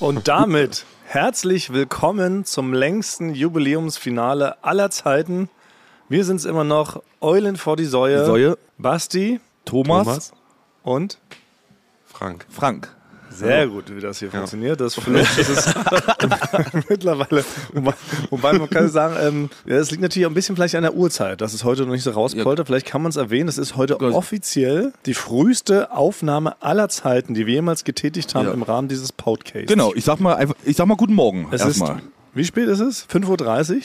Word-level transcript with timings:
Und 0.00 0.28
damit 0.28 0.86
herzlich 1.04 1.74
willkommen 1.74 2.46
zum 2.46 2.72
längsten 2.72 3.34
Jubiläumsfinale 3.34 4.64
aller 4.64 4.90
Zeiten. 4.90 5.50
Wir 6.08 6.24
sind 6.24 6.36
es 6.36 6.46
immer 6.46 6.64
noch, 6.64 7.02
Eulen 7.20 7.56
vor 7.58 7.76
die 7.76 7.84
Säue. 7.84 8.24
Säue. 8.24 8.56
Basti 8.78 9.40
Thomas, 9.66 10.06
Thomas. 10.06 10.32
und 10.84 11.18
Frank. 12.06 12.46
Frank. 12.48 12.96
Sehr 13.30 13.66
gut, 13.68 13.84
wie 13.94 14.00
das 14.00 14.18
hier 14.18 14.30
funktioniert. 14.30 14.80
Das 14.80 14.94
Flucht, 14.94 15.38
das 15.38 15.48
ist 15.48 15.74
mittlerweile, 16.88 17.44
wobei, 18.30 18.52
man 18.54 18.68
kann 18.70 18.88
sagen, 18.88 19.14
ähm, 19.20 19.50
ja, 19.66 19.76
es 19.76 19.90
liegt 19.90 20.02
natürlich 20.02 20.26
auch 20.26 20.30
ein 20.30 20.34
bisschen 20.34 20.56
vielleicht 20.56 20.74
an 20.74 20.82
der 20.82 20.94
Uhrzeit, 20.94 21.40
dass 21.40 21.54
es 21.54 21.64
heute 21.64 21.82
noch 21.82 21.92
nicht 21.92 22.02
so 22.02 22.10
rauspoltert. 22.10 22.66
Vielleicht 22.66 22.86
kann 22.86 23.02
man 23.02 23.10
es 23.10 23.16
erwähnen, 23.16 23.48
es 23.48 23.58
ist 23.58 23.76
heute 23.76 23.96
Ja. 24.00 24.08
offiziell 24.08 24.92
die 25.06 25.14
früheste 25.14 25.92
Aufnahme 25.92 26.60
aller 26.62 26.88
Zeiten, 26.88 27.34
die 27.34 27.46
wir 27.46 27.54
jemals 27.54 27.84
getätigt 27.84 28.34
haben 28.34 28.46
Ja. 28.46 28.52
im 28.52 28.62
Rahmen 28.62 28.88
dieses 28.88 29.12
Podcasts. 29.12 29.68
Genau, 29.68 29.92
ich 29.94 30.04
sag 30.04 30.20
mal 30.20 30.46
ich 30.64 30.76
sag 30.76 30.86
mal 30.86 30.96
guten 30.96 31.14
Morgen. 31.14 31.48
Es 31.50 31.60
ist, 31.62 31.80
erstmal. 31.80 32.02
wie 32.34 32.44
spät 32.44 32.68
ist 32.68 32.80
es? 32.80 33.06
5.30 33.08 33.28
Uhr? 33.28 33.80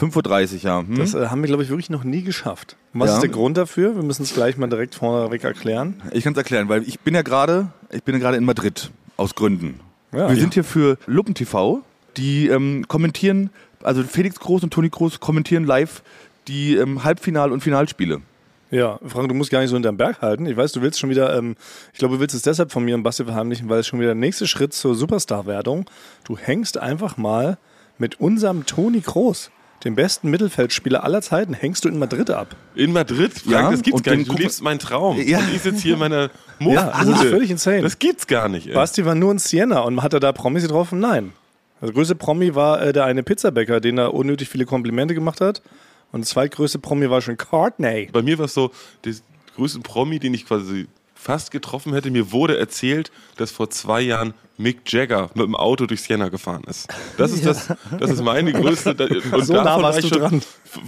5.30 0.00 0.54
Uhr, 0.54 0.60
ja. 0.62 0.78
Hm? 0.80 0.96
Das 0.98 1.14
äh, 1.14 1.26
haben 1.26 1.42
wir, 1.42 1.46
glaube 1.48 1.62
ich, 1.62 1.68
wirklich 1.68 1.90
noch 1.90 2.04
nie 2.04 2.22
geschafft. 2.22 2.76
Was 2.94 3.08
Ja. 3.10 3.14
ist 3.16 3.20
der 3.22 3.28
Grund 3.30 3.56
dafür? 3.56 3.94
Wir 3.96 4.02
müssen 4.02 4.22
es 4.22 4.32
gleich 4.32 4.56
mal 4.56 4.66
direkt 4.68 4.94
vorneweg 4.94 5.44
erklären. 5.44 6.00
Ich 6.12 6.24
kann 6.24 6.32
es 6.32 6.38
erklären, 6.38 6.68
weil 6.70 6.82
ich 6.88 7.00
bin 7.00 7.14
ja 7.14 7.22
gerade, 7.22 7.68
ich 7.94 8.02
bin 8.02 8.14
ja 8.14 8.20
gerade 8.20 8.36
in 8.36 8.44
Madrid 8.44 8.90
aus 9.16 9.34
Gründen. 9.34 9.80
Ja. 10.12 10.28
Wir 10.28 10.36
sind 10.36 10.54
hier 10.54 10.64
für 10.64 10.98
Luppen 11.06 11.34
TV, 11.34 11.82
die 12.16 12.48
ähm, 12.48 12.86
kommentieren, 12.88 13.50
also 13.82 14.02
Felix 14.02 14.38
Groß 14.38 14.62
und 14.62 14.72
Toni 14.72 14.88
Groß 14.88 15.20
kommentieren 15.20 15.64
live 15.64 16.02
die 16.48 16.76
ähm, 16.76 17.04
Halbfinal- 17.04 17.52
und 17.52 17.62
Finalspiele. 17.62 18.20
Ja, 18.70 18.98
Frank, 19.06 19.28
du 19.28 19.34
musst 19.34 19.50
gar 19.50 19.60
nicht 19.60 19.70
so 19.70 19.76
hinterm 19.76 19.96
Berg 19.96 20.20
halten. 20.20 20.46
Ich 20.46 20.56
weiß, 20.56 20.72
du 20.72 20.82
willst 20.82 20.98
schon 20.98 21.10
wieder, 21.10 21.36
ähm, 21.36 21.56
ich 21.92 21.98
glaube, 21.98 22.14
du 22.14 22.20
willst 22.20 22.34
es 22.34 22.42
deshalb 22.42 22.72
von 22.72 22.84
mir 22.84 22.94
und 22.94 23.02
Basti 23.02 23.24
verheimlichen, 23.24 23.68
weil 23.68 23.80
es 23.80 23.86
schon 23.86 24.00
wieder 24.00 24.08
der 24.08 24.14
nächste 24.16 24.46
Schritt 24.46 24.72
zur 24.72 24.94
Superstar-Wertung. 24.94 25.88
Du 26.24 26.36
hängst 26.36 26.78
einfach 26.78 27.16
mal 27.16 27.56
mit 27.98 28.20
unserem 28.20 28.66
Toni 28.66 29.00
Kroos, 29.00 29.50
dem 29.84 29.94
besten 29.94 30.30
Mittelfeldspieler 30.30 31.04
aller 31.04 31.20
Zeiten, 31.20 31.52
hängst 31.54 31.84
du 31.84 31.88
in 31.88 31.98
Madrid 31.98 32.30
ab. 32.30 32.56
In 32.74 32.92
Madrid? 32.92 33.32
Frank, 33.32 33.46
Ja, 33.50 33.70
das 33.70 33.82
gibt's 33.82 34.02
gar 34.02 34.14
den 34.14 34.20
nicht. 34.20 34.32
Du 34.32 34.36
lebst 34.36 34.62
meinen 34.62 34.78
Traum. 34.78 35.20
Ja. 35.20 35.38
Und 35.38 35.54
ich 35.54 35.62
sitze 35.62 35.82
hier 35.82 35.94
in 35.94 35.98
meiner 36.00 36.30
Muff. 36.58 36.74
Ja, 36.74 37.04
das 37.04 37.08
ist 37.08 37.30
völlig 37.30 37.50
insane. 37.50 37.82
Das 37.82 37.98
gibt's 37.98 38.26
gar 38.26 38.48
nicht. 38.48 38.66
Ey. 38.66 38.74
Basti 38.74 39.04
war 39.04 39.14
nur 39.14 39.32
in 39.32 39.38
Siena 39.38 39.80
und 39.80 40.02
hat 40.02 40.14
er 40.14 40.20
da 40.20 40.32
Promis 40.32 40.62
getroffen? 40.62 41.00
Nein. 41.00 41.32
Der 41.82 41.92
größte 41.92 42.14
Promi 42.14 42.54
war 42.54 42.80
äh, 42.80 42.92
der 42.92 43.04
eine 43.04 43.22
Pizzabäcker, 43.22 43.80
den 43.80 43.98
er 43.98 44.14
unnötig 44.14 44.48
viele 44.48 44.64
Komplimente 44.64 45.14
gemacht 45.14 45.40
hat. 45.40 45.60
Und 46.12 46.20
der 46.20 46.28
zweitgrößte 46.28 46.78
Promi 46.78 47.10
war 47.10 47.20
schon 47.20 47.36
Courtney. 47.36 48.08
Bei 48.12 48.22
mir 48.22 48.38
war 48.38 48.46
es 48.46 48.54
so, 48.54 48.70
der 49.04 49.12
größte 49.56 49.80
Promi, 49.80 50.18
den 50.18 50.32
ich 50.32 50.46
quasi 50.46 50.86
fast 51.24 51.50
getroffen 51.50 51.94
hätte. 51.94 52.10
Mir 52.10 52.32
wurde 52.32 52.58
erzählt, 52.58 53.10
dass 53.36 53.50
vor 53.50 53.70
zwei 53.70 54.02
Jahren 54.02 54.34
Mick 54.58 54.92
Jagger 54.92 55.30
mit 55.34 55.46
dem 55.46 55.56
Auto 55.56 55.86
durch 55.86 56.02
Siena 56.02 56.28
gefahren 56.28 56.62
ist. 56.68 56.86
Das 57.16 57.32
ist 57.32 57.44
das, 57.46 57.68
das 57.98 58.10
ist 58.10 58.22
meine 58.22 58.52
größte. 58.52 58.90
Und 59.32 59.44
So 59.44 59.54
nah 59.54 59.64
warst 59.64 59.82
war 59.82 59.98
ich 59.98 60.02
du 60.02 60.08
schon, 60.10 60.18
dran. 60.18 60.42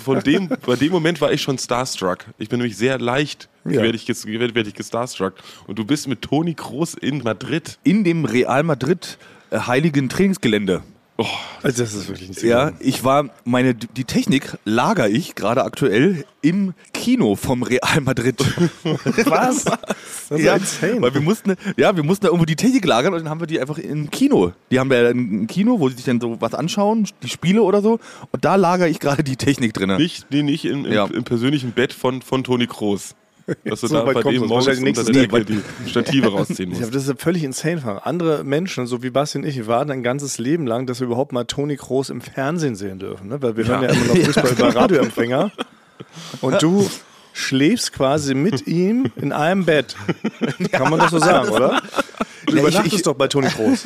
Von 0.05 0.21
dem, 0.21 0.49
bei 0.65 0.77
dem 0.77 0.93
Moment 0.93 1.21
war 1.21 1.33
ich 1.33 1.41
schon 1.43 1.59
starstruck. 1.59 2.19
Ich 2.39 2.49
bin 2.51 2.59
nämlich 2.61 2.77
sehr 2.77 2.99
leicht, 2.99 3.49
Ja. 3.65 3.83
werde 3.83 3.97
ich, 3.97 4.07
werde 4.07 4.55
werd 4.55 4.67
ich 4.67 4.75
gestarstruck. 4.75 5.35
Und 5.67 5.79
du 5.79 5.85
bist 5.85 6.07
mit 6.07 6.23
Toni 6.23 6.55
Kroos 6.55 6.95
in 6.95 7.23
Madrid. 7.23 7.79
In 7.83 8.05
dem 8.05 8.25
Real 8.27 8.63
Madrid 8.63 9.19
äh, 9.51 9.59
heiligen 9.59 10.09
Trainingsgelände. 10.09 10.83
Also 11.63 11.83
das 11.83 11.95
ist 11.95 12.09
wirklich 12.09 12.29
nicht 12.29 12.43
Ja, 12.43 12.73
ich 12.79 13.03
war, 13.03 13.31
meine, 13.45 13.75
die 13.75 14.05
Technik 14.05 14.59
lager 14.65 15.09
ich 15.09 15.35
gerade 15.35 15.65
aktuell 15.65 16.25
im 16.43 16.75
Kino 16.93 17.37
vom 17.37 17.63
Real 17.63 18.01
Madrid. 18.03 18.37
Was? 19.25 19.65
Das 19.65 20.39
ist 20.39 20.45
ja, 20.45 20.57
insane. 20.57 21.01
weil 21.01 21.15
wir 21.15 21.23
mussten, 21.23 21.55
ja, 21.77 21.97
wir 21.97 22.03
mussten 22.03 22.25
da 22.27 22.29
irgendwo 22.29 22.45
die 22.45 22.57
Technik 22.57 22.85
lagern 22.85 23.15
und 23.15 23.21
dann 23.21 23.31
haben 23.31 23.41
wir 23.41 23.47
die 23.47 23.59
einfach 23.61 23.79
im 23.79 24.11
Kino. 24.11 24.53
Die 24.71 24.79
haben 24.79 24.91
wir 24.91 25.03
ja 25.03 25.09
ein 25.11 25.47
Kino, 25.47 25.81
wo 25.81 25.89
sie 25.89 25.97
sich 25.97 26.05
dann 26.05 26.21
so 26.21 26.41
was 26.41 26.53
anschauen, 26.55 27.09
die 27.23 27.29
Spiele 27.29 27.63
oder 27.63 27.81
so. 27.81 27.99
Und 28.33 28.45
da 28.45 28.57
lagere 28.57 28.89
ich 28.89 29.01
gerade 29.01 29.25
die 29.25 29.37
Technik 29.37 29.73
drin. 29.73 29.97
Nicht, 29.97 30.27
nee, 30.31 30.43
nicht 30.43 30.65
im, 30.67 30.85
im, 30.85 30.93
Ja. 30.93 31.07
im 31.07 31.25
persönlichen 31.25 31.73
Bett 31.73 31.93
von, 31.95 32.21
von 32.21 32.45
Toni 32.45 32.67
Kroos. 32.67 33.15
Dass 33.65 33.81
du 33.81 33.87
So 33.87 33.95
da 33.97 34.03
bei 34.05 34.15
dem 34.23 34.47
morgens 34.47 34.79
unter 34.81 35.05
der 35.05 35.27
Decke 35.29 35.45
die 35.45 35.89
Stative 35.89 36.29
rausziehen 36.33 36.73
Ja, 36.73 36.81
musst. 36.81 36.95
das 36.95 37.07
ist 37.09 37.21
völlig 37.23 37.45
insane. 37.45 38.05
Andere 38.05 38.43
Menschen, 38.45 38.87
so 38.87 39.03
wie 39.03 39.11
Basti 39.11 39.39
und 39.39 39.45
ich, 39.45 39.67
warten 39.67 39.91
ein 39.93 40.03
ganzes 40.03 40.39
Leben 40.39 40.67
lang, 40.67 40.87
dass 40.87 41.01
wir 41.01 41.07
überhaupt 41.07 41.33
mal 41.33 41.45
Toni 41.45 41.77
Kroos 41.77 42.11
im 42.11 42.21
Fernsehen 42.21 42.75
sehen 42.75 42.99
dürfen. 42.99 43.29
Ne? 43.29 43.41
Weil 43.43 43.57
wir 43.57 43.67
hören 43.67 43.83
ja 43.83 43.89
immer 43.91 44.05
noch 44.07 44.17
Fußball 44.25 44.51
über 44.51 44.75
Radioempfänger. 44.75 45.53
Und 46.41 46.61
du 46.63 46.89
schläfst 47.33 47.93
quasi 47.93 48.35
mit 48.35 48.67
ihm 48.67 49.07
in 49.17 49.33
einem 49.33 49.65
Bett. 49.65 49.95
Kann 50.73 50.91
man 50.91 50.99
das 50.99 51.11
so 51.13 51.19
sagen, 51.19 51.49
oder? 51.51 51.81
Du 52.47 52.53
Ja, 52.53 52.57
ich- 52.57 52.61
übernachtest 52.63 52.95
ich- 52.97 53.03
doch 53.03 53.15
bei 53.15 53.29
Toni 53.29 53.49
Kroos. 53.49 53.85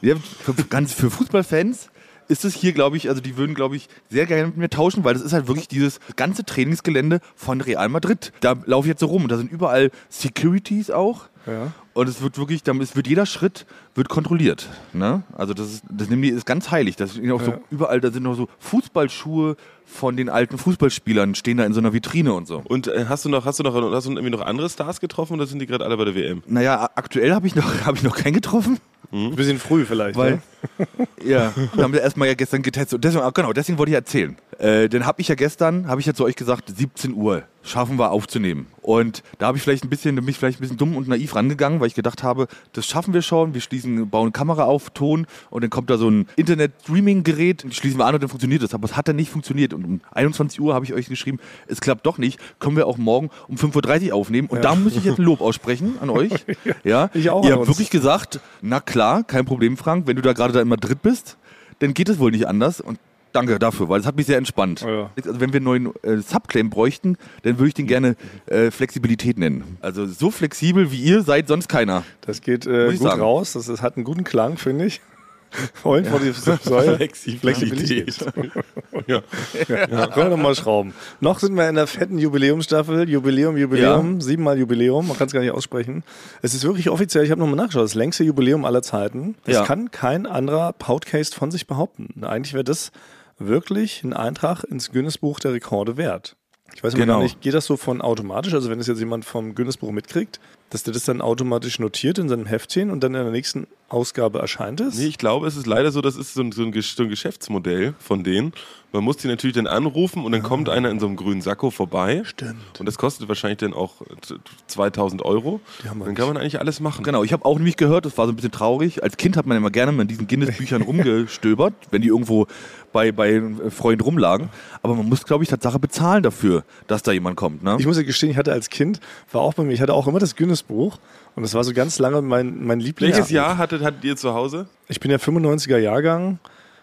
Ja, 0.00 0.14
für, 0.44 0.54
ganz 0.68 0.92
für 0.94 1.10
Fußballfans 1.10 1.88
ist 2.28 2.44
es 2.44 2.54
hier, 2.54 2.72
glaube 2.72 2.96
ich, 2.96 3.08
also 3.08 3.20
die 3.20 3.36
würden, 3.36 3.54
glaube 3.54 3.76
ich, 3.76 3.88
sehr 4.10 4.26
gerne 4.26 4.46
mit 4.48 4.56
mir 4.56 4.70
tauschen, 4.70 5.04
weil 5.04 5.14
das 5.14 5.22
ist 5.22 5.32
halt 5.32 5.48
wirklich 5.48 5.68
dieses 5.68 6.00
ganze 6.16 6.44
Trainingsgelände 6.44 7.20
von 7.34 7.60
Real 7.60 7.88
Madrid. 7.88 8.32
Da 8.40 8.54
laufe 8.64 8.86
ich 8.86 8.90
jetzt 8.90 9.00
so 9.00 9.06
rum 9.06 9.24
und 9.24 9.32
da 9.32 9.36
sind 9.36 9.50
überall 9.50 9.90
Securities 10.08 10.90
auch. 10.90 11.28
Ja. 11.46 11.72
Und 11.94 12.08
es 12.08 12.20
wird 12.20 12.38
wirklich, 12.38 12.62
dann- 12.62 12.80
es 12.80 12.96
wird 12.96 13.06
jeder 13.06 13.24
Schritt 13.26 13.66
wird 13.94 14.08
kontrolliert. 14.08 14.68
Ne? 14.92 15.22
Also 15.32 15.54
das 15.54 15.66
ist, 15.74 15.84
das 15.88 16.08
nehmen 16.10 16.22
die, 16.22 16.28
ist 16.30 16.44
ganz 16.46 16.70
heilig. 16.70 16.96
Das 16.96 17.14
sind 17.14 17.30
auch 17.30 17.40
so 17.40 17.52
Ja. 17.52 17.58
überall, 17.70 18.00
da 18.00 18.10
sind 18.10 18.24
noch 18.24 18.34
so 18.34 18.48
Fußballschuhe 18.58 19.56
von 19.86 20.16
den 20.16 20.28
alten 20.28 20.58
Fußballspielern, 20.58 21.34
stehen 21.34 21.58
da 21.58 21.64
in 21.64 21.72
so 21.72 21.80
einer 21.80 21.92
Vitrine 21.92 22.32
und 22.34 22.46
so. 22.48 22.62
Und 22.64 22.88
äh, 22.88 23.06
hast 23.08 23.24
du 23.24 23.28
noch, 23.28 23.44
hast 23.44 23.58
du 23.60 23.62
noch, 23.62 23.74
hast 23.92 24.06
du 24.06 24.10
irgendwie 24.10 24.30
noch 24.30 24.40
andere 24.44 24.68
Stars 24.68 25.00
getroffen 25.00 25.34
oder 25.34 25.46
sind 25.46 25.60
die 25.60 25.66
gerade 25.66 25.84
alle 25.84 25.96
bei 25.96 26.04
der 26.04 26.14
WM? 26.14 26.42
Naja, 26.46 26.90
aktuell 26.96 27.32
habe 27.32 27.46
ich 27.46 27.54
noch, 27.54 27.64
habe 27.86 27.96
ich 27.96 28.02
noch 28.02 28.16
keinen 28.16 28.34
getroffen. 28.34 28.78
Ein 29.12 29.36
bisschen 29.36 29.58
früh 29.60 29.84
vielleicht. 29.84 30.16
Weil, 30.18 30.40
ne? 30.78 30.86
ja, 31.24 31.52
wir 31.74 31.84
haben 31.84 31.92
wir 31.92 32.02
erstmal 32.02 32.26
ja 32.26 32.34
gestern 32.34 32.62
getestet. 32.62 32.94
Und 32.96 33.04
deswegen, 33.04 33.22
ah, 33.22 33.30
genau, 33.30 33.52
deswegen 33.52 33.78
wollte 33.78 33.90
ich 33.90 33.94
erzählen. 33.96 34.36
Äh, 34.58 34.88
dann 34.88 35.06
habe 35.06 35.20
ich 35.20 35.28
ja 35.28 35.36
gestern, 35.36 35.86
habe 35.86 36.00
ich 36.00 36.06
ja 36.08 36.14
zu 36.14 36.24
euch 36.24 36.34
gesagt, 36.34 36.72
17 36.76 37.14
Uhr 37.14 37.44
schaffen 37.66 37.98
wir 37.98 38.10
aufzunehmen. 38.12 38.66
Und 38.82 39.22
da 39.38 39.46
habe 39.48 39.58
ich 39.58 39.62
vielleicht 39.64 39.84
ein 39.84 39.88
bisschen, 39.90 40.16
da 40.16 40.20
bin 40.20 40.30
ich 40.30 40.38
vielleicht 40.38 40.58
ein 40.58 40.62
bisschen 40.62 40.76
dumm 40.76 40.96
und 40.96 41.08
naiv 41.08 41.34
rangegangen, 41.34 41.80
weil 41.80 41.88
ich 41.88 41.94
gedacht 41.94 42.22
habe, 42.22 42.46
das 42.72 42.86
schaffen 42.86 43.12
wir 43.12 43.22
schon. 43.22 43.52
Wir 43.54 43.60
schließen, 43.60 44.08
bauen 44.08 44.32
Kamera 44.32 44.64
auf, 44.64 44.90
Ton 44.90 45.26
und 45.50 45.62
dann 45.62 45.70
kommt 45.70 45.90
da 45.90 45.98
so 45.98 46.08
ein 46.08 46.28
Internet-Streaming-Gerät, 46.36 47.64
und 47.64 47.74
schließen 47.74 47.98
wir 47.98 48.06
an 48.06 48.14
und 48.14 48.22
dann 48.22 48.28
funktioniert 48.30 48.62
das. 48.62 48.74
Aber 48.74 48.84
es 48.84 48.96
hat 48.96 49.08
dann 49.08 49.16
nicht 49.16 49.30
funktioniert. 49.30 49.74
Und 49.74 49.84
um 49.84 50.00
21 50.12 50.60
Uhr 50.60 50.74
habe 50.74 50.84
ich 50.84 50.94
euch 50.94 51.08
geschrieben, 51.08 51.38
es 51.66 51.80
klappt 51.80 52.06
doch 52.06 52.18
nicht. 52.18 52.38
Können 52.60 52.76
wir 52.76 52.86
auch 52.86 52.96
morgen 52.98 53.30
um 53.48 53.56
5.30 53.56 54.08
Uhr 54.08 54.14
aufnehmen. 54.14 54.48
Und 54.48 54.64
da 54.64 54.74
muss 54.74 54.96
ich 54.96 55.04
jetzt 55.04 55.18
ein 55.18 55.24
Lob 55.24 55.40
aussprechen 55.40 55.96
an 56.00 56.10
euch. 56.10 56.32
Ja, 56.84 57.10
Ich 57.14 57.30
auch 57.30 57.44
Ihr 57.44 57.52
habt 57.52 57.60
uns. 57.60 57.68
wirklich 57.68 57.90
gesagt, 57.90 58.40
na 58.60 58.80
klar, 58.80 59.24
kein 59.24 59.44
Problem, 59.44 59.76
Frank, 59.76 60.06
wenn 60.06 60.16
du 60.16 60.22
da 60.22 60.32
gerade 60.32 60.52
da 60.52 60.60
in 60.60 60.68
Madrid 60.68 61.02
bist, 61.02 61.36
dann 61.80 61.94
geht 61.94 62.08
es 62.08 62.18
wohl 62.18 62.30
nicht 62.30 62.46
anders. 62.46 62.80
Und 62.80 62.98
danke 63.36 63.58
dafür, 63.58 63.88
weil 63.88 64.00
es 64.00 64.06
hat 64.06 64.16
mich 64.16 64.26
sehr 64.26 64.38
entspannt. 64.38 64.80
Ja. 64.80 65.10
Also 65.16 65.40
wenn 65.40 65.52
wir 65.52 65.58
einen 65.58 65.64
neuen 65.64 65.92
äh, 66.02 66.18
Subclaim 66.18 66.70
bräuchten, 66.70 67.16
dann 67.42 67.58
würde 67.58 67.68
ich 67.68 67.74
den 67.74 67.86
gerne 67.86 68.16
äh, 68.46 68.70
Flexibilität 68.70 69.38
nennen. 69.38 69.76
Also 69.80 70.06
so 70.06 70.30
flexibel 70.30 70.90
wie 70.90 71.00
ihr 71.02 71.22
seid 71.22 71.48
sonst 71.48 71.68
keiner. 71.68 72.02
Das 72.22 72.40
geht 72.40 72.66
äh, 72.66 72.90
gut 72.92 72.98
sagen. 73.02 73.20
raus. 73.20 73.52
Das, 73.52 73.66
das 73.66 73.82
hat 73.82 73.96
einen 73.96 74.04
guten 74.04 74.24
Klang, 74.24 74.56
finde 74.58 74.86
ich. 74.86 75.00
Eulen 75.84 76.04
vor 76.04 76.18
die 76.20 76.32
Säule. 76.32 76.96
Flexibilität. 76.96 78.16
ja. 79.06 79.22
Ja, 79.68 80.06
können 80.08 80.30
wir 80.30 80.36
noch 80.36 80.42
mal 80.42 80.54
schrauben. 80.54 80.92
Noch 81.20 81.38
sind 81.38 81.54
wir 81.54 81.68
in 81.68 81.76
der 81.76 81.86
fetten 81.86 82.18
Jubiläumsstaffel. 82.18 83.08
Jubiläum, 83.08 83.56
Jubiläum, 83.56 84.20
siebenmal 84.20 84.58
Jubiläum. 84.58 85.06
Man 85.08 85.16
kann 85.16 85.28
es 85.28 85.32
gar 85.32 85.40
nicht 85.40 85.52
aussprechen. 85.52 86.02
Es 86.42 86.54
ist 86.54 86.64
wirklich 86.64 86.90
offiziell, 86.90 87.24
ich 87.24 87.30
habe 87.30 87.40
nochmal 87.40 87.56
nachgeschaut, 87.56 87.84
das 87.84 87.94
längste 87.94 88.24
Jubiläum 88.24 88.64
aller 88.64 88.82
Zeiten. 88.82 89.36
Das 89.44 89.54
Ja. 89.54 89.64
kann 89.64 89.90
kein 89.90 90.26
anderer 90.26 90.72
Podcast 90.72 91.34
von 91.34 91.50
sich 91.50 91.66
behaupten. 91.66 92.24
Eigentlich 92.24 92.52
wäre 92.52 92.64
das 92.64 92.90
wirklich 93.38 94.02
ein 94.04 94.12
Eintrag 94.12 94.64
ins 94.64 94.90
Guinness-Buch 94.90 95.40
der 95.40 95.52
Rekorde 95.52 95.96
wert. 95.96 96.36
Ich 96.74 96.82
weiß 96.82 96.94
Genau. 96.94 97.14
gar 97.14 97.22
nicht, 97.22 97.40
geht 97.40 97.54
das 97.54 97.66
so 97.66 97.76
von 97.76 98.00
automatisch? 98.02 98.54
Also 98.54 98.70
wenn 98.70 98.80
es 98.80 98.86
jetzt 98.86 98.98
jemand 98.98 99.24
vom 99.24 99.54
Guinness-Buch 99.54 99.92
mitkriegt, 99.92 100.40
dass 100.70 100.82
der 100.82 100.92
das 100.94 101.04
dann 101.04 101.20
automatisch 101.20 101.78
notiert 101.78 102.18
in 102.18 102.28
seinem 102.28 102.46
Heftchen 102.46 102.90
und 102.90 103.02
dann 103.04 103.14
in 103.14 103.22
der 103.22 103.32
nächsten 103.32 103.66
Ausgabe 103.88 104.40
erscheint 104.40 104.80
es? 104.80 104.98
Nee, 104.98 105.06
ich 105.06 105.18
glaube, 105.18 105.46
es 105.46 105.56
ist 105.56 105.66
leider 105.66 105.92
so, 105.92 106.00
das 106.00 106.16
ist 106.16 106.34
so 106.34 106.42
ein, 106.42 106.50
so 106.50 106.62
ein, 106.62 106.72
Geschäftsmodell 106.72 107.94
von 108.00 108.24
denen. 108.24 108.52
Man 108.92 109.04
muss 109.04 109.18
die 109.18 109.28
natürlich 109.28 109.54
dann 109.54 109.66
anrufen 109.66 110.24
und 110.24 110.32
dann 110.32 110.42
kommt 110.42 110.68
einer 110.68 110.90
in 110.90 110.98
so 110.98 111.06
einem 111.06 111.16
grünen 111.16 111.40
Sakko 111.40 111.70
vorbei. 111.70 112.22
Stimmt. 112.24 112.80
Und 112.80 112.86
das 112.86 112.98
kostet 112.98 113.28
wahrscheinlich 113.28 113.58
dann 113.58 113.74
auch 113.74 114.00
t- 114.26 114.34
2000 114.68 115.22
Euro. 115.22 115.60
Dann 115.84 116.14
kann 116.14 116.26
man 116.26 116.36
eigentlich 116.36 116.58
alles 116.58 116.80
machen. 116.80 117.04
Genau, 117.04 117.22
ich 117.22 117.32
habe 117.32 117.44
auch 117.44 117.56
nämlich 117.58 117.76
gehört, 117.76 118.06
das 118.06 118.16
war 118.18 118.26
so 118.26 118.32
ein 118.32 118.36
bisschen 118.36 118.52
traurig. 118.52 119.02
Als 119.02 119.16
Kind 119.18 119.36
hat 119.36 119.46
man 119.46 119.56
immer 119.56 119.70
gerne 119.70 119.92
mal 119.92 120.02
in 120.02 120.08
diesen 120.08 120.26
Guinness-Büchern 120.26 120.82
rumgestöbert, 121.16 121.74
wenn 121.90 122.02
die 122.02 122.08
irgendwo 122.08 122.46
bei, 122.92 123.12
bei 123.12 123.42
Freunden 123.68 124.02
rumlagen. 124.02 124.48
Aber 124.82 124.94
man 124.94 125.08
muss, 125.08 125.24
glaube 125.24 125.44
ich, 125.44 125.50
Tatsache 125.50 125.78
bezahlen 125.78 126.22
dafür, 126.22 126.64
dass 126.86 127.02
da 127.02 127.12
jemand 127.12 127.36
kommt. 127.36 127.62
Ne? 127.62 127.76
Ich 127.78 127.86
muss 127.86 127.96
ja 127.98 128.02
gestehen, 128.02 128.30
ich 128.30 128.36
hatte 128.38 128.52
als 128.52 128.70
Kind, 128.70 129.00
war 129.30 129.42
auch 129.42 129.54
bei 129.54 129.62
mir, 129.64 129.72
ich 129.74 129.80
hatte 129.82 129.92
auch 129.94 130.06
immer 130.06 130.18
das 130.18 130.34
Guinness-Buch 130.64 130.98
und 131.34 131.42
das 131.42 131.54
war 131.54 131.64
so 131.64 131.72
ganz 131.72 131.98
lange 131.98 132.22
mein, 132.22 132.64
mein 132.64 132.80
Lieblings. 132.80 133.16
Welches 133.16 133.30
Jahr 133.30 133.58
hattet, 133.58 133.82
hattet 133.82 134.04
ihr 134.04 134.16
zu 134.16 134.34
Hause? 134.34 134.66
Ich 134.88 135.00
bin 135.00 135.10
ja 135.10 135.18
95er 135.18 135.78
Jahrgang. 135.78 136.38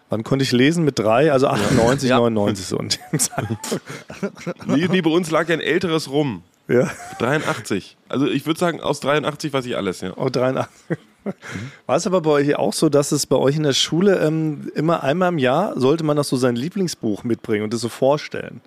Wann 0.09 0.23
konnte 0.23 0.43
ich 0.43 0.51
lesen? 0.51 0.85
Mit 0.85 0.99
drei, 0.99 1.31
also 1.31 1.47
98, 1.47 2.09
Ja. 2.09 2.17
99 2.17 2.65
so. 2.65 2.77
in 2.77 2.89
dem 2.89 3.19
Zeit. 3.19 3.47
Nee, 4.67 4.87
nee, 4.91 5.01
bei 5.01 5.09
uns 5.09 5.31
lag 5.31 5.47
ja 5.49 5.55
ein 5.55 5.61
älteres 5.61 6.11
rum. 6.11 6.43
ja, 6.67 6.89
83. 7.19 7.97
Also 8.09 8.27
ich 8.27 8.45
würde 8.45 8.59
sagen, 8.59 8.79
aus 8.79 8.99
83 8.99 9.51
weiß 9.51 9.65
ich 9.65 9.75
alles, 9.75 10.01
ja. 10.01 10.13
oh, 10.15 10.29
83. 10.29 10.97
War 11.87 11.95
es 11.95 12.05
aber 12.05 12.21
bei 12.21 12.29
euch 12.31 12.55
auch 12.57 12.73
so, 12.73 12.89
dass 12.89 13.11
es 13.11 13.25
bei 13.25 13.37
euch 13.37 13.55
in 13.55 13.63
der 13.63 13.73
Schule 13.73 14.19
ähm, 14.19 14.69
immer 14.75 15.03
einmal 15.03 15.29
im 15.29 15.37
Jahr 15.39 15.79
sollte 15.79 16.03
man 16.03 16.17
noch 16.17 16.25
so 16.25 16.35
sein 16.35 16.55
Lieblingsbuch 16.55 17.23
mitbringen 17.23 17.63
und 17.63 17.73
das 17.73 17.81
so 17.81 17.89
vorstellen? 17.89 18.61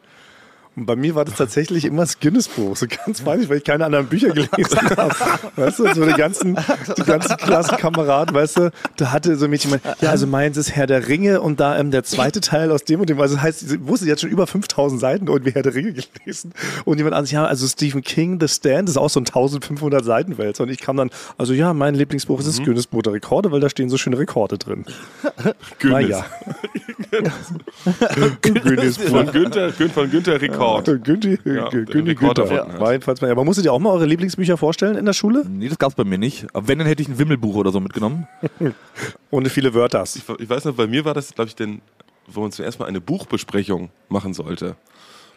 Und 0.77 0.85
bei 0.87 0.95
mir 0.95 1.15
war 1.15 1.25
das 1.25 1.37
tatsächlich 1.37 1.87
immer 1.87 2.03
das 2.03 2.21
Guinness-Buch. 2.21 2.77
So 2.77 2.87
ganz 2.87 3.23
peinlich, 3.23 3.49
weil 3.49 3.57
ich 3.59 3.65
keine 3.65 3.87
anderen 3.87 4.07
Bücher 4.07 4.29
gelesen 4.29 4.79
habe. 4.97 5.15
Weißt 5.57 5.79
du, 5.79 5.95
so 5.95 6.05
die 6.05 6.13
ganzen, 6.13 6.57
die 6.99 7.03
ganzen 7.03 7.37
Klassenkameraden, 7.39 8.35
weißt 8.35 8.59
du, 8.59 8.71
da 8.97 9.11
hatte 9.11 9.37
so 9.37 9.47
ein 9.47 9.51
Mädchen, 9.51 9.73
ja, 10.03 10.11
also 10.11 10.27
meins 10.27 10.59
ist 10.59 10.73
Herr 10.77 10.87
der 10.87 11.09
Ringe 11.09 11.41
und 11.41 11.61
da 11.61 11.79
ähm, 11.79 11.91
der 11.91 12.05
zweite 12.05 12.43
Teil 12.43 12.71
aus 12.71 12.85
dem 12.85 13.01
und 13.01 13.09
dem. 13.09 13.19
Also 13.21 13.37
das 13.37 13.43
heißt, 13.43 13.61
sie 13.69 13.87
wusste 13.89 14.07
jetzt 14.07 14.21
schon 14.21 14.29
über 14.29 14.47
5000 14.47 15.01
Seiten 15.01 15.29
und 15.31 15.47
wie 15.47 15.53
Herr 15.53 15.63
der 15.63 15.75
Ringe 15.75 15.95
gelesen. 15.95 16.53
Und 16.85 16.99
jemand 16.99 17.15
anderes, 17.15 17.31
ja, 17.31 17.47
also 17.47 17.67
Stephen 17.67 18.03
King, 18.03 18.39
The 18.39 18.49
Stand, 18.49 18.91
ist 18.91 18.99
auch 18.99 19.09
so 19.09 19.19
ein 19.21 19.25
1500 19.27 20.05
Seiten 20.05 20.37
Wälzer. 20.37 20.65
Und 20.65 20.69
ich 20.71 20.81
kam 20.81 20.99
dann, 20.99 21.09
also 21.39 21.55
ja, 21.55 21.73
mein 21.73 21.95
Lieblingsbuch 21.95 22.39
ist 22.41 22.49
das 22.49 22.61
Mhm. 22.61 22.65
Guinness-Buch 22.65 23.03
der 23.03 23.15
Rekorde, 23.15 23.51
weil 23.51 23.61
da 23.61 23.71
stehen 23.71 23.89
so 23.89 23.97
schöne 23.97 24.19
Rekorde 24.19 24.59
drin. 24.59 24.85
Guinness. 25.79 26.23
Guinness 28.43 28.97
Von 28.99 29.31
Günther, 29.33 29.73
Gün- 29.73 29.91
von 29.91 30.11
Günther 30.11 30.41
Rekord. 30.41 30.66
Günni, 31.05 31.39
Ja, 31.45 31.69
der 31.69 31.83
Günni 31.85 32.11
Rekord 32.11 32.39
ja. 32.39 32.81
War 32.81 32.93
jedenfalls 32.93 33.21
mal- 33.21 33.31
Aber 33.31 33.45
musstet 33.45 33.65
ihr 33.65 33.73
auch 33.73 33.79
mal 33.79 33.91
eure 33.91 34.07
Lieblingsbücher 34.07 34.57
vorstellen 34.57 34.97
in 34.97 35.05
der 35.05 35.13
Schule? 35.13 35.45
Nee, 35.49 35.69
das 35.69 35.79
gab's 35.79 35.95
bei 35.95 36.05
mir 36.05 36.19
nicht. 36.19 36.47
Aber 36.53 36.69
wenn, 36.69 36.79
dann 36.79 36.87
hätte 36.87 37.03
ich 37.03 37.09
ein 37.09 37.19
Wimmelbuch 37.19 37.55
oder 37.57 37.73
so 37.73 37.81
mitgenommen. 37.81 38.27
Ohne 39.31 39.49
viele 39.51 39.75
Wörter. 39.75 40.03
Ich, 40.05 40.23
ich 40.39 40.49
weiß 40.49 40.65
noch, 40.67 40.75
bei 40.75 40.87
mir 40.87 41.05
war 41.05 41.15
das, 41.15 41.35
glaube 41.35 41.49
ich, 41.49 41.57
denn, 41.57 41.81
wo 42.27 42.41
man 42.41 42.53
zuerst 42.53 42.79
mal 42.79 42.87
eine 42.87 43.01
Buchbesprechung 43.01 43.91
machen 44.09 44.35
sollte. 44.35 44.77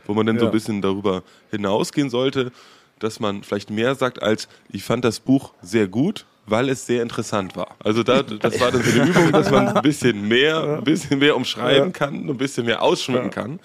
Wo 0.06 0.14
man 0.14 0.26
dann 0.26 0.38
so 0.40 0.46
Ja. 0.46 0.50
ein 0.52 0.54
bisschen 0.54 0.82
darüber 0.82 1.24
hinausgehen 1.52 2.10
sollte, 2.10 2.52
dass 3.00 3.20
man 3.20 3.44
vielleicht 3.44 3.70
mehr 3.70 3.96
sagt 3.96 4.22
als, 4.22 4.48
ich 4.70 4.84
fand 4.84 5.06
das 5.06 5.20
Buch 5.20 5.54
sehr 5.62 5.88
gut, 5.88 6.26
weil 6.48 6.68
es 6.70 6.86
sehr 6.88 7.04
interessant 7.04 7.56
war. 7.56 7.76
Also 7.84 8.02
da, 8.02 8.24
das 8.24 8.60
war 8.60 8.72
dann 8.72 8.82
so 8.82 9.00
eine 9.00 9.10
Übung, 9.12 9.32
dass 9.32 9.52
man 9.52 9.68
ein 9.68 9.82
bisschen 9.84 10.28
mehr, 10.28 10.78
ein 10.80 10.84
bisschen 10.84 11.20
mehr 11.20 11.36
umschreiben 11.36 11.94
kann, 11.94 12.28
ein 12.28 12.38
bisschen 12.38 12.66
mehr 12.66 12.82
ausschmücken 12.82 13.30
kann. 13.30 13.60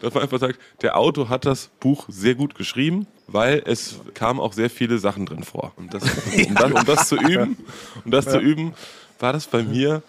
Dass 0.00 0.14
man 0.14 0.22
einfach 0.22 0.38
sagt, 0.38 0.58
der 0.82 0.96
Autor 0.96 1.28
hat 1.28 1.46
das 1.46 1.70
Buch 1.80 2.06
sehr 2.08 2.34
gut 2.34 2.54
geschrieben, 2.54 3.06
weil 3.26 3.62
es 3.64 4.00
kamen 4.14 4.40
auch 4.40 4.52
sehr 4.52 4.70
viele 4.70 4.98
Sachen 4.98 5.26
drin 5.26 5.42
vor. 5.42 5.72
Und 5.76 5.94
das, 5.94 6.02
um, 6.46 6.54
das, 6.54 6.72
um 6.72 6.84
das 6.84 7.08
zu 7.08 7.16
üben, 7.16 7.56
um 8.04 8.10
das 8.10 8.26
zu 8.26 8.38
üben, 8.38 8.74
war 9.18 9.32
das 9.32 9.46
bei 9.46 9.62
mir 9.62 10.02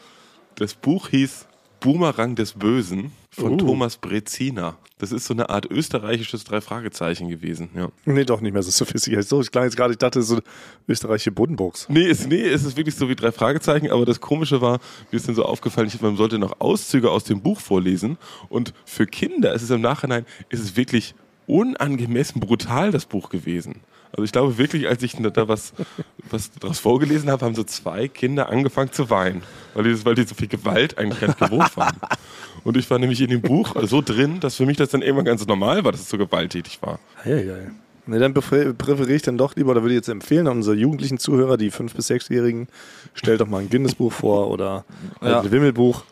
das 0.55 0.73
Buch 0.73 1.09
hieß 1.09 1.45
Boomerang 1.79 2.35
des 2.35 2.53
Bösen 2.53 3.11
von 3.37 3.53
Uh. 3.53 3.57
Thomas 3.57 3.97
Brezina. 3.97 4.77
Das 4.99 5.11
ist 5.11 5.25
so 5.25 5.33
eine 5.35 5.49
Art 5.49 5.69
österreichisches 5.69 6.43
Drei-Fragezeichen 6.43 7.29
gewesen. 7.29 7.69
Ja. 7.75 7.89
Nee, 8.05 8.25
doch 8.25 8.41
nicht 8.41 8.53
mehr 8.53 8.63
so 8.63 8.71
sophisticated. 8.71 9.27
So, 9.27 9.41
ich 9.41 9.51
klang 9.51 9.65
jetzt 9.65 9.77
gerade, 9.77 9.91
ich 9.91 9.99
dachte, 9.99 10.23
so 10.23 10.39
österreichische 10.87 11.31
Buddenbrooks. 11.31 11.87
Nee, 11.87 12.07
es, 12.07 12.25
nee, 12.25 12.41
es 12.41 12.63
ist 12.63 12.77
wirklich 12.77 12.95
so 12.95 13.07
wie 13.07 13.15
drei 13.15 13.31
Fragezeichen, 13.31 13.91
aber 13.91 14.05
das 14.05 14.19
Komische 14.19 14.59
war, 14.61 14.79
mir 15.11 15.17
ist 15.17 15.27
dann 15.27 15.35
so 15.35 15.45
aufgefallen, 15.45 15.87
ich, 15.87 16.01
man 16.01 16.17
sollte 16.17 16.39
noch 16.39 16.59
Auszüge 16.59 17.11
aus 17.11 17.25
dem 17.25 17.41
Buch 17.41 17.59
vorlesen. 17.59 18.17
Und 18.49 18.73
für 18.85 19.05
Kinder 19.05 19.53
ist 19.53 19.61
es 19.61 19.69
im 19.69 19.81
Nachhinein, 19.81 20.25
ist 20.49 20.61
es 20.61 20.75
wirklich 20.75 21.13
unangemessen 21.45 22.41
brutal, 22.41 22.91
das 22.91 23.05
Buch 23.05 23.29
gewesen. 23.29 23.81
Also 24.17 24.23
ich 24.25 24.31
glaube 24.31 24.57
wirklich, 24.57 24.87
als 24.87 25.03
ich 25.03 25.13
da 25.15 25.47
was, 25.47 25.73
was 26.31 26.49
daraus 26.59 26.79
vorgelesen 26.79 27.29
habe, 27.29 27.45
haben 27.45 27.53
so 27.53 27.63
zwei 27.63 28.07
Kinder 28.07 28.49
angefangen 28.49 28.91
zu 28.91 29.11
weinen, 29.11 29.43
weil 29.75 29.83
die, 29.83 30.05
weil 30.05 30.15
die 30.15 30.23
so 30.23 30.33
viel 30.33 30.47
Gewalt 30.47 30.97
eigentlich 30.97 31.37
gewohnt 31.37 31.77
waren. 31.77 31.95
Und 32.63 32.75
ich 32.77 32.89
war 32.89 32.97
nämlich 32.97 33.21
in 33.21 33.29
dem 33.29 33.41
Buch 33.41 33.75
so 33.83 34.01
drin, 34.01 34.39
dass 34.39 34.55
für 34.55 34.65
mich 34.65 34.75
das 34.77 34.89
dann 34.89 35.03
irgendwann 35.03 35.25
ganz 35.25 35.45
normal 35.45 35.83
war, 35.83 35.91
dass 35.91 36.01
es 36.01 36.09
so 36.09 36.17
gewalttätig 36.17 36.79
war. 36.81 36.99
Ja, 37.25 37.35
ja, 37.35 37.57
ja. 37.57 37.67
Nee, 38.07 38.17
dann 38.17 38.33
präfer- 38.33 38.73
präferiere 38.73 39.13
ich 39.17 39.21
dann 39.21 39.37
doch 39.37 39.55
lieber, 39.55 39.69
oder 39.71 39.81
würde 39.83 39.93
ich 39.93 39.97
jetzt 39.99 40.09
empfehlen, 40.09 40.47
an 40.47 40.57
unsere 40.57 40.75
jugendlichen 40.75 41.19
Zuhörer, 41.19 41.55
die 41.57 41.71
5- 41.71 41.93
bis 41.93 42.09
6-Jährigen, 42.09 42.69
stellt 43.13 43.39
doch 43.41 43.47
mal 43.47 43.59
ein 43.59 43.69
Guinness-Buch 43.69 44.11
vor 44.13 44.49
oder 44.49 44.83
Ja. 45.21 45.41
ein 45.41 45.51
Wimmelbuch. 45.51 46.03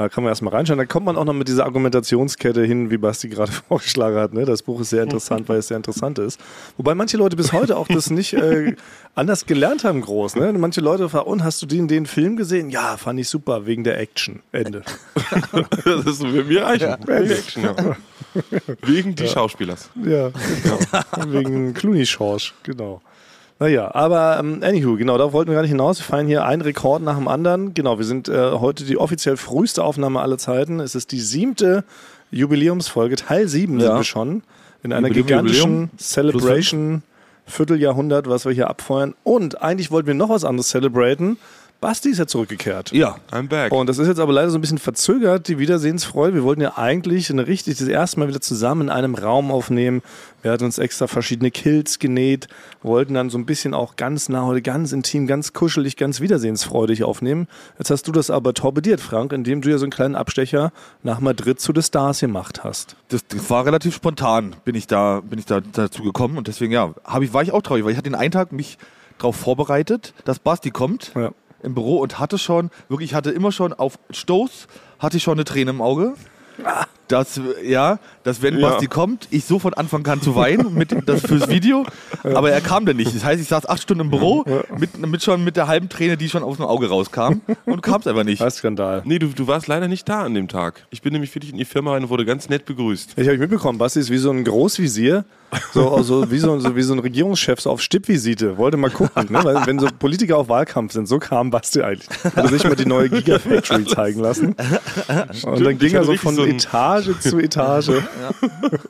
Da 0.00 0.08
kann 0.08 0.24
man 0.24 0.30
erstmal 0.30 0.54
reinschauen. 0.54 0.78
Da 0.78 0.86
kommt 0.86 1.04
man 1.04 1.18
auch 1.18 1.26
noch 1.26 1.34
mit 1.34 1.46
dieser 1.46 1.66
Argumentationskette 1.66 2.64
hin, 2.64 2.90
wie 2.90 2.96
Basti 2.96 3.28
gerade 3.28 3.52
vorgeschlagen 3.68 4.16
hat. 4.16 4.32
Ne? 4.32 4.46
Das 4.46 4.62
Buch 4.62 4.80
ist 4.80 4.88
sehr 4.88 5.02
interessant, 5.02 5.46
weil 5.50 5.58
es 5.58 5.68
sehr 5.68 5.76
interessant 5.76 6.18
ist. 6.18 6.40
Wobei 6.78 6.94
manche 6.94 7.18
Leute 7.18 7.36
bis 7.36 7.52
heute 7.52 7.76
auch 7.76 7.86
das 7.86 8.08
nicht 8.08 8.32
äh, 8.32 8.76
anders 9.14 9.44
gelernt 9.44 9.84
haben, 9.84 10.00
groß. 10.00 10.36
Ne? 10.36 10.54
Manche 10.54 10.80
Leute 10.80 11.10
fragen, 11.10 11.28
und 11.28 11.44
hast 11.44 11.60
du 11.60 11.66
den, 11.66 11.86
den 11.86 12.06
Film 12.06 12.36
gesehen? 12.36 12.70
Ja, 12.70 12.96
fand 12.96 13.20
ich 13.20 13.28
super, 13.28 13.66
wegen 13.66 13.84
der 13.84 14.00
Action. 14.00 14.40
Ende. 14.52 14.82
Das 15.84 16.06
ist 16.06 16.18
so 16.20 16.28
für 16.28 16.44
mich 16.44 16.62
reichen. 16.62 16.96
Wegen 17.06 17.30
Action, 17.30 17.62
ja. 17.62 17.96
Wegen 18.82 19.14
die 19.14 19.28
Schauspielers. 19.28 19.90
Ja, 20.02 20.30
genau. 20.30 21.32
Wegen 21.32 21.74
Clooney 21.74 22.06
Schorsch, 22.06 22.54
genau. 22.62 23.02
Naja, 23.60 23.94
aber 23.94 24.38
ähm, 24.40 24.60
anywho, 24.62 24.96
genau, 24.96 25.18
da 25.18 25.32
wollten 25.34 25.50
wir 25.50 25.54
gar 25.54 25.60
nicht 25.62 25.70
hinaus. 25.70 25.98
Wir 25.98 26.04
feiern 26.04 26.26
hier 26.26 26.44
einen 26.46 26.62
Rekord 26.62 27.02
nach 27.02 27.16
dem 27.16 27.28
anderen. 27.28 27.74
Genau, 27.74 27.98
wir 27.98 28.06
sind 28.06 28.26
äh, 28.28 28.52
heute 28.52 28.84
die 28.84 28.96
offiziell 28.96 29.36
früheste 29.36 29.84
Aufnahme 29.84 30.20
aller 30.20 30.38
Zeiten. 30.38 30.80
Es 30.80 30.94
ist 30.94 31.12
die 31.12 31.20
siebte 31.20 31.84
Jubiläumsfolge, 32.30 33.16
Teil 33.16 33.48
sieben 33.48 33.78
sind 33.78 33.90
Ja. 33.90 33.96
wir 33.96 34.04
schon. 34.04 34.42
In 34.82 34.94
einer 34.94 35.08
Jubiläum, 35.08 35.26
gigantischen 35.26 35.70
Jubiläum. 35.72 35.90
Celebration, 35.98 37.02
Vierteljahrhundert, 37.44 38.28
was 38.30 38.46
wir 38.46 38.52
hier 38.52 38.70
abfeuern. 38.70 39.14
Und 39.24 39.60
eigentlich 39.60 39.90
wollten 39.90 40.06
wir 40.06 40.14
noch 40.14 40.30
was 40.30 40.44
anderes 40.44 40.68
celebraten. 40.70 41.36
Basti 41.80 42.10
ist 42.10 42.18
ja 42.18 42.26
zurückgekehrt. 42.26 42.92
Ja. 42.92 43.16
I'm 43.32 43.48
back. 43.48 43.72
Und 43.72 43.88
das 43.88 43.96
ist 43.96 44.06
jetzt 44.06 44.20
aber 44.20 44.34
leider 44.34 44.50
so 44.50 44.58
ein 44.58 44.60
bisschen 44.60 44.78
verzögert, 44.78 45.48
die 45.48 45.58
Wiedersehensfreude. 45.58 46.34
Wir 46.34 46.42
wollten 46.42 46.60
ja 46.60 46.76
eigentlich 46.76 47.30
eine 47.30 47.46
richtig, 47.46 47.78
das 47.78 47.88
erste 47.88 48.20
Mal 48.20 48.28
wieder 48.28 48.42
zusammen 48.42 48.82
in 48.82 48.90
einem 48.90 49.14
Raum 49.14 49.50
aufnehmen. 49.50 50.02
Wir 50.42 50.52
hatten 50.52 50.64
uns 50.64 50.76
extra 50.76 51.06
verschiedene 51.06 51.50
Kills 51.50 51.98
genäht, 51.98 52.48
wollten 52.82 53.14
dann 53.14 53.30
so 53.30 53.38
ein 53.38 53.46
bisschen 53.46 53.72
auch 53.72 53.96
ganz 53.96 54.28
nah 54.28 54.42
heute, 54.44 54.60
ganz 54.60 54.92
intim, 54.92 55.26
ganz 55.26 55.54
kuschelig, 55.54 55.96
ganz 55.96 56.20
wiedersehensfreudig 56.20 57.02
aufnehmen. 57.02 57.48
Jetzt 57.78 57.90
hast 57.90 58.06
du 58.06 58.12
das 58.12 58.30
aber 58.30 58.52
torpediert, 58.52 59.00
Frank, 59.00 59.32
indem 59.32 59.62
du 59.62 59.70
ja 59.70 59.78
so 59.78 59.84
einen 59.84 59.92
kleinen 59.92 60.16
Abstecher 60.16 60.72
nach 61.02 61.20
Madrid 61.20 61.60
zu 61.60 61.72
The 61.74 61.82
Stars 61.82 62.20
gemacht 62.20 62.62
hast. 62.62 62.96
Das, 63.08 63.26
das 63.26 63.48
war 63.48 63.64
relativ 63.64 63.94
spontan, 63.94 64.54
bin 64.66 64.74
ich 64.74 64.86
da, 64.86 65.20
bin 65.20 65.38
ich 65.38 65.46
da 65.46 65.60
dazu 65.60 66.02
gekommen 66.02 66.36
und 66.36 66.46
deswegen 66.46 66.72
ja, 66.72 66.92
ich, 67.20 67.32
war 67.32 67.42
ich 67.42 67.52
auch 67.52 67.62
traurig, 67.62 67.84
weil 67.84 67.92
ich 67.92 67.96
hatte 67.96 68.10
den 68.10 68.14
einen 68.14 68.32
Tag 68.32 68.52
mich 68.52 68.76
darauf 69.18 69.36
vorbereitet, 69.36 70.14
dass 70.24 70.38
Basti 70.38 70.70
kommt 70.70 71.12
Ja. 71.14 71.32
Im 71.62 71.74
Büro 71.74 71.98
und 71.98 72.18
hatte 72.18 72.38
schon, 72.38 72.70
wirklich, 72.88 73.10
ich 73.10 73.14
hatte 73.14 73.30
immer 73.30 73.52
schon 73.52 73.72
auf 73.72 73.98
Stoß, 74.10 74.66
hatte 74.98 75.16
ich 75.16 75.22
schon 75.22 75.34
eine 75.34 75.44
Träne 75.44 75.70
im 75.70 75.80
Auge. 75.80 76.14
Dass, 77.10 77.40
ja, 77.64 77.98
dass 78.22 78.40
wenn 78.42 78.58
Ja. 78.58 78.70
Basti 78.70 78.86
kommt, 78.86 79.26
ich 79.30 79.44
sofort 79.44 79.76
anfangen 79.78 80.04
kann 80.04 80.22
zu 80.22 80.34
weinen 80.36 80.74
mit, 80.74 80.94
das 81.06 81.22
fürs 81.22 81.48
Video. 81.48 81.84
Aber 82.22 82.50
er 82.50 82.60
kam 82.60 82.86
dann 82.86 82.96
nicht. 82.96 83.14
Das 83.14 83.24
heißt, 83.24 83.40
ich 83.40 83.48
saß 83.48 83.68
acht 83.68 83.82
Stunden 83.82 84.02
im 84.04 84.10
Büro 84.10 84.44
mit, 84.78 84.98
mit 85.06 85.22
schon 85.22 85.42
mit 85.44 85.56
der 85.56 85.66
halben 85.66 85.88
Träne, 85.88 86.16
die 86.16 86.28
schon 86.28 86.42
aus 86.42 86.56
dem 86.56 86.66
Auge 86.66 86.88
rauskam 86.88 87.40
und 87.66 87.82
kam 87.82 88.00
es 88.00 88.06
einfach 88.06 88.24
nicht. 88.24 88.40
Was 88.40 88.56
Skandal. 88.56 89.02
Nee, 89.04 89.18
du, 89.18 89.28
du 89.28 89.46
warst 89.46 89.66
leider 89.66 89.88
nicht 89.88 90.08
da 90.08 90.22
an 90.22 90.34
dem 90.34 90.48
Tag. 90.48 90.86
Ich 90.90 91.02
bin 91.02 91.12
nämlich 91.12 91.34
wirklich 91.34 91.52
in 91.52 91.58
die 91.58 91.64
Firma 91.64 91.92
rein 91.92 92.04
und 92.04 92.10
wurde 92.10 92.24
ganz 92.24 92.48
nett 92.48 92.64
begrüßt. 92.64 93.14
Ich 93.16 93.26
habe 93.28 93.38
mitbekommen, 93.38 93.78
Basti 93.78 94.00
ist 94.00 94.10
wie 94.10 94.18
so 94.18 94.30
ein 94.30 94.44
Großvisier, 94.44 95.24
so, 95.74 95.90
also 95.90 96.30
wie, 96.30 96.38
so, 96.38 96.60
so, 96.60 96.76
wie 96.76 96.82
so 96.82 96.92
ein 96.94 97.00
Regierungschef, 97.00 97.60
so 97.60 97.70
auf 97.70 97.80
Stippvisite. 97.82 98.56
Wollte 98.56 98.76
mal 98.76 98.90
gucken, 98.90 99.26
ne? 99.32 99.42
Weil, 99.42 99.66
wenn 99.66 99.80
so 99.80 99.88
Politiker 99.98 100.36
auf 100.36 100.48
Wahlkampf 100.48 100.92
sind, 100.92 101.08
so 101.08 101.18
kam 101.18 101.50
Basti 101.50 101.82
eigentlich. 101.82 102.08
Hat 102.36 102.48
sich 102.50 102.62
mal 102.62 102.76
die 102.76 102.86
neue 102.86 103.08
Gigafactory 103.10 103.84
zeigen 103.86 104.20
lassen. 104.20 104.54
Und 105.44 105.64
dann 105.64 105.78
ging 105.78 105.92
er 105.94 106.04
so 106.04 106.14
von 106.16 106.36
so 106.36 106.42
ein- 106.42 106.50
Etage 107.08 107.20
zu 107.20 107.38
Etage. 107.38 107.90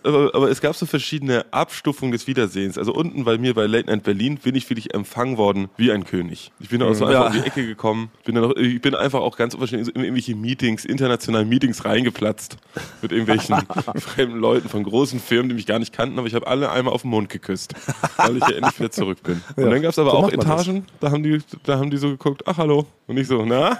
Aber, 0.05 0.35
aber 0.35 0.51
es 0.51 0.61
gab 0.61 0.75
so 0.77 0.87
verschiedene 0.87 1.45
Abstufungen 1.53 2.13
des 2.13 2.27
Wiedersehens. 2.27 2.79
Also 2.79 2.93
unten 2.93 3.25
bei 3.25 3.39
mir 3.39 3.55
bei 3.55 3.67
Late 3.67 3.87
Night 3.87 4.03
Berlin 4.03 4.39
bin 4.39 4.55
ich 4.55 4.69
wirklich 4.71 4.95
empfangen 4.95 5.37
worden 5.37 5.69
wie 5.77 5.93
ein 5.93 6.05
König. 6.05 6.53
Ich 6.61 6.69
bin 6.69 6.81
dann 6.81 6.91
auch 6.91 6.95
so 6.95 7.07
einfach 7.07 7.21
Ja. 7.21 7.27
um 7.29 7.33
die 7.43 7.47
Ecke 7.49 7.67
gekommen. 7.67 8.11
Bin 8.25 8.35
dann 8.35 8.45
auch, 8.45 8.57
ich 8.57 8.81
bin 8.81 8.95
einfach 8.95 9.21
auch 9.21 9.37
ganz 9.37 9.55
unverständlich 9.55 9.95
in 9.95 10.03
irgendwelche 10.03 10.35
Meetings, 10.35 10.85
internationalen 10.85 11.49
Meetings 11.49 11.85
reingeplatzt. 11.85 12.57
Mit 13.03 13.13
irgendwelchen 13.13 13.57
fremden 13.97 14.39
Leuten 14.39 14.69
von 14.69 14.83
großen 14.83 15.21
Firmen, 15.21 15.49
die 15.49 15.55
mich 15.55 15.67
gar 15.67 15.79
nicht 15.79 15.93
kannten. 15.93 16.19
Aber 16.19 16.27
ich 16.27 16.35
habe 16.35 16.47
alle 16.47 16.71
einmal 16.71 16.93
auf 16.95 17.03
den 17.03 17.11
Mund 17.11 17.29
geküsst, 17.29 17.75
weil 18.17 18.37
ich 18.37 18.43
ja 18.49 18.57
endlich 18.57 18.79
wieder 18.79 18.91
zurück 18.91 19.23
bin. 19.23 19.43
Ja, 19.57 19.65
Und 19.65 19.71
dann 19.71 19.83
gab 19.83 19.91
es 19.93 19.99
aber 19.99 20.11
so 20.13 20.17
auch 20.19 20.31
das. 20.31 20.45
Etagen, 20.45 20.87
da 21.01 21.11
haben, 21.11 21.23
die, 21.23 21.39
da 21.65 21.79
haben 21.79 21.91
die 21.91 21.97
so 21.97 22.09
geguckt, 22.09 22.43
ach 22.47 22.59
hallo. 22.59 22.87
Und 23.07 23.17
ich 23.19 23.27
so, 23.29 23.45
na? 23.45 23.79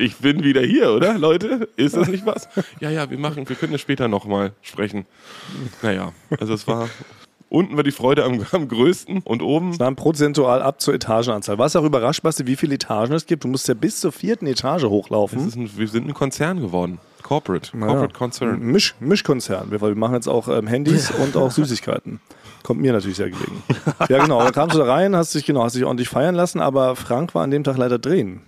Ich 0.00 0.16
bin 0.16 0.42
wieder 0.42 0.62
hier, 0.62 0.92
oder, 0.92 1.18
Leute? 1.18 1.68
Ist 1.76 1.94
das 1.94 2.08
nicht 2.08 2.24
was? 2.24 2.48
Ja, 2.80 2.88
ja, 2.88 3.10
wir 3.10 3.18
machen, 3.18 3.46
wir 3.48 3.56
können 3.56 3.72
ja 3.72 3.78
später 3.78 4.08
nochmal 4.08 4.52
sprechen. 4.62 5.04
Naja, 5.82 6.12
also 6.40 6.54
es 6.54 6.66
war. 6.66 6.88
Unten 7.50 7.76
war 7.76 7.82
die 7.82 7.90
Freude 7.90 8.24
am, 8.24 8.46
am 8.52 8.68
größten 8.68 9.18
und 9.24 9.42
oben. 9.42 9.72
Nahm 9.72 9.96
prozentual 9.96 10.62
ab 10.62 10.80
zur 10.80 10.94
Etagenanzahl. 10.94 11.58
Warst 11.58 11.74
du 11.74 11.80
auch 11.80 11.84
überrascht, 11.84 12.22
Basti, 12.22 12.46
wie 12.46 12.56
viele 12.56 12.76
Etagen 12.76 13.12
es 13.12 13.26
gibt? 13.26 13.44
Du 13.44 13.48
musst 13.48 13.68
ja 13.68 13.74
bis 13.74 14.00
zur 14.00 14.12
vierten 14.12 14.46
Etage 14.46 14.84
Es 14.84 14.88
hochlaufen. 14.88 15.46
ist 15.48 15.56
ein, 15.56 15.70
wir 15.76 15.88
sind 15.88 16.08
ein 16.08 16.14
Konzern 16.14 16.60
geworden. 16.60 16.98
Corporate. 17.22 17.76
Ja. 17.78 17.86
Corporate 17.86 18.14
Concern. 18.14 18.60
Misch, 18.60 18.94
Mischkonzern, 19.00 19.70
weil 19.70 19.90
wir 19.90 19.96
machen 19.96 20.14
jetzt 20.14 20.28
auch 20.28 20.48
ähm, 20.48 20.66
Handys 20.66 21.10
und 21.10 21.36
auch 21.36 21.50
Süßigkeiten. 21.50 22.20
Kommt 22.62 22.80
mir 22.80 22.92
natürlich 22.92 23.16
sehr 23.16 23.30
gelegen. 23.30 23.62
Ja, 24.08 24.22
genau. 24.22 24.42
Dann 24.42 24.52
kamst 24.52 24.74
du 24.76 24.78
da 24.78 24.86
rein, 24.86 25.14
hast 25.14 25.34
dich, 25.34 25.44
genau, 25.44 25.62
hast 25.64 25.74
dich 25.76 25.84
ordentlich 25.84 26.08
feiern 26.08 26.34
lassen, 26.34 26.60
aber 26.60 26.96
Frank 26.96 27.34
war 27.34 27.42
an 27.42 27.50
dem 27.50 27.64
Tag 27.64 27.76
leider 27.76 27.98
drehen. 27.98 28.40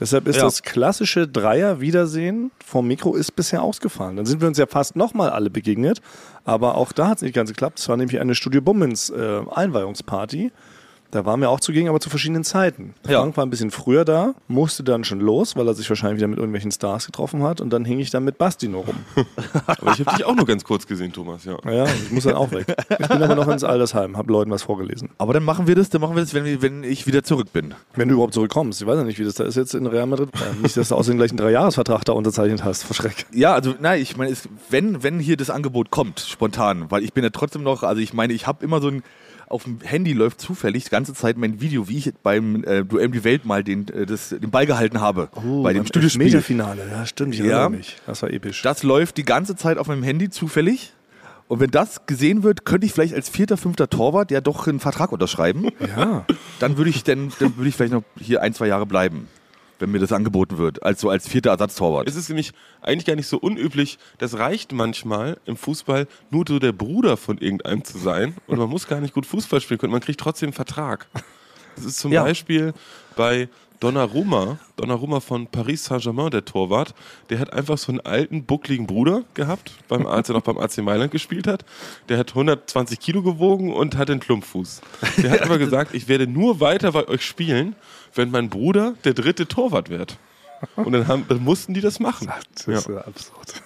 Deshalb 0.00 0.26
ist 0.26 0.36
Ja. 0.36 0.42
das 0.44 0.62
klassische 0.62 1.28
Dreier-Wiedersehen 1.28 2.50
vom 2.64 2.86
Mikro 2.88 3.14
ist 3.14 3.36
bisher 3.36 3.62
ausgefallen. 3.62 4.16
Dann 4.16 4.26
sind 4.26 4.40
wir 4.40 4.48
uns 4.48 4.56
ja 4.58 4.66
fast 4.66 4.96
nochmal 4.96 5.30
alle 5.30 5.50
begegnet, 5.50 6.00
aber 6.44 6.74
auch 6.76 6.92
da 6.92 7.08
hat 7.08 7.18
es 7.18 7.22
nicht 7.22 7.34
ganz 7.34 7.50
geklappt. 7.50 7.78
Es 7.78 7.88
war 7.88 7.96
nämlich 7.96 8.18
eine 8.18 8.34
Studio 8.34 8.62
Bummens 8.62 9.10
äh, 9.10 9.40
Einweihungsparty. 9.50 10.52
Da 11.10 11.24
waren 11.24 11.40
wir 11.40 11.50
auch 11.50 11.60
zugegen, 11.60 11.88
aber 11.88 12.00
zu 12.00 12.08
verschiedenen 12.08 12.44
Zeiten. 12.44 12.94
Ja. 13.08 13.20
Frank 13.20 13.36
war 13.36 13.44
ein 13.44 13.50
bisschen 13.50 13.70
früher 13.70 14.04
da, 14.04 14.34
musste 14.48 14.84
dann 14.84 15.04
schon 15.04 15.20
los, 15.20 15.56
weil 15.56 15.66
er 15.66 15.74
sich 15.74 15.88
wahrscheinlich 15.88 16.18
wieder 16.18 16.28
mit 16.28 16.38
irgendwelchen 16.38 16.70
Stars 16.70 17.06
getroffen 17.06 17.42
hat. 17.42 17.60
Und 17.60 17.70
dann 17.70 17.84
hing 17.84 17.98
ich 17.98 18.10
dann 18.10 18.24
mit 18.24 18.38
Basti 18.38 18.68
nur 18.68 18.84
rum. 18.84 18.96
Aber 19.66 19.92
ich 19.92 20.00
habe 20.00 20.16
dich 20.16 20.24
auch 20.24 20.36
nur 20.36 20.46
ganz 20.46 20.64
kurz 20.64 20.86
gesehen, 20.86 21.12
Thomas, 21.12 21.44
ja. 21.44 21.56
Ja, 21.70 21.84
ich 21.84 22.12
muss 22.12 22.24
dann 22.24 22.34
auch 22.34 22.50
weg. 22.52 22.66
Ich 22.98 23.08
bin 23.08 23.22
aber 23.22 23.34
noch 23.34 23.48
ins 23.48 23.64
Altersheim, 23.64 24.16
habe 24.16 24.32
Leuten 24.32 24.50
was 24.50 24.62
vorgelesen. 24.62 25.10
Aber 25.18 25.32
dann 25.32 25.44
machen 25.44 25.66
wir 25.66 25.74
das, 25.74 25.90
dann 25.90 26.00
machen 26.00 26.16
wir 26.16 26.22
das, 26.22 26.34
wenn, 26.34 26.62
wenn 26.62 26.84
ich 26.84 27.06
wieder 27.06 27.22
zurück 27.22 27.52
bin. 27.52 27.74
Wenn 27.94 28.08
du 28.08 28.14
überhaupt 28.14 28.34
zurückkommst. 28.34 28.80
Ich 28.80 28.86
weiß 28.86 28.96
ja 28.96 29.04
nicht, 29.04 29.18
wie 29.18 29.24
das 29.24 29.34
da 29.34 29.44
ist 29.44 29.56
jetzt 29.56 29.74
in 29.74 29.86
Real 29.86 30.06
Madrid. 30.06 30.30
Äh, 30.34 30.60
Nicht, 30.62 30.76
dass 30.76 30.88
du 30.88 30.94
außerdem 30.94 31.18
gleich 31.18 31.30
einen 31.30 31.38
Dreijahresvertrag 31.38 32.04
da 32.04 32.12
unterzeichnet 32.12 32.64
hast. 32.64 32.84
Verschreck. 32.84 33.26
Ja, 33.32 33.54
also 33.54 33.74
nein, 33.80 34.00
ich 34.00 34.16
meine, 34.16 34.34
wenn, 34.68 35.02
wenn 35.02 35.18
hier 35.18 35.36
das 35.36 35.50
Angebot 35.50 35.90
kommt, 35.90 36.20
spontan, 36.20 36.90
weil 36.90 37.02
ich 37.02 37.12
bin 37.12 37.24
ja 37.24 37.30
trotzdem 37.30 37.62
noch, 37.62 37.82
also 37.82 38.00
ich 38.00 38.12
meine, 38.12 38.32
ich 38.32 38.46
habe 38.46 38.64
immer 38.64 38.80
so 38.80 38.88
ein, 38.88 39.02
auf 39.50 39.64
dem 39.64 39.80
Handy 39.82 40.12
läuft 40.12 40.40
zufällig 40.40 40.84
die 40.84 40.90
ganze 40.90 41.12
Zeit 41.12 41.36
mein 41.36 41.60
Video, 41.60 41.88
wie 41.88 41.98
ich 41.98 42.12
beim 42.22 42.64
äh, 42.64 42.84
Duell 42.84 43.06
um 43.06 43.12
die 43.12 43.24
Welt 43.24 43.44
mal 43.44 43.62
den, 43.64 43.88
äh, 43.88 44.06
das, 44.06 44.30
den 44.30 44.50
Ball 44.50 44.64
gehalten 44.64 45.00
habe. 45.00 45.28
bei 45.62 45.72
dem 45.72 45.84
Studiospiel. 45.86 46.24
Meterfinale. 46.24 46.82
Ja, 46.90 47.04
stimmt. 47.04 47.34
Ich 47.34 47.40
Ja. 47.40 47.46
erinnere 47.46 47.70
mich. 47.70 47.96
Das 48.06 48.22
war 48.22 48.30
episch. 48.30 48.62
Das 48.62 48.82
läuft 48.82 49.16
die 49.16 49.24
ganze 49.24 49.56
Zeit 49.56 49.76
auf 49.76 49.88
meinem 49.88 50.02
Handy 50.02 50.30
zufällig. 50.30 50.92
Und 51.48 51.58
wenn 51.58 51.70
das 51.72 52.06
gesehen 52.06 52.44
wird, 52.44 52.64
könnte 52.64 52.86
ich 52.86 52.92
vielleicht 52.92 53.12
als 53.12 53.28
vierter, 53.28 53.56
fünfter 53.56 53.90
Torwart 53.90 54.30
ja 54.30 54.40
doch 54.40 54.68
einen 54.68 54.78
Vertrag 54.78 55.10
unterschreiben. 55.10 55.68
ja. 55.96 56.24
Dann 56.60 56.76
würde 56.76 56.90
ich, 56.90 57.02
dann, 57.02 57.32
dann 57.40 57.56
würde 57.56 57.68
ich 57.68 57.74
vielleicht 57.74 57.92
noch 57.92 58.04
hier 58.20 58.40
ein, 58.42 58.54
zwei 58.54 58.68
Jahre 58.68 58.86
bleiben, 58.86 59.26
wenn 59.80 59.90
mir 59.90 59.98
das 59.98 60.12
angeboten 60.12 60.58
wird, 60.58 60.82
als 60.84 61.00
so 61.00 61.10
als 61.10 61.28
vierter 61.28 61.50
Ersatztorwart. 61.50 62.08
Es 62.08 62.14
ist 62.16 62.28
nämlich 62.28 62.52
eigentlich 62.82 63.06
gar 63.06 63.16
nicht 63.16 63.26
so 63.26 63.38
unüblich. 63.38 63.98
Das 64.18 64.38
reicht 64.38 64.72
manchmal 64.72 65.38
im 65.46 65.56
Fußball 65.56 66.06
nur 66.30 66.44
so 66.46 66.58
der 66.58 66.72
Bruder 66.72 67.16
von 67.16 67.38
irgendeinem 67.38 67.82
zu 67.82 67.98
sein. 67.98 68.36
Und 68.46 68.58
man 68.58 68.68
muss 68.68 68.86
gar 68.86 69.00
nicht 69.00 69.14
gut 69.14 69.26
Fußball 69.26 69.60
spielen 69.60 69.78
können. 69.78 69.92
Man 69.92 70.00
kriegt 70.02 70.20
trotzdem 70.20 70.48
einen 70.48 70.52
Vertrag. 70.54 71.08
Das 71.76 71.84
ist 71.84 71.98
zum 71.98 72.12
Ja. 72.12 72.22
Beispiel 72.22 72.74
bei 73.16 73.48
Donnarumma, 73.80 74.58
Donnarumma 74.76 75.20
von 75.20 75.46
Paris 75.46 75.86
Saint-Germain, 75.86 76.30
der 76.30 76.44
Torwart, 76.44 76.94
der 77.30 77.38
hat 77.38 77.54
einfach 77.54 77.78
so 77.78 77.90
einen 77.90 78.00
alten, 78.00 78.44
buckligen 78.44 78.86
Bruder 78.86 79.22
gehabt, 79.32 79.72
beim, 79.88 80.06
als 80.06 80.28
er 80.28 80.34
noch 80.34 80.42
beim 80.42 80.58
AC 80.58 80.78
Mailand 80.82 81.10
gespielt 81.10 81.46
hat. 81.46 81.64
Der 82.10 82.18
hat 82.18 82.28
120 82.28 83.00
Kilo 83.00 83.22
gewogen 83.22 83.72
und 83.72 83.96
hat 83.96 84.10
den 84.10 84.20
Klumpfuß. 84.20 84.82
Der 85.22 85.30
hat 85.30 85.40
aber 85.44 85.56
gesagt, 85.56 85.94
ich 85.94 86.08
werde 86.08 86.26
nur 86.26 86.60
weiter 86.60 86.92
bei 86.92 87.08
euch 87.08 87.24
spielen, 87.24 87.74
wenn 88.14 88.30
mein 88.30 88.48
Bruder 88.50 88.94
der 89.04 89.14
dritte 89.14 89.46
Torwart 89.46 89.88
wird. 89.90 90.16
Und 90.76 90.92
dann, 90.92 91.08
haben, 91.08 91.24
dann 91.28 91.42
mussten 91.42 91.72
die 91.74 91.80
das 91.80 92.00
machen. 92.00 92.28
Das 92.54 92.66
Ja. 92.66 92.72
ist 92.74 92.88
ja 92.88 92.98
absurd. 92.98 93.62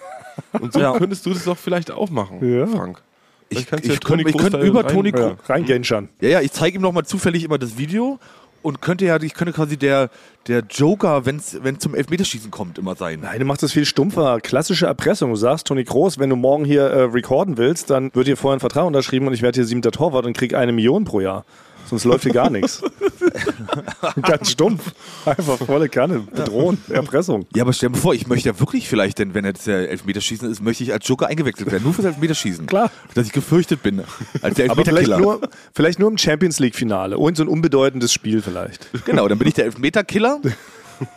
Und 0.53 0.73
so 0.73 0.79
Ja. 0.79 0.97
könntest 0.97 1.25
du 1.25 1.33
das 1.33 1.43
doch 1.43 1.57
vielleicht 1.57 1.91
auch 1.91 2.09
machen, 2.09 2.39
Ja. 2.41 2.67
Frank. 2.67 3.01
Ich- 3.49 3.59
ich 3.59 3.65
du 3.67 3.75
ja 3.75 3.97
könnte- 3.99 4.29
ich 4.29 4.37
könnte 4.37 4.59
über 4.61 4.83
rein- 4.85 4.93
Toni 4.93 5.13
Ja, 5.15 5.35
rein 5.47 5.65
Genschan. 5.65 6.09
Ja, 6.21 6.29
ja, 6.29 6.41
ich 6.41 6.51
zeige 6.51 6.77
ihm 6.77 6.81
noch 6.81 6.91
mal 6.93 7.03
zufällig 7.05 7.43
immer 7.43 7.57
das 7.57 7.77
Video 7.77 8.17
und 8.63 8.81
könnte 8.81 9.05
ja, 9.05 9.21
ich 9.21 9.33
könnte 9.35 9.53
quasi 9.53 9.77
der, 9.77 10.09
der 10.47 10.63
Joker, 10.69 11.25
wenn 11.25 11.35
es 11.37 11.57
zum 11.79 11.93
Elfmeterschießen 11.95 12.49
kommt, 12.49 12.77
immer 12.79 12.95
sein. 12.95 13.19
Nein, 13.21 13.39
du 13.39 13.45
machst 13.45 13.61
das 13.61 13.71
viel 13.73 13.85
stumpfer. 13.85 14.39
Klassische 14.41 14.87
Erpressung. 14.87 15.29
Du 15.29 15.35
sagst, 15.35 15.67
Toni 15.67 15.83
Kroos, 15.83 16.17
wenn 16.17 16.29
du 16.31 16.35
morgen 16.35 16.65
hier 16.65 16.83
äh, 16.83 17.01
recorden 17.03 17.57
willst, 17.57 17.89
dann 17.91 18.09
wird 18.15 18.25
dir 18.27 18.35
vorher 18.37 18.57
ein 18.57 18.61
Vertrag 18.61 18.85
unterschrieben 18.85 19.27
und 19.27 19.33
ich 19.33 19.41
werde 19.41 19.57
hier 19.57 19.65
siebter 19.65 19.91
Torwart 19.91 20.25
und 20.25 20.35
krieg 20.35 20.53
eine 20.55 20.71
Million 20.71 21.03
pro 21.05 21.19
Jahr. 21.19 21.45
Sonst 21.87 22.03
läuft 22.05 22.23
hier 22.23 22.33
gar 22.33 22.49
nichts. 22.49 22.81
Ganz 24.21 24.51
stumpf. 24.51 24.91
Einfach 25.25 25.57
volle 25.57 25.89
Kanne. 25.89 26.19
Bedrohen. 26.19 26.77
Erpressung. 26.89 27.45
Ja, 27.55 27.63
aber 27.63 27.73
stell 27.73 27.89
dir 27.89 27.97
vor, 27.97 28.13
ich 28.13 28.27
möchte 28.27 28.49
ja 28.49 28.59
wirklich 28.59 28.87
vielleicht, 28.87 29.19
denn 29.19 29.33
wenn 29.33 29.45
jetzt 29.45 29.67
der 29.67 29.89
Elfmeterschießen 29.89 30.49
ist, 30.49 30.61
möchte 30.61 30.83
ich 30.83 30.93
als 30.93 31.07
Joker 31.07 31.27
eingewechselt 31.27 31.71
werden. 31.71 31.83
Nur 31.83 31.93
fürs 31.93 32.05
Elfmeterschießen. 32.07 32.65
Klar. 32.65 32.91
Dass 33.13 33.27
ich 33.27 33.33
gefürchtet 33.33 33.83
bin. 33.83 34.03
Als 34.41 34.55
der 34.55 34.71
Aber 34.71 34.83
vielleicht 34.83 35.09
Elfmeterkiller. 35.09 35.19
nur, 35.19 35.41
vielleicht 35.73 35.99
nur 35.99 36.09
im 36.09 36.17
Champions 36.17 36.59
League-Finale. 36.59 37.17
Und 37.17 37.37
so 37.37 37.43
ein 37.43 37.49
unbedeutendes 37.49 38.13
Spiel 38.13 38.41
vielleicht. 38.41 38.87
Genau, 39.05 39.27
dann 39.27 39.37
bin 39.37 39.47
ich 39.47 39.53
der 39.53 39.65
Elfmeterkiller. 39.65 40.39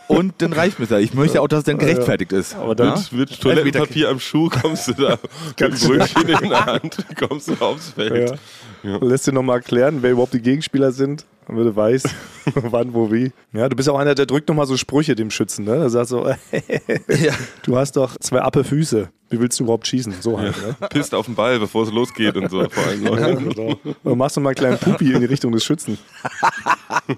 Und 0.07 0.33
dann 0.41 0.53
reicht 0.53 0.79
mir 0.79 0.87
das. 0.87 1.01
Ich 1.01 1.13
möchte 1.13 1.41
auch, 1.41 1.47
dass 1.47 1.59
es 1.59 1.65
dann 1.65 1.77
gerechtfertigt 1.77 2.31
ist. 2.33 2.55
Aber 2.55 2.75
dann- 2.75 2.87
Ja? 2.95 3.03
Mit, 3.11 3.29
mit 3.31 3.41
Toilettenpapier 3.41 4.09
am 4.09 4.19
Schuh 4.19 4.49
kommst 4.49 4.87
du 4.87 4.93
da, 4.93 5.17
mit 5.59 5.79
Brötchen 5.81 6.27
in 6.29 6.49
der 6.49 6.65
Hand, 6.65 6.97
kommst 7.17 7.47
du 7.49 7.53
aufs 7.59 7.89
Feld. 7.89 8.37
Ja. 8.83 8.97
Lässt 9.01 9.27
dir 9.27 9.33
nochmal 9.33 9.57
erklären, 9.57 9.97
wer 10.01 10.11
überhaupt 10.11 10.33
die 10.33 10.41
Gegenspieler 10.41 10.91
sind, 10.91 11.25
damit 11.47 11.65
du 11.65 11.75
weißt, 11.75 12.07
wann, 12.55 12.93
wo, 12.93 13.11
wie. 13.11 13.31
Ja, 13.53 13.67
du 13.67 13.75
bist 13.75 13.89
auch 13.89 13.97
einer, 13.99 14.15
der 14.15 14.25
drückt 14.25 14.47
nochmal 14.47 14.65
so 14.67 14.77
Sprüche 14.77 15.15
dem 15.15 15.31
Schützen. 15.31 15.65
Ne? 15.65 15.75
Der 15.79 15.89
sagt 15.89 16.07
so, 16.09 16.27
Ja. 17.07 17.33
du 17.63 17.77
hast 17.77 17.97
doch 17.97 18.17
zwei 18.19 18.41
appe 18.41 18.63
Füße. 18.63 19.09
Wie 19.31 19.39
willst 19.39 19.59
du 19.59 19.63
überhaupt 19.63 19.85
schießen? 19.87 20.13
So 20.21 20.39
halt. 20.39 20.55
Ne? 20.57 20.87
Pisst 20.89 21.13
auf 21.13 21.25
den 21.27 21.35
Ball, 21.35 21.59
bevor 21.59 21.83
es 21.83 21.91
losgeht 21.91 22.35
und 22.35 22.49
so. 22.49 22.67
Vor 22.69 22.83
allem 22.85 23.03
Ja, 23.05 23.35
genau. 23.35 23.79
Dann 24.03 24.17
machst 24.17 24.37
du 24.37 24.41
mal 24.41 24.49
einen 24.49 24.55
kleinen 24.55 24.77
Pupi 24.79 25.13
in 25.13 25.19
die 25.19 25.25
Richtung 25.27 25.51
des 25.51 25.63
Schützen. 25.63 25.97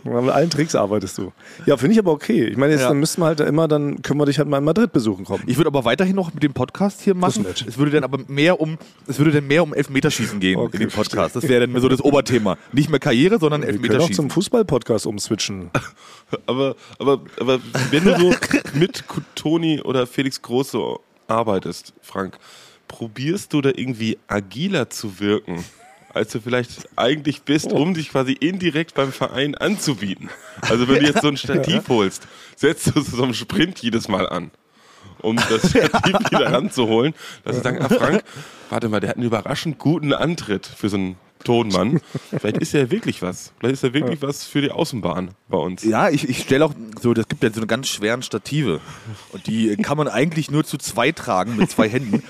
Und 0.03 0.25
mit 0.25 0.33
allen 0.33 0.49
Tricks 0.49 0.75
arbeitest 0.75 1.17
du. 1.17 1.31
Ja, 1.65 1.77
finde 1.77 1.93
ich 1.93 1.99
aber 1.99 2.11
okay. 2.11 2.45
Ich 2.47 2.57
meine, 2.57 2.73
jetzt 2.73 2.81
Ja. 2.81 2.89
dann 2.89 2.99
müssten 2.99 3.21
wir 3.21 3.25
halt 3.27 3.39
immer, 3.39 3.67
dann 3.67 4.01
können 4.01 4.19
wir 4.19 4.25
dich 4.25 4.37
halt 4.37 4.47
mal 4.49 4.57
in 4.57 4.63
Madrid 4.63 4.91
besuchen 4.91 5.23
kommen. 5.25 5.43
Ich 5.47 5.57
würde 5.57 5.67
aber 5.69 5.85
weiterhin 5.85 6.15
noch 6.15 6.33
mit 6.33 6.43
dem 6.43 6.53
Podcast 6.53 7.01
hier 7.01 7.13
machen. 7.15 7.45
Es 7.67 7.77
würde 7.77 7.91
dann 7.91 8.03
aber 8.03 8.19
mehr 8.27 8.59
um, 8.59 8.77
es 9.07 9.17
würde 9.17 9.31
dann 9.31 9.47
mehr 9.47 9.63
um 9.63 9.73
Elfmeterschießen 9.73 10.39
gehen 10.39 10.59
Okay, 10.59 10.75
in 10.77 10.79
dem 10.81 10.89
Podcast. 10.89 11.35
Das 11.35 11.47
wäre 11.47 11.65
dann 11.67 11.81
so 11.81 11.87
das 11.87 12.01
Oberthema. 12.01 12.57
Nicht 12.73 12.89
mehr 12.89 12.99
Karriere, 12.99 13.39
sondern 13.39 13.61
wir 13.61 13.67
können 13.67 13.77
auch 13.79 13.83
Elfmeterschießen. 13.83 14.15
zum 14.15 14.29
Fußball-Podcast 14.29 15.05
umswitchen. 15.05 15.71
Aber, 16.45 16.75
aber, 16.97 17.19
aber 17.41 17.59
wenn 17.89 18.05
du 18.05 18.17
so 18.17 18.33
mit 18.73 19.03
Toni 19.35 19.81
oder 19.81 20.07
Felix 20.07 20.41
Große 20.41 20.79
arbeitest, 21.31 21.93
Frank, 22.01 22.37
probierst 22.87 23.53
du 23.53 23.61
da 23.61 23.69
irgendwie 23.69 24.19
agiler 24.27 24.89
zu 24.89 25.19
wirken, 25.19 25.63
als 26.13 26.31
du 26.33 26.41
vielleicht 26.41 26.89
eigentlich 26.97 27.43
bist, 27.43 27.71
um 27.71 27.93
dich 27.93 28.09
quasi 28.09 28.33
indirekt 28.33 28.93
beim 28.95 29.11
Verein 29.11 29.55
anzubieten? 29.55 30.29
Also 30.61 30.87
wenn 30.87 30.99
du 30.99 31.05
jetzt 31.05 31.21
so 31.21 31.29
ein 31.29 31.37
Stativ 31.37 31.87
holst, 31.87 32.27
setzt 32.55 32.95
du 32.95 33.01
so 33.01 33.23
einen 33.23 33.33
Sprint 33.33 33.79
jedes 33.79 34.07
Mal 34.07 34.27
an. 34.27 34.51
Um 35.21 35.37
das 35.37 35.69
Stativ 35.69 36.13
wieder 36.31 36.51
ranzuholen, 36.51 37.13
dass 37.43 37.55
sie 37.55 37.61
sagen, 37.61 37.81
ah 37.81 37.89
Frank, 37.89 38.23
warte 38.69 38.89
mal, 38.89 38.99
der 38.99 39.11
hat 39.11 39.17
einen 39.17 39.25
überraschend 39.25 39.77
guten 39.77 40.13
Antritt 40.13 40.65
für 40.65 40.89
so 40.89 40.97
einen 40.97 41.15
Tonmann. 41.43 42.01
Vielleicht 42.37 42.57
ist 42.57 42.73
er 42.73 42.91
wirklich 42.91 43.21
was. 43.21 43.51
Vielleicht 43.59 43.73
ist 43.73 43.83
er 43.83 43.93
wirklich 43.93 44.21
was 44.21 44.43
für 44.45 44.61
die 44.61 44.71
Außenbahn 44.71 45.31
bei 45.49 45.57
uns. 45.57 45.83
Ja, 45.83 46.09
ich, 46.09 46.27
ich 46.29 46.39
stelle 46.39 46.65
auch 46.65 46.73
so, 47.01 47.13
das 47.13 47.27
gibt 47.27 47.43
ja 47.43 47.49
so 47.51 47.57
eine 47.59 47.67
ganz 47.67 47.87
schweren 47.87 48.21
Stative. 48.23 48.79
Und 49.31 49.47
die 49.47 49.75
kann 49.77 49.97
man 49.97 50.07
eigentlich 50.07 50.49
nur 50.51 50.63
zu 50.63 50.77
zwei 50.77 51.11
tragen 51.11 51.57
mit 51.57 51.69
zwei 51.71 51.89
Händen. 51.89 52.23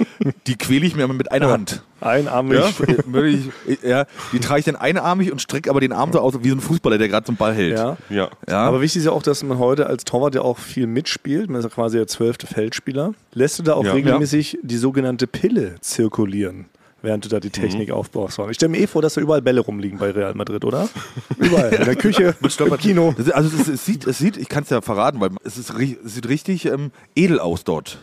Die 0.47 0.55
quäle 0.55 0.85
ich 0.85 0.95
mir 0.95 1.03
immer 1.03 1.13
mit 1.13 1.31
einer 1.31 1.49
Hand. 1.49 1.83
Einarmig. 1.99 2.57
Ja, 2.57 3.23
ich, 3.23 3.83
ja, 3.83 4.05
die 4.33 4.39
trage 4.39 4.59
ich 4.59 4.65
dann 4.65 4.75
einarmig 4.75 5.31
und 5.31 5.39
strecke 5.39 5.69
aber 5.69 5.79
den 5.81 5.91
Arm 5.91 6.11
so 6.11 6.19
aus 6.19 6.33
wie 6.41 6.49
so 6.49 6.55
ein 6.55 6.59
Fußballer, 6.61 6.97
der 6.97 7.07
gerade 7.09 7.25
zum 7.27 7.35
Ball 7.35 7.53
hält. 7.53 7.77
Ja. 7.77 7.97
Ja. 8.09 8.29
Ja. 8.49 8.63
Aber 8.63 8.81
wichtig 8.81 8.99
ist 9.01 9.05
ja 9.05 9.11
auch, 9.11 9.21
dass 9.21 9.43
man 9.43 9.59
heute 9.59 9.85
als 9.85 10.03
Torwart 10.03 10.33
ja 10.33 10.41
auch 10.41 10.57
viel 10.57 10.87
mitspielt. 10.87 11.49
Man 11.49 11.59
ist 11.59 11.65
ja 11.65 11.69
quasi 11.69 11.97
der 11.97 12.07
zwölfte 12.07 12.47
Feldspieler. 12.47 13.13
Lässt 13.33 13.59
du 13.59 13.63
da 13.63 13.73
auch 13.75 13.85
Ja. 13.85 13.93
regelmäßig 13.93 14.57
die 14.63 14.77
sogenannte 14.77 15.27
Pille 15.27 15.75
zirkulieren, 15.81 16.65
während 17.01 17.25
du 17.25 17.29
da 17.29 17.39
die 17.39 17.49
Technik 17.49 17.91
aufbaust? 17.91 18.39
Ich 18.49 18.55
stelle 18.55 18.71
mir 18.71 18.79
eh 18.79 18.87
vor, 18.87 19.01
dass 19.01 19.15
da 19.15 19.21
überall 19.21 19.41
Bälle 19.41 19.61
rumliegen 19.61 19.99
bei 19.99 20.11
Real 20.11 20.33
Madrid, 20.33 20.65
oder? 20.65 20.89
Überall. 21.37 21.73
In 21.73 21.85
der 21.85 21.95
Küche, 21.95 22.35
im 22.59 22.77
Kino. 22.77 23.15
Also 23.33 23.57
es, 23.57 23.67
es 23.67 23.85
sieht, 23.85 24.05
es 24.05 24.17
sieht, 24.17 24.37
ich 24.37 24.49
kann 24.49 24.63
es 24.63 24.69
ja 24.69 24.81
verraten, 24.81 25.19
weil 25.19 25.31
es, 25.43 25.57
ist, 25.57 25.71
es 25.71 26.15
sieht 26.15 26.27
richtig 26.27 26.65
ähm, 26.65 26.91
edel 27.15 27.39
aus 27.39 27.63
dort. 27.63 27.99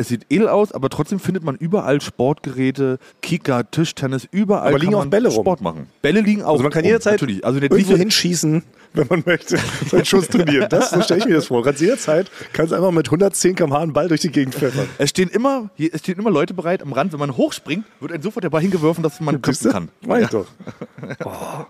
Es 0.00 0.08
sieht 0.08 0.26
edel 0.30 0.48
aus, 0.48 0.70
aber 0.70 0.88
trotzdem 0.90 1.18
findet 1.18 1.42
man 1.42 1.56
überall 1.56 2.00
Sportgeräte, 2.00 2.98
Kicker, 3.20 3.68
Tischtennis, 3.70 4.28
überall 4.30 4.68
Aber 4.68 4.78
liegen 4.78 4.92
kann 4.92 5.00
auch 5.00 5.06
Bälle 5.06 5.28
rum? 5.28 5.42
Sport 5.42 5.60
machen. 5.60 5.88
Bälle 6.02 6.20
liegen 6.20 6.42
auch 6.42 6.52
Also 6.52 6.62
man 6.62 6.70
kann 6.72 6.82
rum, 6.82 6.86
jederzeit 6.86 7.14
natürlich. 7.20 7.44
Also 7.44 7.60
irgendwo 7.60 7.96
hinschießen, 7.96 8.62
wenn 8.94 9.06
man 9.08 9.22
möchte. 9.26 9.58
Sein 9.90 10.04
Schuss 10.04 10.28
trainieren. 10.28 10.68
Das, 10.70 10.90
so 10.90 11.02
stelle 11.02 11.18
ich 11.20 11.26
mir 11.26 11.34
das 11.34 11.46
vor. 11.46 11.64
Kannst 11.64 11.80
jederzeit, 11.80 12.30
kannst 12.52 12.72
einfach 12.72 12.92
mit 12.92 13.06
110 13.08 13.56
km/h 13.56 13.80
einen 13.80 13.92
Ball 13.92 14.06
durch 14.06 14.20
die 14.20 14.30
Gegend 14.30 14.54
pfeffern. 14.54 14.88
Es 14.98 15.10
stehen, 15.10 15.28
immer, 15.30 15.70
hier- 15.74 15.90
es 15.92 16.00
stehen 16.00 16.18
immer 16.18 16.30
Leute 16.30 16.54
bereit 16.54 16.80
am 16.82 16.92
Rand. 16.92 17.12
Wenn 17.12 17.18
man 17.18 17.36
hochspringt, 17.36 17.84
wird 17.98 18.12
einem 18.12 18.22
sofort 18.22 18.44
der 18.44 18.50
Ball 18.50 18.62
hingeworfen, 18.62 19.02
dass 19.02 19.18
man 19.20 19.42
köpfen 19.42 19.64
du? 19.66 19.72
kann. 19.72 19.88
Mach 20.06 20.18
ich 20.18 20.28
doch. 20.28 20.46
Oh, 21.24 21.64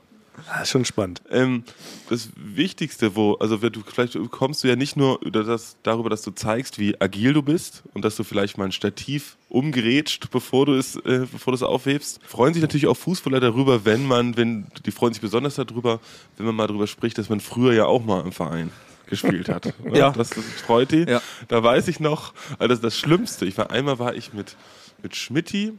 das 0.54 0.62
ist 0.62 0.70
schon 0.70 0.84
spannend. 0.84 1.22
Ähm, 1.30 1.64
das 2.08 2.30
Wichtigste, 2.36 3.14
wo, 3.16 3.34
also 3.34 3.56
du, 3.56 3.80
vielleicht 3.86 4.18
kommst 4.30 4.64
du 4.64 4.68
ja 4.68 4.76
nicht 4.76 4.96
nur 4.96 5.20
das, 5.20 5.76
darüber, 5.82 6.10
dass 6.10 6.22
du 6.22 6.30
zeigst, 6.30 6.78
wie 6.78 7.00
agil 7.00 7.32
du 7.32 7.42
bist 7.42 7.82
und 7.94 8.04
dass 8.04 8.16
du 8.16 8.24
vielleicht 8.24 8.58
mal 8.58 8.64
ein 8.64 8.72
Stativ 8.72 9.36
umgerätscht, 9.48 10.30
bevor 10.30 10.66
du 10.66 10.74
es, 10.74 10.96
äh, 10.96 11.26
bevor 11.30 11.52
du 11.52 11.56
es 11.56 11.62
aufhebst. 11.62 12.20
Freuen 12.26 12.54
sich 12.54 12.62
natürlich 12.62 12.86
auch 12.86 12.96
Fußballer 12.96 13.40
darüber, 13.40 13.84
wenn 13.84 14.06
man, 14.06 14.36
wenn, 14.36 14.66
die 14.86 14.90
freuen 14.90 15.12
sich 15.12 15.20
besonders 15.20 15.56
darüber, 15.56 16.00
wenn 16.36 16.46
man 16.46 16.54
mal 16.54 16.66
darüber 16.66 16.86
spricht, 16.86 17.18
dass 17.18 17.28
man 17.28 17.40
früher 17.40 17.72
ja 17.72 17.86
auch 17.86 18.04
mal 18.04 18.24
im 18.24 18.32
Verein 18.32 18.70
gespielt 19.06 19.48
hat. 19.48 19.74
Ja. 19.92 20.10
Das, 20.10 20.30
das 20.30 20.44
freut 20.44 20.92
die. 20.92 21.04
Ja. 21.08 21.22
Da 21.48 21.62
weiß 21.62 21.88
ich 21.88 21.98
noch, 21.98 22.34
also 22.58 22.68
das, 22.68 22.80
das 22.80 22.98
Schlimmste, 22.98 23.46
ich 23.46 23.56
war 23.56 23.70
einmal 23.70 23.98
war 23.98 24.14
ich 24.14 24.32
mit, 24.32 24.56
mit 25.02 25.16
Schmidti, 25.16 25.72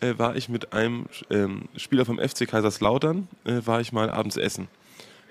äh, 0.00 0.14
war 0.16 0.36
ich 0.36 0.48
mit 0.48 0.72
einem 0.72 1.06
ähm, 1.30 1.68
Spieler 1.76 2.04
vom 2.04 2.18
FC 2.18 2.48
Kaiserslautern, 2.48 3.28
äh, 3.44 3.60
war 3.64 3.80
ich 3.80 3.92
mal 3.92 4.10
abends 4.10 4.36
essen. 4.36 4.68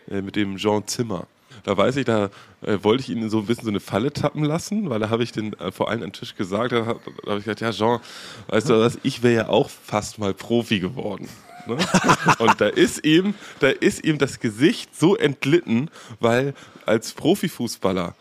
Äh, 0.10 0.22
mit 0.22 0.36
dem 0.36 0.58
Jean 0.58 0.88
Zimmer. 0.88 1.28
Da 1.64 1.76
weiß 1.76 1.98
ich, 1.98 2.06
da 2.06 2.30
äh, 2.62 2.78
wollte 2.82 3.04
ich 3.04 3.10
ihn 3.10 3.30
so 3.30 3.40
ein 3.40 3.46
bisschen 3.46 3.66
so 3.66 3.70
eine 3.70 3.80
Falle 3.80 4.14
tappen 4.14 4.44
lassen, 4.44 4.90
weil 4.90 5.00
da 5.00 5.10
habe 5.10 5.24
ich 5.24 5.32
den 5.32 5.54
äh, 5.54 5.72
vor 5.72 5.90
allen 5.90 6.04
am 6.04 6.14
Tisch 6.14 6.36
gesagt, 6.36 6.72
da 6.72 6.86
habe 6.86 7.02
hab 7.26 7.38
ich 7.38 7.44
gesagt, 7.44 7.62
ja 7.62 7.72
Jean, 7.72 8.00
weißt 8.48 8.70
du 8.70 8.80
was, 8.80 9.00
ich 9.04 9.24
wäre 9.24 9.34
ja 9.34 9.50
auch 9.50 9.70
fast 9.70 10.20
mal 10.20 10.34
Profi 10.34 10.80
geworden. 10.80 11.28
Ne? 11.66 11.78
Und 12.40 12.62
da 12.62 12.68
ist 12.68 13.06
ihm, 13.06 13.34
da 13.60 13.70
ist 13.70 14.06
ihm 14.06 14.18
das 14.18 14.40
Gesicht 14.40 14.96
so 14.96 15.18
entlitten, 15.18 15.90
weil 16.20 16.54
als 16.86 17.12
Profifußballer 17.14 18.16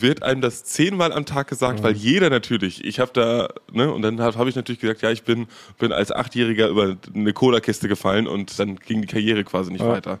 wird 0.00 0.22
einem 0.22 0.40
das 0.40 0.64
zehnmal 0.64 1.12
am 1.12 1.26
Tag 1.26 1.48
gesagt, 1.48 1.82
weil 1.82 1.94
jeder 1.94 2.30
natürlich, 2.30 2.84
ich 2.84 3.00
habe 3.00 3.10
da, 3.12 3.48
ne, 3.72 3.92
und 3.92 4.02
dann 4.02 4.20
habe 4.20 4.38
hab 4.38 4.46
ich 4.46 4.56
natürlich 4.56 4.80
gesagt, 4.80 5.02
ja, 5.02 5.10
ich 5.10 5.22
bin, 5.22 5.46
bin 5.78 5.92
als 5.92 6.12
Achtjähriger 6.12 6.68
über 6.68 6.96
eine 7.14 7.32
Cola-Kiste 7.32 7.88
gefallen 7.88 8.26
und 8.26 8.58
dann 8.58 8.76
ging 8.76 9.00
die 9.00 9.08
Karriere 9.08 9.44
quasi 9.44 9.72
nicht 9.72 9.84
weiter. 9.84 10.18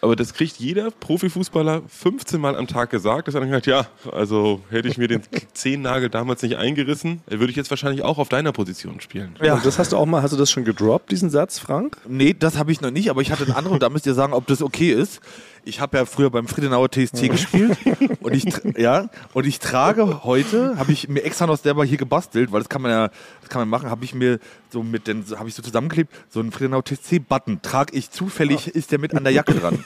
Aber 0.00 0.16
das 0.16 0.32
kriegt 0.32 0.58
jeder 0.58 0.90
Profifußballer 0.90 1.82
15 1.88 2.40
Mal 2.40 2.56
am 2.56 2.66
Tag 2.66 2.90
gesagt, 2.90 3.28
dass 3.28 3.34
er 3.34 3.40
dann 3.40 3.50
sagt, 3.50 3.66
ja, 3.66 3.86
also 4.12 4.60
hätte 4.70 4.88
ich 4.88 4.98
mir 4.98 5.08
den 5.08 5.22
Zehennagel 5.52 6.08
damals 6.08 6.42
nicht 6.42 6.56
eingerissen, 6.56 7.22
würde 7.26 7.50
ich 7.50 7.56
jetzt 7.56 7.70
wahrscheinlich 7.70 8.02
auch 8.02 8.18
auf 8.18 8.28
deiner 8.28 8.52
Position 8.52 9.00
spielen. 9.00 9.36
Ja. 9.42 9.54
Und 9.54 9.66
das 9.66 9.78
hast 9.78 9.92
du 9.92 9.96
auch 9.96 10.06
mal, 10.06 10.22
hast 10.22 10.32
du 10.32 10.36
das 10.36 10.50
schon 10.50 10.64
gedroppt, 10.64 11.10
diesen 11.10 11.30
Satz, 11.30 11.58
Frank? 11.58 11.96
Nee, 12.06 12.34
das 12.38 12.56
habe 12.56 12.70
ich 12.70 12.80
noch 12.80 12.90
nicht, 12.90 13.10
aber 13.10 13.22
ich 13.22 13.32
hatte 13.32 13.44
einen 13.44 13.52
anderen 13.52 13.74
und 13.74 13.82
da 13.82 13.88
müsst 13.88 14.06
ihr 14.06 14.14
sagen, 14.14 14.32
ob 14.32 14.46
das 14.46 14.62
okay 14.62 14.92
ist. 14.92 15.20
Ich 15.68 15.80
habe 15.80 15.98
ja 15.98 16.06
früher 16.06 16.30
beim 16.30 16.48
Friedenauer 16.48 16.90
TSC 16.90 17.28
gespielt 17.28 17.76
und 18.22 18.34
ich 18.34 18.44
ja 18.78 19.10
und 19.34 19.46
ich 19.46 19.58
trage 19.58 20.24
heute 20.24 20.78
habe 20.78 20.92
ich 20.92 21.08
mir 21.08 21.22
extra 21.24 21.46
noch 21.46 21.58
selber 21.58 21.84
hier 21.84 21.98
gebastelt, 21.98 22.50
weil 22.52 22.60
das 22.60 22.70
kann 22.70 22.80
man 22.80 22.90
ja 22.90 23.08
das 23.42 23.50
kann 23.50 23.60
man 23.60 23.68
machen, 23.68 23.90
habe 23.90 24.02
ich 24.04 24.14
mir 24.14 24.38
so 24.72 24.82
mit 24.82 25.06
den 25.06 25.26
habe 25.38 25.46
ich 25.48 25.54
so 25.54 25.62
zusammengeklebt, 25.62 26.10
so 26.30 26.40
einen 26.40 26.52
Friedenauer 26.52 26.84
TSC 26.84 27.18
Button 27.18 27.60
trage 27.60 27.94
ich 27.94 28.10
zufällig 28.10 28.68
ist 28.68 28.92
der 28.92 28.98
mit 28.98 29.14
an 29.14 29.24
der 29.24 29.32
Jacke 29.34 29.54
dran. 29.54 29.84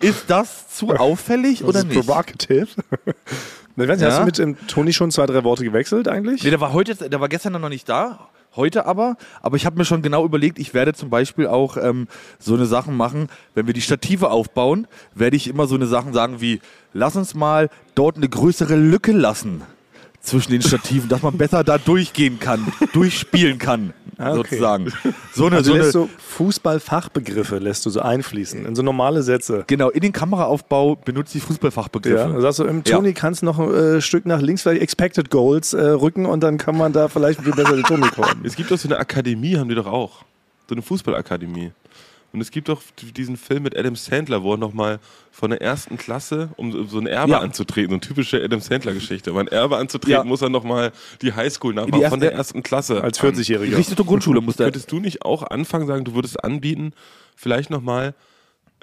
Ist 0.00 0.24
das 0.30 0.68
zu 0.68 0.90
auffällig 0.90 1.64
oder 1.64 1.72
das 1.72 1.82
ist 1.82 1.88
nicht? 1.88 2.06
provocative. 2.06 2.68
Ich 3.76 3.88
weiß 3.88 3.98
nicht, 3.98 4.06
Hast 4.08 4.14
Ja. 4.14 4.20
du 4.20 4.26
mit 4.26 4.38
ähm, 4.38 4.56
Toni 4.66 4.92
schon 4.92 5.10
zwei, 5.10 5.24
drei 5.24 5.42
Worte 5.42 5.64
gewechselt 5.64 6.06
eigentlich? 6.06 6.42
Nee, 6.44 6.50
der 6.50 6.60
war 6.60 6.74
heute, 6.74 6.94
der 7.08 7.18
war 7.20 7.30
gestern 7.30 7.54
noch 7.54 7.68
nicht 7.70 7.88
da. 7.88 8.28
Heute 8.56 8.84
aber, 8.84 9.16
aber 9.42 9.56
ich 9.56 9.64
habe 9.64 9.78
mir 9.78 9.84
schon 9.84 10.02
genau 10.02 10.24
überlegt, 10.24 10.58
ich 10.58 10.74
werde 10.74 10.92
zum 10.92 11.08
Beispiel 11.08 11.46
auch 11.46 11.76
ähm, 11.76 12.08
so 12.40 12.54
eine 12.54 12.66
Sachen 12.66 12.96
machen, 12.96 13.28
wenn 13.54 13.66
wir 13.66 13.74
die 13.74 13.80
Stative 13.80 14.30
aufbauen, 14.30 14.88
werde 15.14 15.36
ich 15.36 15.46
immer 15.46 15.68
so 15.68 15.76
eine 15.76 15.86
Sachen 15.86 16.12
sagen 16.12 16.40
wie, 16.40 16.60
lass 16.92 17.14
uns 17.14 17.34
mal 17.34 17.70
dort 17.94 18.16
eine 18.16 18.28
größere 18.28 18.74
Lücke 18.74 19.12
lassen 19.12 19.62
zwischen 20.20 20.52
den 20.52 20.62
Stativen, 20.62 21.08
dass 21.08 21.22
man 21.22 21.36
besser 21.38 21.64
da 21.64 21.78
durchgehen 21.78 22.38
kann, 22.38 22.66
durchspielen 22.92 23.58
kann, 23.58 23.94
Ah, 24.18 24.32
okay. 24.32 24.42
sozusagen. 24.50 24.92
So 25.32 25.46
eine, 25.46 25.56
Also 25.56 25.70
so 25.70 25.74
eine, 25.74 25.82
lässt 25.82 25.94
du 25.94 26.08
Fußballfachbegriffe 26.18 27.58
lässt 27.58 27.86
du 27.86 27.90
so 27.90 28.00
einfließen 28.00 28.66
in 28.66 28.74
so 28.76 28.82
normale 28.82 29.22
Sätze. 29.22 29.64
genau, 29.66 29.88
in 29.90 30.00
den 30.00 30.12
Kameraaufbau 30.12 30.96
benutze 30.96 31.38
ich 31.38 31.44
Ja, 31.44 31.48
Fußballfachbegriffe. 31.48 32.16
dann 32.32 32.40
sagst 32.40 32.58
du, 32.58 32.64
im 32.64 32.84
Toni 32.84 33.14
kannst 33.14 33.42
noch 33.42 33.58
ein 33.58 33.72
äh, 33.74 34.00
Stück 34.02 34.26
nach 34.26 34.40
links 34.42 34.62
vielleicht 34.62 34.82
Expected 34.82 35.30
Goals 35.30 35.72
äh, 35.72 35.80
rücken 35.82 36.26
und 36.26 36.40
dann 36.42 36.58
kann 36.58 36.76
man 36.76 36.92
da 36.92 37.08
vielleicht 37.08 37.40
viel 37.42 37.52
besser 37.54 37.74
den 37.76 37.84
Toni 37.84 38.08
kommen. 38.08 38.42
Es 38.44 38.56
gibt 38.56 38.70
doch 38.70 38.78
so 38.78 38.88
eine 38.88 38.98
Akademie, 38.98 39.56
haben 39.56 39.68
die 39.70 39.74
doch 39.74 39.86
auch. 39.86 40.22
So 40.68 40.74
eine 40.74 40.82
Fußballakademie. 40.82 41.72
Und 42.32 42.40
es 42.40 42.50
gibt 42.52 42.68
doch 42.68 42.80
diesen 43.16 43.36
Film 43.36 43.64
mit 43.64 43.76
Adam 43.76 43.96
Sandler, 43.96 44.42
wo 44.44 44.52
er 44.54 44.56
nochmal 44.56 45.00
von 45.32 45.50
der 45.50 45.60
ersten 45.60 45.96
Klasse, 45.98 46.50
um 46.56 46.86
so 46.88 46.98
ein 46.98 47.06
Erbe 47.08 47.32
Ja. 47.32 47.38
anzutreten, 47.40 47.90
so 47.90 47.94
eine 47.94 48.00
typische 48.00 48.42
Adam 48.42 48.60
Sandler-Geschichte. 48.60 49.32
Um 49.32 49.38
ein 49.38 49.48
Erbe 49.48 49.76
anzutreten, 49.78 50.12
Ja. 50.22 50.24
muss 50.24 50.40
er 50.42 50.48
nochmal 50.48 50.92
die 51.22 51.32
Highschool 51.32 51.74
nachmachen, 51.74 51.92
Die 51.94 52.02
erste- 52.02 52.10
von 52.10 52.20
der 52.20 52.32
ersten 52.32 52.62
Klasse. 52.62 53.02
Als 53.02 53.18
an. 53.20 53.34
40-Jähriger. 53.34 53.76
Richtung 53.76 54.06
Grundschule 54.06 54.40
muss 54.40 54.56
der. 54.56 54.66
Könntest 54.66 54.92
du 54.92 55.00
nicht 55.00 55.22
auch 55.24 55.42
anfangen, 55.42 55.86
sagen, 55.88 56.04
du 56.04 56.14
würdest 56.14 56.42
anbieten, 56.44 56.92
vielleicht 57.34 57.70
nochmal 57.70 58.14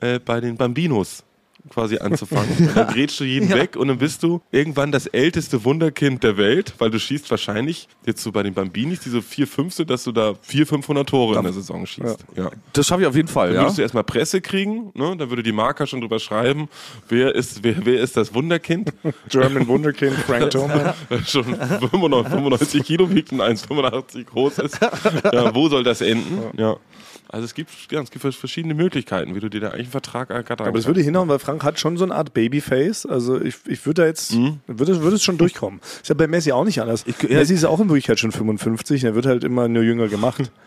äh, 0.01 0.19
bei 0.19 0.41
den 0.41 0.57
Bambinos 0.57 1.23
quasi 1.69 1.97
anzufangen. 1.97 2.49
Und 2.57 2.75
Dann 2.75 2.87
grätschst 2.87 3.19
du 3.19 3.23
jeden 3.23 3.49
weg 3.49 3.75
und 3.75 3.87
dann 3.87 3.97
bist 3.97 4.23
du 4.23 4.41
irgendwann 4.51 4.91
das 4.91 5.07
älteste 5.07 5.63
Wunderkind 5.63 6.23
der 6.23 6.37
Welt, 6.37 6.73
weil 6.77 6.89
du 6.89 6.99
schießt 6.99 7.29
wahrscheinlich 7.29 7.87
jetzt 8.05 8.23
so 8.23 8.31
bei 8.31 8.43
den 8.43 8.53
Bambinis, 8.53 9.01
die 9.01 9.09
so 9.09 9.21
4, 9.21 9.47
5 9.47 9.73
sind, 9.73 9.89
dass 9.89 10.03
du 10.03 10.11
da 10.11 10.33
400, 10.41 10.69
500 10.69 11.09
Tore 11.09 11.37
in 11.37 11.43
der 11.43 11.53
Saison 11.53 11.85
schießt. 11.85 12.25
Ja. 12.35 12.49
Das 12.73 12.87
schaffe 12.87 13.01
ich 13.01 13.07
auf 13.07 13.15
jeden 13.15 13.27
Fall, 13.27 13.47
Dann 13.47 13.55
ja. 13.55 13.61
würdest 13.63 13.77
du 13.77 13.81
erstmal 13.81 14.03
Presse 14.03 14.41
kriegen, 14.41 14.91
ne? 14.95 15.15
dann 15.17 15.29
würde 15.29 15.43
die 15.43 15.51
Marker 15.51 15.87
schon 15.87 16.01
drüber 16.01 16.19
schreiben, 16.19 16.69
wer 17.09 17.35
ist, 17.35 17.63
wer, 17.63 17.85
wer 17.85 17.99
ist 17.99 18.17
das 18.17 18.33
Wunderkind, 18.33 18.93
German 19.29 19.67
Wunderkind, 19.67 20.13
Frank 20.13 20.49
Thoman. 20.51 20.93
das 21.09 21.29
schon 21.31 21.55
95, 21.55 22.31
95 22.31 22.83
Kilo 22.83 23.09
wiegt 23.09 23.31
und 23.31 23.41
1,85 23.41 24.23
groß 24.25 24.59
ist. 24.59 24.79
Ja, 25.33 25.53
wo 25.53 25.69
soll 25.69 25.83
das 25.83 26.01
enden? 26.01 26.39
Ja. 26.57 26.77
Also 27.29 27.45
es 27.45 27.53
gibt, 27.53 27.69
ja, 27.91 28.01
es 28.01 28.09
gibt 28.09 28.23
verschiedene 28.35 28.73
Möglichkeiten, 28.73 29.35
wie 29.35 29.39
du 29.39 29.49
dir 29.49 29.59
da 29.59 29.67
eigentlich 29.67 29.87
einen 29.87 29.91
Vertrag 29.91 30.29
ergattern 30.29 30.67
Aber 30.67 30.77
das 30.77 30.87
würde 30.87 31.01
hinhauen, 31.01 31.27
weil 31.27 31.39
Frank 31.39 31.56
hat 31.63 31.79
schon 31.79 31.97
so 31.97 32.03
eine 32.05 32.15
Art 32.15 32.33
Babyface. 32.33 33.05
Also 33.05 33.39
ich, 33.41 33.55
ich 33.67 33.85
würde 33.85 34.01
da 34.03 34.07
jetzt, 34.07 34.33
würde, 34.67 35.01
würde 35.01 35.15
es 35.15 35.23
schon 35.23 35.37
durchkommen. 35.37 35.79
Ist 36.01 36.09
ja 36.09 36.15
bei 36.15 36.27
Messi 36.27 36.51
auch 36.51 36.63
nicht 36.63 36.81
anders. 36.81 37.03
Ich- 37.05 37.21
ja. 37.29 37.37
Messi 37.39 37.53
ist 37.53 37.65
auch 37.65 37.79
in 37.79 37.89
Wirklichkeit 37.89 38.19
schon 38.19 38.31
55, 38.31 39.03
er 39.03 39.15
wird 39.15 39.25
halt 39.25 39.43
immer 39.43 39.67
nur 39.67 39.83
jünger 39.83 40.07
gemacht. 40.07 40.51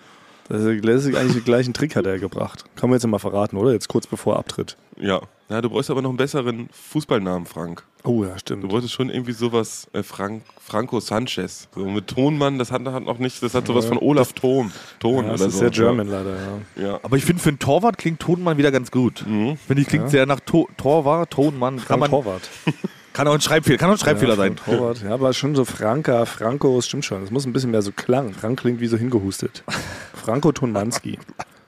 Das 0.51 0.63
ist, 0.63 0.67
eigentlich 1.15 1.33
den 1.35 1.45
gleichen 1.45 1.73
Trick 1.73 1.95
hat 1.95 2.07
er 2.07 2.19
gebracht. 2.19 2.65
Kann 2.75 2.91
man 2.91 2.97
jetzt 2.99 3.07
mal 3.07 3.19
verraten, 3.21 3.57
oder? 3.57 3.73
Jetzt 3.73 3.87
kurz 3.87 4.09
bevor 4.09 4.35
er 4.35 4.41
abtritt. 4.41 4.77
Ja. 4.99 5.21
ja, 5.49 5.61
du 5.63 5.71
bräuchst 5.71 5.91
aber 5.93 6.03
noch 6.03 6.09
einen 6.11 6.17
besseren 6.17 6.69
Fußballnamen, 6.73 7.47
Frank. 7.47 7.85
Oh 8.03 8.25
ja, 8.25 8.33
Du 8.33 8.39
stimmt. 8.41 8.69
bräuchtest 8.69 8.93
schon 8.95 9.11
irgendwie 9.11 9.31
sowas, 9.33 9.87
äh, 9.93 10.03
Frank, 10.03 10.43
Franco 10.61 10.99
Sanchez. 10.99 11.69
So 11.73 11.85
mit 11.85 12.09
Tonmann, 12.09 12.59
das 12.59 12.73
hat, 12.73 12.85
hat 12.85 13.05
noch 13.05 13.19
nicht, 13.19 13.41
das 13.45 13.55
hat 13.55 13.69
sowas 13.69 13.87
von 13.87 13.97
Olaf 13.99 14.33
Ton. 14.33 14.73
Ton 14.99 15.25
Ja, 15.25 15.31
das 15.33 15.41
oder 15.41 15.49
ist 15.49 15.55
so. 15.55 15.61
sehr 15.61 15.71
German 15.71 16.09
leider, 16.09 16.35
ja. 16.77 16.83
Ja. 16.85 17.01
Aber 17.05 17.17
ich 17.17 17.25
finde, 17.25 17.41
für 17.41 17.51
einen 17.51 17.61
Torwart 17.61 17.97
klingt 17.97 18.19
Tonmann 18.19 18.59
wieder 18.59 18.73
ganz 18.73 18.91
gut. 18.91 19.21
Finde 19.21 19.57
ich, 19.77 19.87
klingt 19.87 20.11
sehr 20.11 20.27
nach 20.27 20.41
to 20.41 20.69
Torwart, 20.77 21.31
Tonmann. 21.31 21.77
Kann, 21.77 21.87
Frank 21.87 22.01
man, 22.01 22.11
Torwart. 22.11 22.51
kann 23.13 23.29
auch 23.29 23.35
ein 23.35 23.41
Schreibfehler, 23.41 23.79
kann 23.79 23.91
auch 23.91 23.95
ein 23.95 23.99
Schreibfehler 23.99 24.33
ja, 24.33 24.37
sein. 24.37 24.57
Torwart. 24.57 25.03
Ja, 25.03 25.15
aber 25.15 25.33
schon 25.33 25.55
so 25.55 25.65
Franka, 25.65 26.25
Franco, 26.27 26.81
stimmt 26.81 27.05
schon. 27.05 27.23
Das 27.23 27.31
muss 27.31 27.47
ein 27.47 27.53
bisschen 27.53 27.71
mehr 27.71 27.83
so 27.83 27.93
klang. 27.93 28.33
Frank 28.33 28.61
klingt 28.61 28.81
wie 28.81 28.87
so 28.87 28.97
hingehustet. 28.97 29.65
Franco 30.15 30.53
Tonmanski. 30.53 31.19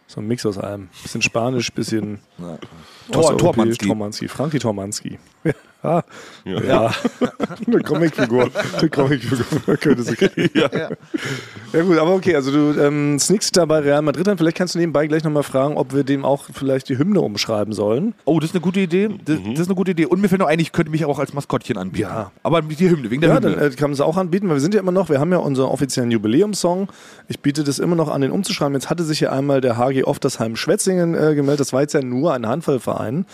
So 0.07 0.21
ein 0.21 0.27
Mix 0.27 0.45
aus 0.45 0.59
allem. 0.59 0.89
Bisschen 1.03 1.23
Spanisch, 1.23 1.73
bisschen 1.73 2.21
Tor, 3.11 3.37
Tormanski. 3.39 3.87
Tormanski. 3.87 4.29
Frankie 4.29 4.59
Tormanski. 4.59 5.19
Ja, 5.83 6.03
Ja. 6.45 6.61
ja. 6.63 6.91
eine 7.67 7.81
Comicfigur. 7.83 8.51
Eine 8.79 8.89
Comicfigur 8.91 9.77
könnte 9.81 10.03
sie 10.03 10.17
kriegen. 10.17 10.51
Ja. 10.59 10.69
Ja 11.73 11.83
gut, 11.83 11.99
aber 11.99 12.15
okay, 12.15 12.35
also 12.37 12.51
du 12.53 12.79
ähm, 12.81 13.19
sneakst 13.19 13.57
da 13.57 13.65
bei 13.65 13.79
Real 13.81 14.03
Madrid 14.03 14.29
an. 14.29 14.39
Vielleicht 14.39 14.57
kannst 14.57 14.75
du 14.75 14.79
nebenbei 14.79 15.07
gleich 15.07 15.25
nochmal 15.25 15.43
fragen, 15.43 15.77
ob 15.77 15.95
wir 15.95 16.05
dem 16.05 16.25
auch 16.25 16.45
vielleicht 16.53 16.89
die 16.89 16.99
Hymne 16.99 17.21
umschreiben 17.21 17.73
sollen. 17.73 18.15
Oh, 18.25 18.39
das 18.41 18.51
ist 18.51 18.55
eine 18.55 18.61
gute 18.63 18.81
Idee. 18.81 19.09
Das, 19.25 19.39
Mhm. 19.39 19.51
das 19.53 19.61
ist 19.61 19.67
eine 19.69 19.75
gute 19.75 19.91
Idee. 19.93 20.07
Und 20.07 20.21
mir 20.21 20.29
fällt 20.29 20.41
noch 20.41 20.49
ein, 20.49 20.59
ich 20.61 20.73
könnte 20.73 20.91
mich 20.91 21.05
auch 21.05 21.19
als 21.19 21.33
Maskottchen 21.33 21.79
anbieten. 21.79 22.03
Ja. 22.09 22.31
Aber 22.43 22.63
die 22.63 22.91
Hymne, 22.91 23.11
wegen 23.11 23.21
der 23.23 23.31
Ja, 23.31 23.37
Hymne. 23.37 23.57
dann 23.57 23.73
äh, 23.73 23.75
kann 23.75 23.91
man 23.91 23.93
es 23.95 24.01
auch 24.01 24.17
anbieten, 24.17 24.49
weil 24.49 24.57
wir 24.57 24.61
sind 24.61 24.75
ja 24.75 24.81
immer 24.81 24.93
noch, 24.93 25.09
wir 25.09 25.19
haben 25.19 25.33
ja 25.33 25.39
unseren 25.39 25.69
offiziellen 25.69 26.11
Jubiläumssong. 26.11 26.89
Ich 27.29 27.41
biete 27.41 27.65
das 27.65 27.79
immer 27.79 27.97
noch 27.97 28.09
an, 28.11 28.21
den 28.21 28.31
umzuschreiben. 28.31 28.75
Jetzt 28.75 28.91
hatte 28.91 29.03
sich 29.05 29.21
ja 29.21 29.31
einmal 29.33 29.61
der 29.61 29.79
HG 29.79 30.05
Oftersheim 30.05 30.57
Schwetzingen 30.57 31.15
äh, 31.15 31.35
gemeldet. 31.35 31.61
Das 31.61 31.73
war 31.73 31.81
jetzt 31.81 31.95
ja 31.95 32.03
nur 32.03 32.35
ein 32.35 32.47
Handballverein. 32.47 33.27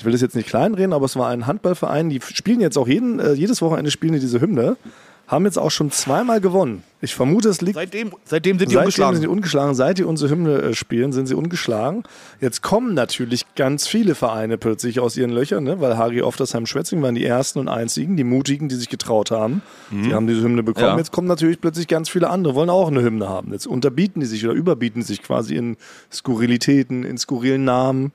Ich 0.00 0.06
will 0.06 0.12
das 0.12 0.22
jetzt 0.22 0.34
nicht 0.34 0.48
kleinreden, 0.48 0.94
aber 0.94 1.04
es 1.04 1.14
war 1.16 1.28
ein 1.28 1.46
Handballverein. 1.46 2.08
Die 2.08 2.22
spielen 2.22 2.60
jetzt 2.60 2.78
auch 2.78 2.88
jeden, 2.88 3.20
äh, 3.20 3.34
jedes 3.34 3.60
Wochenende 3.60 3.90
spielen 3.90 4.14
die 4.14 4.18
diese 4.18 4.40
Hymne. 4.40 4.78
Haben 5.26 5.44
jetzt 5.44 5.58
auch 5.58 5.70
schon 5.70 5.90
zweimal 5.90 6.40
gewonnen. 6.40 6.82
Ich 7.02 7.14
vermute, 7.14 7.50
es 7.50 7.60
liegt 7.60 7.74
seitdem, 7.74 8.12
seitdem 8.24 8.58
sind 8.58 8.70
die 8.70 8.74
Seitdem 8.76 8.86
ungeschlagen. 8.86 9.16
sind 9.16 9.22
sie 9.22 9.28
ungeschlagen. 9.28 9.74
Seit 9.74 9.98
die 9.98 10.04
unsere 10.04 10.30
Hymne 10.30 10.54
äh, 10.56 10.74
spielen, 10.74 11.12
sind 11.12 11.26
sie 11.26 11.34
ungeschlagen. 11.34 12.04
Jetzt 12.40 12.62
kommen 12.62 12.94
natürlich 12.94 13.44
ganz 13.56 13.86
viele 13.86 14.14
Vereine 14.14 14.56
plötzlich 14.56 15.00
aus 15.00 15.18
ihren 15.18 15.32
Löchern, 15.32 15.64
ne? 15.64 15.82
weil 15.82 15.98
HG 15.98 16.22
Oftersheim 16.22 16.64
Schwetzing 16.64 17.02
waren 17.02 17.14
die 17.14 17.26
ersten 17.26 17.58
und 17.58 17.68
einzigen, 17.68 18.16
die 18.16 18.24
mutigen, 18.24 18.70
die 18.70 18.76
sich 18.76 18.88
getraut 18.88 19.30
haben. 19.30 19.60
Die 19.90 20.14
haben 20.14 20.26
diese 20.26 20.40
Hymne 20.40 20.62
bekommen. 20.62 20.86
Ja. 20.86 20.96
Jetzt 20.96 21.12
kommen 21.12 21.28
natürlich 21.28 21.60
plötzlich 21.60 21.88
ganz 21.88 22.08
viele 22.08 22.30
andere, 22.30 22.54
wollen 22.54 22.70
auch 22.70 22.88
eine 22.88 23.02
Hymne 23.02 23.28
haben. 23.28 23.52
Jetzt 23.52 23.66
unterbieten 23.66 24.20
die 24.20 24.26
sich 24.26 24.42
oder 24.46 24.54
überbieten 24.54 25.02
sich 25.02 25.22
quasi 25.22 25.56
in 25.56 25.76
Skurrilitäten, 26.10 27.04
in 27.04 27.18
skurrilen 27.18 27.64
Namen. 27.64 28.12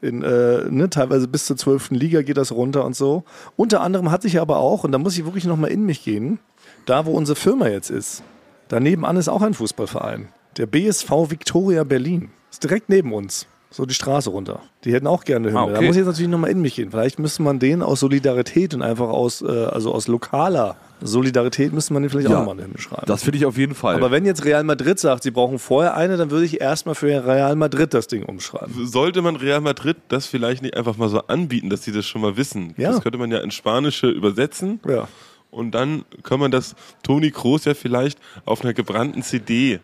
In, 0.00 0.22
äh, 0.22 0.70
ne, 0.70 0.90
teilweise 0.90 1.26
bis 1.26 1.46
zur 1.46 1.56
12. 1.56 1.90
Liga 1.90 2.22
geht 2.22 2.36
das 2.36 2.52
runter 2.52 2.84
und 2.84 2.94
so. 2.94 3.24
Unter 3.56 3.80
anderem 3.80 4.10
hat 4.10 4.22
sich 4.22 4.40
aber 4.40 4.58
auch, 4.58 4.84
und 4.84 4.92
da 4.92 4.98
muss 4.98 5.16
ich 5.16 5.24
wirklich 5.24 5.46
nochmal 5.46 5.70
in 5.70 5.84
mich 5.84 6.04
gehen, 6.04 6.38
da 6.84 7.06
wo 7.06 7.12
unsere 7.12 7.36
Firma 7.36 7.68
jetzt 7.68 7.90
ist, 7.90 8.22
daneben 8.68 9.04
an 9.04 9.16
ist 9.16 9.28
auch 9.28 9.42
ein 9.42 9.54
Fußballverein. 9.54 10.28
Der 10.58 10.66
BSV 10.66 11.10
Victoria 11.28 11.84
Berlin. 11.84 12.30
Ist 12.50 12.62
direkt 12.62 12.88
neben 12.88 13.12
uns. 13.12 13.46
So 13.76 13.84
die 13.84 13.92
Straße 13.92 14.30
runter. 14.30 14.60
Die 14.84 14.92
hätten 14.94 15.06
auch 15.06 15.22
gerne 15.24 15.48
Hymne. 15.48 15.60
Ah, 15.60 15.66
Da 15.66 15.72
okay. 15.76 15.86
muss 15.86 15.96
ich 15.96 16.00
jetzt 16.00 16.06
natürlich 16.06 16.30
nochmal 16.30 16.48
in 16.50 16.62
mich 16.62 16.76
gehen. 16.76 16.90
Vielleicht 16.90 17.18
müsste 17.18 17.42
man 17.42 17.58
denen 17.58 17.82
aus 17.82 18.00
Solidarität 18.00 18.72
und 18.72 18.80
einfach 18.80 19.08
aus, 19.10 19.42
äh, 19.42 19.46
also 19.46 19.92
aus 19.92 20.08
lokaler 20.08 20.76
Solidarität 21.02 21.74
müsste 21.74 21.92
man 21.92 22.02
denen 22.02 22.08
vielleicht 22.10 22.28
auch 22.28 22.32
Ja. 22.32 22.38
nochmal 22.38 22.54
eine 22.54 22.64
Hymne 22.64 22.78
schreiben. 22.78 23.02
das 23.04 23.22
finde 23.22 23.36
ich 23.36 23.44
auf 23.44 23.58
jeden 23.58 23.74
Fall. 23.74 23.96
aber 23.96 24.10
wenn 24.10 24.24
jetzt 24.24 24.46
Real 24.46 24.64
Madrid 24.64 24.98
sagt, 24.98 25.24
sie 25.24 25.30
brauchen 25.30 25.58
vorher 25.58 25.94
eine, 25.94 26.16
dann 26.16 26.30
würde 26.30 26.46
ich 26.46 26.58
erstmal 26.58 26.94
für 26.94 27.08
Real 27.26 27.54
Madrid 27.54 27.92
das 27.92 28.06
Ding 28.06 28.22
umschreiben. 28.22 28.86
Sollte 28.86 29.20
man 29.20 29.36
Real 29.36 29.60
Madrid 29.60 29.98
das 30.08 30.24
vielleicht 30.24 30.62
nicht 30.62 30.74
einfach 30.74 30.96
mal 30.96 31.10
so 31.10 31.20
anbieten, 31.26 31.68
dass 31.68 31.82
sie 31.84 31.92
das 31.92 32.06
schon 32.06 32.22
mal 32.22 32.38
wissen? 32.38 32.72
Ja. 32.78 32.92
Das 32.92 33.02
könnte 33.02 33.18
man 33.18 33.30
ja 33.30 33.40
ins 33.40 33.52
Spanische 33.54 34.08
übersetzen. 34.08 34.80
Ja. 34.88 35.06
Und 35.50 35.72
dann 35.72 36.04
kann 36.22 36.40
man 36.40 36.50
das 36.50 36.74
Toni 37.02 37.30
Kroos 37.30 37.66
ja 37.66 37.74
vielleicht 37.74 38.18
auf 38.46 38.62
einer 38.64 38.72
gebrannten 38.72 39.22
CD 39.22 39.80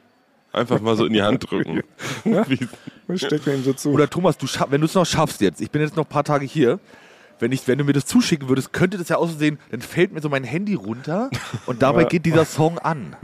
einfach 0.53 0.81
mal 0.81 0.97
so 0.97 1.07
in 1.07 1.13
die 1.13 1.23
Hand 1.23 1.51
drücken. 1.51 1.83
Steckt 3.15 3.47
mir 3.47 3.55
ihm 3.55 3.65
so 3.65 3.73
zu. 3.73 3.91
Oder 3.91 4.09
Thomas, 4.09 4.37
du 4.39 4.47
schaff, 4.47 4.71
wenn 4.71 4.81
du 4.81 4.87
es 4.87 4.95
noch 4.95 5.07
schaffst 5.07 5.41
jetzt, 5.41 5.61
ich 5.61 5.71
bin 5.71 5.83
jetzt 5.83 5.97
noch 5.97 6.05
ein 6.05 6.09
paar 6.11 6.25
Tage 6.25 6.47
hier, 6.47 6.79
wenn, 7.43 7.53
ich, 7.53 7.69
wenn 7.69 7.77
du 7.77 7.85
mir 7.85 7.93
das 7.93 8.07
zuschicken 8.07 8.49
würdest, 8.49 8.73
könnte 8.73 8.97
das 8.97 9.09
ja 9.11 9.17
aussehen, 9.17 9.59
dann 9.71 9.81
fällt 9.83 10.13
mir 10.13 10.21
so 10.23 10.29
mein 10.31 10.45
Handy 10.45 10.75
runter 10.75 11.29
und 11.67 11.83
dabei 11.83 12.05
geht 12.13 12.25
dieser 12.25 12.45
Song 12.47 12.79
an. 12.79 13.17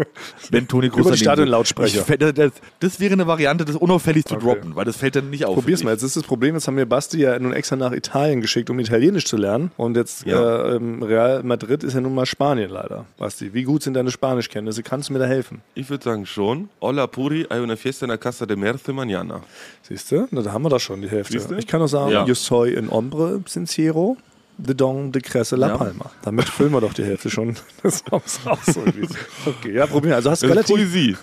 Wenn 0.50 0.68
Toni 0.68 0.88
Groß 0.90 1.00
Über 1.07 1.11
die 1.12 1.18
Stadionlautsprecher. 1.18 2.04
Ich 2.09 2.18
Das, 2.35 2.52
das 2.81 3.00
wäre 3.00 3.14
eine 3.14 3.26
Variante, 3.26 3.64
das 3.64 3.76
unauffällig 3.76 4.24
zu 4.26 4.35
Okay. 4.35 4.44
droppen, 4.44 4.76
weil 4.76 4.85
das 4.85 4.96
fällt 4.96 5.16
dann 5.16 5.31
nicht 5.31 5.44
auf. 5.46 5.54
Probier's 5.54 5.83
mal. 5.83 5.92
Jetzt 5.92 6.02
ist 6.02 6.16
das 6.16 6.22
Problem, 6.24 6.54
jetzt 6.54 6.66
haben 6.66 6.76
wir 6.76 6.87
Basti 6.87 7.18
ja 7.20 7.38
nun 7.38 7.52
extra 7.52 7.76
nach 7.76 7.92
Italien 7.92 8.40
geschickt, 8.40 8.68
um 8.70 8.78
Italienisch 8.78 9.24
zu 9.24 9.37
lernen. 9.37 9.70
Und 9.76 9.96
jetzt 9.96 10.26
Ja. 10.26 10.66
äh, 10.72 10.76
ähm, 10.76 11.02
Real 11.02 11.42
Madrid 11.42 11.83
ist 11.85 11.94
ja 11.94 12.00
nun 12.00 12.14
mal 12.14 12.26
Spanien 12.26 12.70
leider. 12.70 13.04
Basti, 13.18 13.54
wie 13.54 13.62
gut 13.62 13.83
sind 13.85 13.94
deine 13.94 14.11
Spanischkenntnisse? 14.11 14.83
Kannst 14.83 15.09
du 15.09 15.12
mir 15.12 15.18
da 15.20 15.26
helfen? 15.26 15.62
Ich 15.74 15.88
würde 15.90 16.04
sagen 16.04 16.26
schon. 16.26 16.68
Hola 16.81 17.07
Puri, 17.07 17.46
hay 17.50 17.61
una 17.61 17.76
fiesta 17.76 18.04
en 18.07 18.11
la 18.11 18.16
casa 18.16 18.46
de 18.46 18.57
Merce 18.57 18.92
mañana. 18.92 19.40
Siehst 19.83 20.11
du? 20.12 20.26
Na, 20.31 20.42
da 20.42 20.52
haben 20.52 20.62
wir 20.64 20.68
doch 20.70 20.81
schon 20.81 21.00
die 21.02 21.09
Hälfte. 21.09 21.33
Siehst 21.33 21.50
du? 21.50 21.54
Ich 21.54 21.66
kann 21.66 21.81
auch 21.81 21.87
sagen, 21.88 22.11
Ja. 22.12 22.24
yo 22.26 22.35
soy 22.35 22.74
en 22.74 22.90
hombre 22.90 23.40
sincero 23.46 24.08
de 24.59 24.75
don 24.75 25.11
de 25.12 25.21
Cresse 25.23 25.57
la 25.57 25.68
Ja. 25.68 25.77
Palma. 25.79 26.11
Damit 26.23 26.49
füllen 26.49 26.73
wir 26.73 26.81
doch 26.81 26.92
die 26.92 27.05
Hälfte 27.05 27.31
schon 27.31 27.57
des 27.85 28.03
Songs 28.09 28.40
aus. 28.44 28.77
irgendwie. 28.77 29.09
Okay, 29.47 29.73
ja, 29.73 29.87
probier. 29.87 30.16
Also 30.16 30.31
hast 30.31 30.42
relativ, 30.44 30.75
Poesie. 30.77 31.16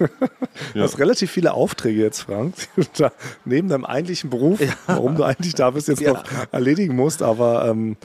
Du 0.74 0.82
hast 0.82 0.98
relativ 1.00 1.30
viele 1.32 1.54
Aufträge 1.54 2.02
jetzt, 2.02 2.22
Frank, 2.22 2.54
da 2.98 3.12
neben 3.44 3.68
deinem 3.68 3.86
eigentlichen 3.86 4.30
Beruf, 4.30 4.60
warum 4.88 5.16
du 5.16 5.24
eigentlich 5.24 5.54
da 5.54 5.70
bist, 5.72 5.88
jetzt 5.90 6.00
Ja. 6.02 6.14
noch 6.14 6.24
erledigen 6.52 6.96
musst. 6.96 7.22
Aber 7.22 7.68
ähm, 7.70 7.98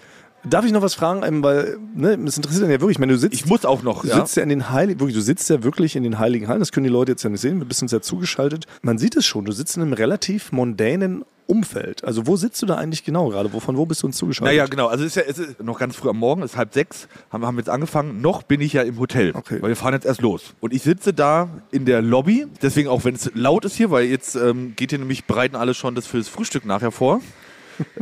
darf 0.44 0.64
ich 0.64 0.72
noch 0.72 0.83
was 0.83 0.94
fragen? 0.94 1.22
Ähm, 1.24 1.42
weil, 1.42 1.79
ne, 1.94 2.16
das 2.18 2.37
interessiert 2.37 2.64
dann 2.64 2.70
ja 2.70 2.81
wirklich. 2.81 2.96
Ich 2.96 2.98
meine, 2.98 3.12
du 3.12 3.18
sitzt, 3.18 3.35
Ich 3.35 3.46
muss 3.46 3.64
auch 3.64 3.83
noch. 3.83 4.03
du 4.03 4.09
Ja? 4.09 4.16
sitzt 4.16 4.37
ja 4.37 4.42
in 4.42 4.48
den 4.48 4.70
Heiligen, 4.70 5.00
wirklich, 5.00 5.16
du 5.16 5.22
sitzt 5.22 5.48
ja 5.50 5.62
wirklich 5.62 5.96
in 5.96 6.03
den 6.03 6.18
Heiligen 6.18 6.48
Hallen. 6.48 6.61
Das 6.61 6.72
können 6.72 6.85
die 6.85 6.90
Leute 6.90 7.12
jetzt 7.12 7.22
ja 7.22 7.31
nicht 7.31 7.40
sehen. 7.40 7.59
Wir 7.59 7.66
bist 7.66 7.83
uns 7.83 7.92
ja 7.92 8.00
zugeschaltet. 8.00 8.66
Man 8.83 8.98
sieht 8.98 9.16
es 9.16 9.26
schon. 9.26 9.44
Du 9.44 9.53
sitzt 9.53 9.76
in 9.76 9.83
einem 9.83 9.92
relativ 9.92 10.53
mondänen 10.53 11.24
Umfeld. 11.46 12.05
Also 12.05 12.29
wo 12.29 12.37
sitzt 12.37 12.62
du 12.62 12.66
da 12.66 12.76
eigentlich 12.76 13.03
genau 13.03 13.29
gerade? 13.29 13.53
Wovon 13.53 13.76
wo 13.76 13.85
bist 13.85 14.05
du 14.05 14.07
uns 14.07 14.16
zugeschaltet? 14.16 14.55
Naja, 14.55 14.66
genau. 14.66 14.87
Also 14.87 15.03
es 15.05 15.16
ist 15.16 15.16
ja 15.16 15.22
es 15.29 15.37
ist 15.40 15.61
noch 15.61 15.81
ganz 15.81 15.96
früh 15.96 16.09
am 16.09 16.16
Morgen, 16.16 16.42
es 16.42 16.53
ist 16.53 16.57
halb 16.57 16.72
sechs, 16.72 17.09
haben, 17.33 17.44
haben 17.44 17.59
jetzt 17.59 17.68
angefangen. 17.68 18.20
Noch 18.20 18.44
bin 18.44 18.61
ich 18.61 18.72
ja 18.74 18.83
im 18.83 19.00
Hotel, 19.00 19.33
Okay. 19.35 19.61
weil 19.61 19.70
wir 19.70 19.76
fahren 19.76 19.94
jetzt 19.94 20.07
erst 20.07 20.20
los. 20.22 20.55
Und 20.61 20.72
ich 20.72 20.83
sitze 20.83 21.12
da 21.12 21.48
in 21.72 21.87
der 21.87 22.03
Lobby, 22.03 22.46
deswegen 22.62 22.88
auch 22.88 23.05
wenn 23.05 23.16
es 23.16 23.33
laut 23.35 23.64
ist 23.64 23.74
hier, 23.74 23.90
weil 23.90 24.05
jetzt 24.05 24.37
ähm, 24.37 24.74
geht 24.76 24.90
hier 24.90 25.00
nämlich, 25.00 25.24
bereiten 25.24 25.57
alle 25.57 25.74
schon 25.74 25.96
das 25.96 26.07
fürs 26.07 26.29
Frühstück 26.29 26.64
nachher 26.64 26.92
vor, 26.92 27.20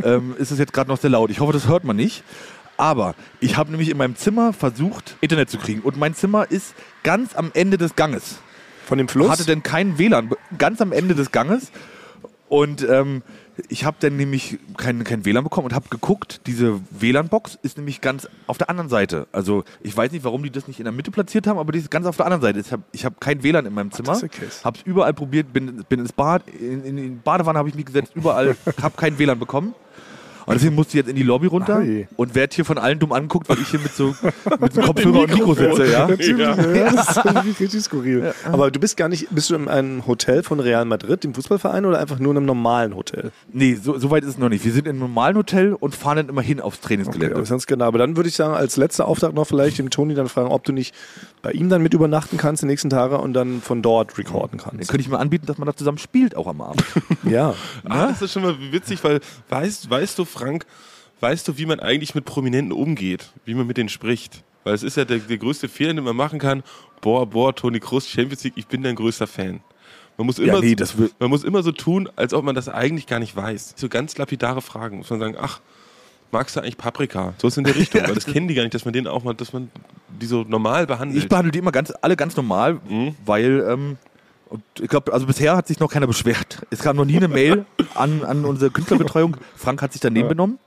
ähm, 0.02 0.34
ist 0.38 0.50
es 0.50 0.58
jetzt 0.58 0.72
gerade 0.72 0.88
noch 0.90 0.98
sehr 0.98 1.10
laut. 1.10 1.30
Ich 1.30 1.40
hoffe, 1.40 1.52
das 1.52 1.68
hört 1.68 1.84
man 1.84 1.96
nicht. 1.96 2.22
Aber 2.76 3.16
ich 3.40 3.56
habe 3.56 3.70
nämlich 3.70 3.90
in 3.90 3.96
meinem 3.96 4.14
Zimmer 4.14 4.52
versucht, 4.52 5.16
Internet 5.20 5.50
zu 5.50 5.58
kriegen. 5.58 5.80
Und 5.80 5.96
mein 5.96 6.14
Zimmer 6.14 6.48
ist 6.50 6.74
ganz 7.02 7.34
am 7.34 7.50
Ende 7.52 7.76
des 7.76 7.96
Ganges 7.96 8.38
Von 8.86 8.98
dem 8.98 9.08
Fluss? 9.08 9.30
hatte 9.30 9.44
denn 9.44 9.64
keinen 9.64 9.98
WLAN, 9.98 10.30
ganz 10.58 10.80
am 10.80 10.92
Ende 10.92 11.16
des 11.16 11.32
Ganges. 11.32 11.72
Und 12.48 12.86
ähm, 12.88 13.22
ich 13.68 13.84
habe 13.84 13.96
dann 14.00 14.16
nämlich 14.16 14.58
kein, 14.76 15.02
kein 15.04 15.24
WLAN 15.24 15.44
bekommen 15.44 15.66
und 15.66 15.74
habe 15.74 15.88
geguckt, 15.88 16.42
diese 16.46 16.80
WLAN-Box 16.90 17.58
ist 17.62 17.76
nämlich 17.76 18.00
ganz 18.00 18.28
auf 18.46 18.58
der 18.58 18.70
anderen 18.70 18.88
Seite. 18.88 19.26
Also 19.32 19.64
ich 19.82 19.96
weiß 19.96 20.12
nicht, 20.12 20.24
warum 20.24 20.42
die 20.42 20.50
das 20.50 20.68
nicht 20.68 20.78
in 20.78 20.84
der 20.84 20.92
Mitte 20.92 21.10
platziert 21.10 21.46
haben, 21.46 21.58
aber 21.58 21.72
die 21.72 21.78
ist 21.78 21.90
ganz 21.90 22.06
auf 22.06 22.16
der 22.16 22.26
anderen 22.26 22.42
Seite. 22.42 22.60
Ich 22.60 22.72
habe 22.72 22.82
ich 22.92 23.04
hab 23.04 23.20
kein 23.20 23.42
WLAN 23.42 23.66
in 23.66 23.74
meinem 23.74 23.90
Zimmer, 23.90 24.20
habe 24.64 24.78
es 24.78 24.82
überall 24.84 25.14
probiert, 25.14 25.52
bin, 25.52 25.84
bin 25.88 26.00
ins 26.00 26.12
Bad, 26.12 26.42
in, 26.48 26.84
in, 26.84 26.98
in 26.98 27.04
die 27.14 27.20
Badewanne 27.22 27.58
habe 27.58 27.68
ich 27.68 27.74
mich 27.74 27.86
gesetzt, 27.86 28.12
überall, 28.14 28.56
habe 28.82 28.96
kein 28.96 29.18
WLAN 29.18 29.38
bekommen. 29.38 29.74
Und 30.48 30.54
deswegen 30.54 30.74
musste 30.74 30.90
ich 30.92 30.94
jetzt 31.04 31.10
in 31.10 31.16
die 31.16 31.22
Lobby 31.22 31.46
runter 31.46 31.78
Ei. 31.78 32.08
und 32.16 32.34
werde 32.34 32.54
hier 32.54 32.64
von 32.64 32.78
allen 32.78 32.98
dumm 32.98 33.12
angeguckt, 33.12 33.48
weil 33.48 33.58
ich 33.58 33.68
hier 33.68 33.80
mit 33.80 33.92
so 33.94 34.14
mit 34.60 34.72
so 34.72 34.80
Kopfhörer 34.80 35.20
und 35.20 35.32
Mikro 35.32 35.54
sitze. 35.54 35.86
Ja? 35.90 36.08
Natürlich, 36.08 36.38
ja. 36.38 36.54
das 36.56 37.16
ist 37.16 37.24
richtig 37.60 37.82
skurril. 37.82 38.32
Aber 38.50 38.70
du 38.70 38.80
bist 38.80 38.96
gar 38.96 39.08
nicht, 39.08 39.28
bist 39.30 39.50
du 39.50 39.54
in 39.54 39.68
einem 39.68 40.06
Hotel 40.06 40.42
von 40.42 40.58
Real 40.60 40.84
Madrid, 40.84 41.22
dem 41.24 41.34
Fußballverein, 41.34 41.84
oder 41.84 41.98
einfach 41.98 42.18
nur 42.18 42.32
in 42.32 42.38
einem 42.38 42.46
normalen 42.46 42.96
Hotel? 42.96 43.30
Nee, 43.52 43.74
so, 43.74 43.98
so 43.98 44.10
weit 44.10 44.22
ist 44.24 44.30
es 44.30 44.38
noch 44.38 44.48
nicht. 44.48 44.64
Wir 44.64 44.72
sind 44.72 44.86
in 44.86 44.92
einem 44.92 45.00
normalen 45.00 45.36
Hotel 45.36 45.74
und 45.74 45.94
fahren 45.94 46.16
dann 46.16 46.28
immer 46.28 46.42
hin 46.42 46.60
aufs 46.60 46.78
Okay, 46.78 46.86
Trainingsgelände. 46.88 47.36
aber 47.36 47.44
ganz 47.44 47.66
genau. 47.66 47.84
Aber 47.84 47.98
dann 47.98 48.16
würde 48.16 48.28
ich 48.28 48.34
sagen, 48.36 48.54
als 48.54 48.76
letzter 48.76 49.06
Auftrag 49.06 49.34
noch 49.34 49.46
vielleicht 49.46 49.78
dem 49.78 49.90
Toni 49.90 50.14
dann 50.14 50.28
fragen, 50.28 50.48
ob 50.48 50.64
du 50.64 50.72
nicht 50.72 50.94
bei 51.42 51.52
ihm 51.52 51.68
dann 51.68 51.82
mit 51.82 51.94
übernachten 51.94 52.36
kannst 52.36 52.62
die 52.62 52.66
nächsten 52.66 52.90
Tage 52.90 53.18
und 53.18 53.32
dann 53.34 53.60
von 53.60 53.82
dort 53.82 54.16
recorden 54.18 54.58
dann 54.58 54.70
kannst. 54.70 54.88
könnte 54.88 55.02
ich 55.02 55.08
mir 55.08 55.18
anbieten, 55.18 55.46
dass 55.46 55.58
man 55.58 55.66
da 55.66 55.76
zusammen 55.76 55.98
spielt, 55.98 56.36
auch 56.36 56.46
am 56.46 56.60
Abend. 56.60 56.82
Ja. 57.24 57.54
Ah, 57.88 58.08
das 58.08 58.22
ist 58.22 58.32
schon 58.32 58.42
mal 58.42 58.54
witzig, 58.70 59.02
weil 59.04 59.20
weißt, 59.48 59.88
weißt 59.90 60.18
du, 60.18 60.24
Frank, 60.38 60.66
weißt 61.20 61.48
du, 61.48 61.58
wie 61.58 61.66
man 61.66 61.80
eigentlich 61.80 62.14
mit 62.14 62.24
Prominenten 62.24 62.72
umgeht, 62.72 63.30
wie 63.44 63.54
man 63.54 63.66
mit 63.66 63.76
denen 63.76 63.88
spricht? 63.88 64.42
Weil 64.64 64.74
es 64.74 64.82
ist 64.82 64.96
ja 64.96 65.04
der, 65.04 65.18
der 65.18 65.38
größte 65.38 65.68
Fehler, 65.68 65.94
den 65.94 66.04
man 66.04 66.16
machen 66.16 66.38
kann. 66.38 66.62
Boah, 67.00 67.26
boah, 67.26 67.54
Toni 67.54 67.80
Kroos, 67.80 68.08
Champions 68.08 68.44
League, 68.44 68.54
ich 68.56 68.66
bin 68.66 68.82
dein 68.82 68.94
größter 68.96 69.26
Fan. 69.26 69.60
Man 70.16 70.26
muss, 70.26 70.38
immer, 70.38 70.60
nee, 70.60 70.74
das 70.74 70.98
will- 70.98 71.10
man 71.20 71.30
muss 71.30 71.44
immer 71.44 71.62
so 71.62 71.70
tun, 71.72 72.08
als 72.16 72.34
ob 72.34 72.44
man 72.44 72.54
das 72.54 72.68
eigentlich 72.68 73.06
gar 73.06 73.20
nicht 73.20 73.36
weiß. 73.36 73.74
So 73.76 73.88
ganz 73.88 74.18
lapidare 74.18 74.60
Fragen. 74.60 74.98
Muss 74.98 75.10
man 75.10 75.20
sagen, 75.20 75.36
ach, 75.40 75.60
magst 76.32 76.56
du 76.56 76.60
eigentlich 76.60 76.76
Paprika? 76.76 77.34
So 77.38 77.46
ist 77.48 77.56
in 77.56 77.62
der 77.64 77.76
Richtung. 77.76 78.02
weil 78.04 78.14
das 78.16 78.26
kennen 78.26 78.48
die 78.48 78.54
gar 78.54 78.62
nicht, 78.64 78.74
dass 78.74 78.84
man 78.84 78.92
denen 78.92 79.06
auch 79.06 79.22
mal, 79.22 79.34
dass 79.34 79.52
man 79.52 79.70
die 80.20 80.26
so 80.26 80.42
normal 80.42 80.86
behandelt. 80.88 81.22
Ich 81.22 81.28
behandle 81.28 81.52
die 81.52 81.60
immer 81.60 81.70
ganz, 81.72 81.92
alle 82.02 82.16
ganz 82.16 82.36
normal, 82.36 82.80
Mhm. 82.88 83.14
weil 83.24 83.64
ähm, 83.70 83.96
und 84.48 84.62
ich 84.80 84.88
glaube, 84.88 85.12
also 85.12 85.26
bisher 85.26 85.56
hat 85.56 85.66
sich 85.68 85.80
noch 85.80 85.90
keiner 85.90 86.06
beschwert. 86.06 86.66
Es 86.70 86.80
kam 86.80 86.96
noch 86.96 87.04
nie 87.04 87.16
eine 87.16 87.28
Mail 87.28 87.66
an, 87.94 88.24
an 88.24 88.44
unsere 88.44 88.70
Künstlerbetreuung. 88.70 89.36
Frank 89.56 89.82
hat 89.82 89.92
sich 89.92 90.00
daneben 90.00 90.28
benommen 90.28 90.58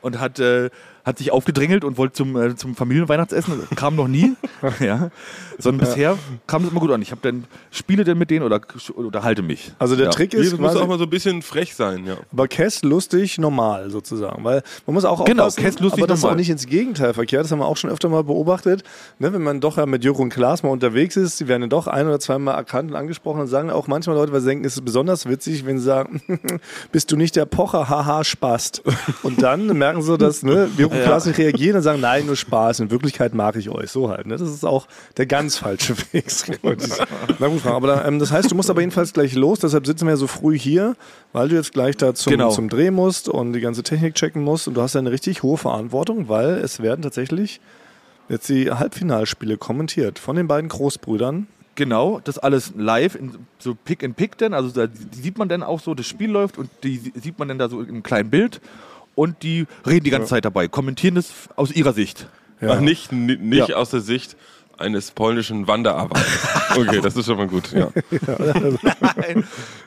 und 0.00 0.20
hat, 0.20 0.38
äh, 0.38 0.70
hat 1.08 1.18
sich 1.18 1.32
aufgedrängelt 1.32 1.84
und 1.84 1.96
wollte 1.98 2.12
zum, 2.14 2.36
äh, 2.36 2.54
zum 2.54 2.76
Familienweihnachtsessen. 2.76 3.54
Kam 3.74 3.96
noch 3.96 4.06
nie. 4.08 4.34
ja. 4.80 5.10
Sondern 5.58 5.86
bisher 5.88 6.16
kam 6.46 6.64
es 6.64 6.70
immer 6.70 6.80
gut 6.80 6.90
an. 6.92 7.02
Ich 7.02 7.10
habe 7.10 7.20
dann 7.22 7.44
spiele 7.70 8.04
dann 8.04 8.18
mit 8.18 8.30
denen 8.30 8.44
oder 8.44 8.60
oder 8.94 9.22
halte 9.24 9.42
mich. 9.42 9.72
Also 9.78 9.96
der 9.96 10.06
Ja. 10.06 10.10
Trick 10.10 10.34
ist 10.34 10.52
das 10.52 10.60
muss 10.60 10.72
quasi, 10.72 10.84
auch 10.84 10.88
mal 10.88 10.98
so 10.98 11.04
ein 11.04 11.10
bisschen 11.10 11.42
frech 11.42 11.74
sein, 11.74 12.06
ja. 12.06 12.16
aber 12.32 12.46
Kess 12.46 12.82
lustig 12.82 13.38
normal 13.38 13.90
sozusagen, 13.90 14.44
weil 14.44 14.62
man 14.86 14.94
muss 14.94 15.04
auch 15.04 15.24
Genau, 15.24 15.44
aufpassen, 15.46 15.64
Kess 15.64 15.80
lustig 15.80 16.00
aber 16.02 16.06
das 16.06 16.18
ist 16.18 16.24
auch 16.24 16.28
normal. 16.28 16.36
nicht 16.38 16.50
ins 16.50 16.66
Gegenteil 16.66 17.14
verkehrt, 17.14 17.44
das 17.44 17.50
haben 17.52 17.58
wir 17.58 17.66
auch 17.66 17.76
schon 17.76 17.90
öfter 17.90 18.08
mal 18.08 18.22
beobachtet, 18.22 18.84
ne, 19.18 19.32
wenn 19.32 19.42
man 19.42 19.60
doch 19.60 19.76
ja 19.78 19.86
mit 19.86 20.04
Jürgen 20.04 20.28
Klaas 20.28 20.62
mal 20.62 20.68
unterwegs 20.70 21.16
ist, 21.16 21.40
die 21.40 21.48
werden 21.48 21.62
dann 21.62 21.70
doch 21.70 21.86
ein 21.88 22.06
oder 22.06 22.20
zweimal 22.20 22.54
erkannt 22.54 22.90
und 22.90 22.96
angesprochen 22.96 23.40
und 23.40 23.46
sagen 23.48 23.70
auch 23.70 23.86
manchmal 23.88 24.14
Leute, 24.16 24.32
weil 24.32 24.40
sie 24.40 24.48
denken, 24.48 24.64
es 24.64 24.74
ist 24.74 24.84
besonders 24.84 25.26
witzig, 25.28 25.64
wenn 25.66 25.78
sie 25.78 25.84
sagen, 25.84 26.20
bist 26.92 27.10
du 27.10 27.16
nicht 27.16 27.34
der 27.36 27.46
Pocher, 27.46 27.88
haha, 27.88 28.22
Spast. 28.24 28.82
Und 29.22 29.42
dann 29.42 29.66
merken 29.78 30.02
sie, 30.02 30.16
dass 30.18 30.42
ne, 30.42 30.68
Jürgen 30.76 30.97
Klaas 31.04 31.26
nicht 31.26 31.38
reagieren 31.38 31.76
und 31.76 31.82
sagen, 31.82 32.00
nein, 32.00 32.26
nur 32.26 32.36
Spaß, 32.36 32.80
in 32.80 32.90
Wirklichkeit 32.90 33.34
mag 33.34 33.56
ich 33.56 33.70
euch, 33.70 33.90
so 33.90 34.08
halt. 34.10 34.26
Ne? 34.26 34.36
Das 34.36 34.48
ist 34.48 34.64
auch 34.64 34.86
der 35.16 35.26
ganz 35.26 35.56
falsche 35.58 35.96
Weg. 36.12 36.26
Na 37.38 37.48
gut, 37.48 37.60
Frank, 37.60 37.76
aber 37.76 37.86
dann, 37.88 38.06
ähm, 38.06 38.18
das 38.18 38.32
heißt, 38.32 38.50
du 38.50 38.54
musst 38.54 38.70
aber 38.70 38.80
jedenfalls 38.80 39.12
gleich 39.12 39.34
los, 39.34 39.60
deshalb 39.60 39.86
sitzen 39.86 40.06
wir 40.06 40.10
ja 40.12 40.16
so 40.16 40.26
früh 40.26 40.58
hier, 40.58 40.96
weil 41.32 41.48
du 41.48 41.56
jetzt 41.56 41.72
gleich 41.72 41.96
da 41.96 42.14
zum, 42.14 42.30
Genau. 42.32 42.50
zum 42.50 42.68
Dreh 42.68 42.90
musst 42.90 43.28
und 43.28 43.52
die 43.52 43.60
ganze 43.60 43.82
Technik 43.82 44.14
checken 44.14 44.42
musst 44.42 44.68
und 44.68 44.74
du 44.74 44.82
hast 44.82 44.94
ja 44.94 45.00
eine 45.00 45.10
richtig 45.10 45.42
hohe 45.42 45.56
Verantwortung, 45.58 46.28
weil 46.28 46.58
es 46.58 46.80
werden 46.82 47.02
tatsächlich 47.02 47.60
jetzt 48.28 48.48
die 48.48 48.70
Halbfinalspiele 48.70 49.56
kommentiert 49.56 50.18
von 50.18 50.36
den 50.36 50.46
beiden 50.48 50.68
Großbrüdern. 50.68 51.46
Genau, 51.76 52.20
das 52.24 52.38
alles 52.38 52.72
live, 52.76 53.14
in 53.14 53.36
so 53.60 53.74
Pick 53.76 54.02
and 54.02 54.16
Pick 54.16 54.36
denn, 54.38 54.52
also 54.52 54.68
da 54.70 54.88
die 54.88 55.20
sieht 55.22 55.38
man 55.38 55.48
dann 55.48 55.62
auch 55.62 55.78
so, 55.78 55.94
das 55.94 56.06
Spiel 56.06 56.28
läuft 56.28 56.58
und 56.58 56.68
die 56.82 57.12
sieht 57.14 57.38
man 57.38 57.46
dann 57.46 57.58
da 57.58 57.68
so 57.68 57.80
im 57.80 58.02
kleinen 58.02 58.30
Bild 58.30 58.60
und 59.18 59.42
die 59.42 59.66
reden 59.86 60.04
die 60.04 60.10
ganze 60.10 60.28
Zeit 60.28 60.44
dabei, 60.44 60.68
kommentieren 60.68 61.16
das 61.16 61.30
aus 61.56 61.70
ihrer 61.72 61.92
Sicht. 61.92 62.28
Ja. 62.60 62.70
Ach, 62.74 62.80
nicht 62.80 63.12
ni- 63.12 63.36
nicht 63.36 63.68
Ja. 63.70 63.76
aus 63.76 63.90
der 63.90 64.00
Sicht 64.00 64.36
eines 64.78 65.10
polnischen 65.10 65.66
Wanderarbeiters. 65.66 66.26
Okay, 66.76 67.00
das 67.00 67.16
ist 67.16 67.26
schon 67.26 67.36
mal 67.38 67.48
gut. 67.48 67.72
Ja. 67.72 67.88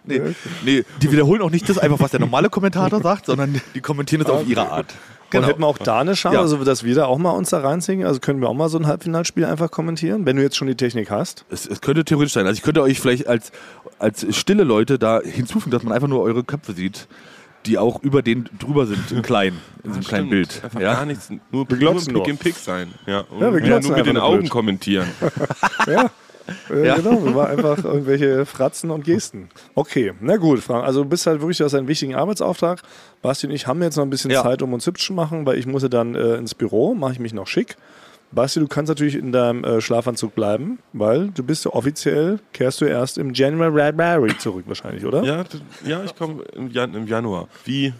nee, 0.06 0.22
nee, 0.66 0.84
die 1.02 1.12
wiederholen 1.12 1.42
auch 1.42 1.50
nicht 1.50 1.70
das 1.70 1.78
einfach, 1.78 2.00
was 2.00 2.12
der 2.12 2.20
normale 2.20 2.50
Kommentator 2.50 3.02
sagt, 3.04 3.28
sondern 3.28 3.62
die 3.76 3.82
kommentieren 3.82 4.22
es 4.24 4.30
auf 4.30 4.48
ihre 4.48 4.70
Art. 4.70 4.88
Und 5.34 5.46
hätten 5.46 5.62
wir 5.62 5.68
auch 5.68 5.78
da 5.78 6.00
eine 6.02 6.14
Chance, 6.14 6.36
Ja. 6.36 6.42
also 6.42 6.58
dass 6.66 6.84
wir 6.84 6.94
da 6.94 7.06
auch 7.06 7.18
mal 7.18 7.32
uns 7.32 7.52
da 7.52 7.60
reinziehen? 7.60 8.04
Also 8.06 8.20
können 8.20 8.42
wir 8.42 8.50
auch 8.50 8.54
mal 8.54 8.68
so 8.68 8.78
ein 8.78 8.86
Halbfinalspiel 8.88 9.46
einfach 9.46 9.72
kommentieren, 9.72 10.26
wenn 10.26 10.36
du 10.36 10.42
jetzt 10.42 10.58
schon 10.58 10.68
die 10.68 10.76
Technik 10.76 11.10
hast? 11.10 11.46
Es, 11.50 11.66
es 11.66 11.80
könnte 11.80 12.04
theoretisch 12.04 12.34
sein. 12.34 12.46
Also 12.46 12.58
ich 12.58 12.64
könnte 12.64 12.82
euch 12.82 13.00
vielleicht 13.00 13.28
als, 13.28 13.54
als 13.98 14.26
stille 14.36 14.66
Leute 14.66 15.00
da 15.00 15.22
hinzufügen, 15.24 15.72
dass 15.72 15.84
man 15.84 15.94
einfach 15.94 16.10
nur 16.10 16.22
eure 16.22 16.44
Köpfe 16.44 16.74
sieht, 16.74 17.08
die 17.66 17.78
auch 17.78 18.02
über 18.04 18.22
den 18.22 18.50
drüber 18.60 18.86
sind, 18.88 19.12
im 19.12 19.22
kleinen, 19.24 19.60
in 19.84 19.92
so 19.92 19.96
einem 19.98 20.06
kleinen. 20.08 20.30
Bild. 20.30 20.62
Einfach 20.64 20.80
Ja? 20.80 20.94
gar 20.94 21.06
nichts. 21.06 21.30
Nur, 21.30 21.40
Wir 21.70 21.78
nur 21.78 21.92
glotzen 21.92 22.14
Pick 22.14 22.30
and 22.30 22.40
Pick 22.40 22.56
sein. 22.56 22.94
Ja, 23.06 23.22
und 23.22 23.40
Ja, 23.42 23.54
wir 23.54 23.64
ja, 23.66 23.80
nur 23.80 23.96
mit 23.96 24.06
den 24.06 24.18
Augen 24.18 24.40
blöd. 24.40 24.50
kommentieren. 24.50 25.08
Ja. 25.88 26.10
Äh, 26.70 26.86
Ja. 26.88 26.96
Genau, 26.96 27.24
wir 27.24 27.36
waren 27.36 27.52
einfach 27.52 27.84
irgendwelche 27.84 28.46
Fratzen 28.46 28.90
und 28.90 29.06
Gesten. 29.06 29.50
Okay, 29.76 30.14
na 30.20 30.38
gut, 30.38 30.60
Frank. 30.60 30.84
Also 30.86 31.04
du 31.04 31.10
bist 31.10 31.26
halt 31.28 31.40
wirklich, 31.40 31.60
du 31.60 31.64
hast 31.66 31.76
einen 31.76 31.88
wichtigen 31.88 32.16
Arbeitsauftrag. 32.16 32.82
Basti 33.22 33.46
und 33.48 33.54
ich 33.54 33.68
haben 33.68 33.82
jetzt 33.84 33.96
noch 33.96 34.04
ein 34.04 34.10
bisschen 34.10 34.32
Ja. 34.32 34.42
Zeit, 34.44 34.62
um 34.62 34.74
uns 34.74 34.86
hübsch 34.88 35.06
zu 35.06 35.14
machen, 35.14 35.46
weil 35.46 35.58
ich 35.58 35.68
muss 35.68 35.84
ja 35.84 35.88
dann 35.90 36.16
äh, 36.16 36.36
ins 36.36 36.56
Büro, 36.56 36.94
mache 36.96 37.14
ich 37.14 37.20
mich 37.20 37.34
noch 37.34 37.48
schick. 37.48 37.78
Basti, 38.32 38.60
du 38.60 38.68
kannst 38.68 38.90
natürlich 38.90 39.16
in 39.16 39.32
deinem 39.32 39.64
äh, 39.64 39.82
Schlafanzug 39.82 40.34
bleiben, 40.36 40.80
weil 40.94 41.30
du 41.30 41.44
bist 41.44 41.66
ja 41.66 41.74
offiziell, 41.74 42.40
kehrst 42.54 42.80
du 42.80 42.86
erst 42.86 43.18
im 43.18 43.34
January 43.34 44.38
zurück 44.38 44.64
wahrscheinlich, 44.68 45.06
oder? 45.06 45.24
Ja, 45.24 45.44
ja 45.86 46.04
ich 46.04 46.16
komme 46.16 46.44
im, 46.56 46.72
Jan 46.72 46.94
im 46.94 47.08
Januar. 47.08 47.48
Wie? 47.66 47.94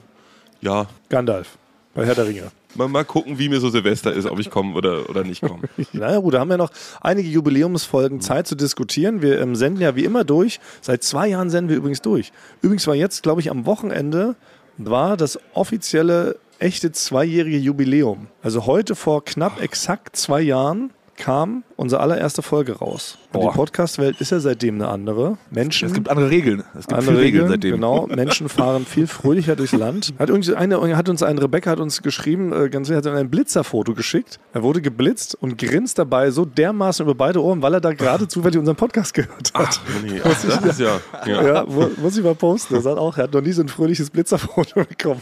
Ja, 0.62 0.88
Gandalf, 1.10 1.58
bei 1.94 2.06
Herr 2.06 2.16
der 2.16 2.28
Ringe. 2.28 2.44
mal, 2.76 2.88
mal 2.88 3.04
gucken, 3.04 3.40
wie 3.40 3.50
mir 3.50 3.60
so 3.60 3.70
Silvester 3.70 4.14
ist, 4.14 4.26
ob 4.26 4.40
ich 4.40 4.50
komme 4.50 4.76
oder, 4.76 5.10
oder 5.10 5.24
nicht 5.26 5.42
komme. 5.42 5.64
Naja 5.92 6.20
gut, 6.20 6.34
da 6.34 6.40
haben 6.40 6.50
wir 6.50 6.58
noch 6.58 6.72
einige 7.02 7.28
Jubiläumsfolgen 7.28 8.22
Zeit 8.22 8.48
zu 8.48 8.56
diskutieren. 8.56 9.22
Wir 9.22 9.42
ähm, 9.42 9.56
senden 9.56 9.82
ja 9.82 9.96
wie 9.96 10.06
immer 10.06 10.24
durch. 10.24 10.62
Seit 10.80 11.04
zwei 11.04 11.28
Jahren 11.28 11.50
senden 11.50 11.70
wir 11.70 11.78
übrigens 11.78 12.02
durch. 12.02 12.32
Übrigens 12.62 12.88
war 12.88 12.96
jetzt, 12.96 13.24
glaube 13.24 13.42
ich, 13.42 13.52
am 13.52 13.66
Wochenende 13.66 14.36
war 14.78 15.18
das 15.18 15.40
offizielle 15.54 16.38
echte 16.62 16.92
zweijährige 16.92 17.58
Jubiläum. 17.58 18.28
Also 18.42 18.66
heute 18.66 18.96
vor 18.96 19.26
knapp 19.26 19.62
exakt 19.62 20.16
zwei 20.16 20.42
Jahren 20.42 20.92
kam 21.18 21.64
unsere 21.76 22.02
allererste 22.02 22.42
Folge 22.42 22.74
raus. 22.80 23.18
Und 23.34 23.42
die. 23.42 23.48
Podcast-Welt 23.48 24.20
ist 24.20 24.32
ja 24.32 24.40
seitdem 24.40 24.76
eine 24.76 24.88
andere. 24.90 25.38
Menschen. 25.52 25.88
Es 25.88 25.94
gibt 25.94 26.10
andere 26.10 26.30
Regeln. 26.30 26.64
Es 26.78 26.88
gibt 26.88 26.94
andere 26.94 27.18
Regeln 27.18 27.44
Regeln, 27.44 27.48
seitdem. 27.50 27.76
genau. 27.76 28.08
Menschen 28.08 28.50
fahren 28.50 28.86
viel 28.86 29.08
fröhlicher 29.08 29.56
durchs 29.56 29.72
Land. 29.74 30.14
Hat, 30.20 30.30
eine, 30.56 30.98
hat 30.98 31.10
uns 31.10 31.24
ein 31.24 31.38
Rebecca 31.38 31.70
hat 31.72 31.80
uns 31.80 32.02
geschrieben, 32.02 32.52
äh, 32.54 32.70
ganz 32.70 32.90
hat 32.90 33.06
ein 33.08 33.30
Blitzerfoto 33.30 33.94
geschickt. 33.94 34.40
Er 34.54 34.64
wurde 34.64 34.82
geblitzt 34.82 35.36
und 35.40 35.58
grinst 35.58 35.98
dabei 36.00 36.32
so 36.32 36.44
dermaßen 36.46 37.06
über 37.06 37.16
beide 37.16 37.42
Ohren, 37.44 37.62
weil 37.62 37.74
er 37.76 37.82
da 37.82 37.94
gerade 37.94 38.28
zufällig 38.28 38.58
unseren 38.60 38.76
Podcast 38.76 39.14
gehört 39.14 39.54
hat. 39.54 39.80
Ach, 39.86 40.04
nee, 40.04 40.20
ach, 40.24 40.30
das 40.44 40.66
ist 40.66 40.80
ja. 40.80 41.00
ja. 41.26 41.42
Ja, 41.54 41.66
mu- 41.66 41.90
muss 42.02 42.18
ich 42.18 42.24
mal 42.24 42.36
posten. 42.36 42.76
Er 42.76 42.82
sagt 42.82 42.98
auch, 42.98 43.18
er 43.18 43.24
hat 43.26 43.34
noch 43.34 43.42
nie 43.42 43.52
so 43.54 43.62
ein 43.62 43.70
fröhliches 43.70 44.10
Blitzerfoto 44.10 44.84
bekommen. 44.90 45.22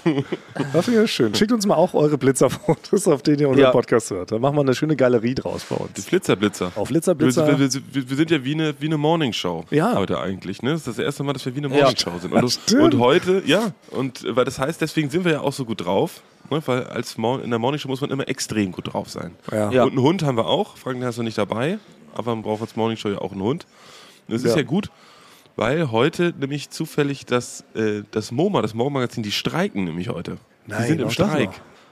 Das 0.73 0.85
finde 0.85 1.03
ich 1.03 1.11
schön. 1.11 1.33
Schickt 1.35 1.51
uns 1.51 1.65
mal 1.67 1.75
auch 1.75 1.93
eure 1.93 2.17
Blitzerfotos, 2.17 3.07
auf 3.07 3.21
denen 3.21 3.39
ihr 3.39 3.49
unseren 3.49 3.65
Ja. 3.65 3.71
Podcast 3.71 4.09
hört. 4.11 4.31
Dann 4.31 4.41
machen 4.41 4.55
wir 4.55 4.61
eine 4.61 4.73
schöne 4.73 4.95
Galerie 4.95 5.35
draus 5.35 5.65
bei 5.69 5.75
Die 5.87 5.99
uns. 5.99 6.05
Blitzerblitzer. 6.05 6.71
Auf 6.75 6.89
Blitzerblitzer. 6.89 7.47
Wir, 7.47 7.59
wir, 7.59 7.81
wir, 7.91 8.09
wir 8.09 8.15
sind 8.17 8.31
ja 8.31 8.43
wie 8.43 8.53
eine, 8.53 8.73
wie 8.79 8.85
eine 8.87 8.97
Morningshow 8.97 9.65
Ja. 9.71 9.95
heute 9.95 10.19
eigentlich. 10.19 10.61
Ne? 10.61 10.71
Das 10.71 10.81
ist 10.81 10.87
das 10.87 10.99
erste 10.99 11.23
Mal, 11.23 11.33
dass 11.33 11.45
wir 11.45 11.55
wie 11.55 11.59
eine 11.59 11.67
Ja. 11.69 11.83
Morningshow 11.83 12.11
sind. 12.19 12.33
Und, 12.33 12.73
und 12.73 12.99
heute, 12.99 13.41
ja, 13.45 13.71
und 13.91 14.23
weil 14.35 14.45
das 14.45 14.59
heißt, 14.59 14.81
deswegen 14.81 15.09
sind 15.09 15.25
wir 15.25 15.31
ja 15.33 15.41
auch 15.41 15.53
so 15.53 15.65
gut 15.65 15.85
drauf. 15.85 16.21
Ne? 16.49 16.61
Weil 16.65 16.83
als 16.85 17.17
Mor 17.17 17.43
in 17.43 17.49
der 17.49 17.59
Morningshow 17.59 17.87
muss 17.87 18.01
man 18.01 18.09
immer 18.09 18.27
extrem 18.27 18.71
gut 18.71 18.93
drauf 18.93 19.09
sein. 19.09 19.35
Ja. 19.51 19.71
Ja. 19.71 19.83
Und 19.83 19.91
einen 19.91 20.01
Hund 20.01 20.23
haben 20.23 20.37
wir 20.37 20.47
auch. 20.47 20.77
Frank, 20.77 20.97
den 20.99 21.05
hast 21.05 21.17
du 21.17 21.23
nicht 21.23 21.37
dabei. 21.37 21.79
Aber 22.15 22.33
man 22.35 22.43
braucht 22.43 22.61
als 22.61 22.75
Morningshow 22.75 23.09
ja 23.09 23.19
auch 23.19 23.31
einen 23.31 23.41
Hund. 23.41 23.65
Und 24.27 24.33
das 24.33 24.43
ist 24.43 24.51
Ja. 24.51 24.57
ja 24.57 24.63
gut, 24.63 24.89
weil 25.55 25.91
heute 25.91 26.33
nämlich 26.39 26.69
zufällig 26.69 27.25
das, 27.25 27.63
äh, 27.75 28.03
das 28.11 28.31
MoMA, 28.31 28.61
das 28.61 28.73
Morgenmagazin, 28.73 29.23
die 29.23 29.31
streiken 29.31 29.83
nämlich 29.83 30.09
heute. 30.09 30.37
Nein, 30.65 30.81
die 30.81 30.87
sind 30.87 31.01
im 31.01 31.09
Streik. 31.11 31.49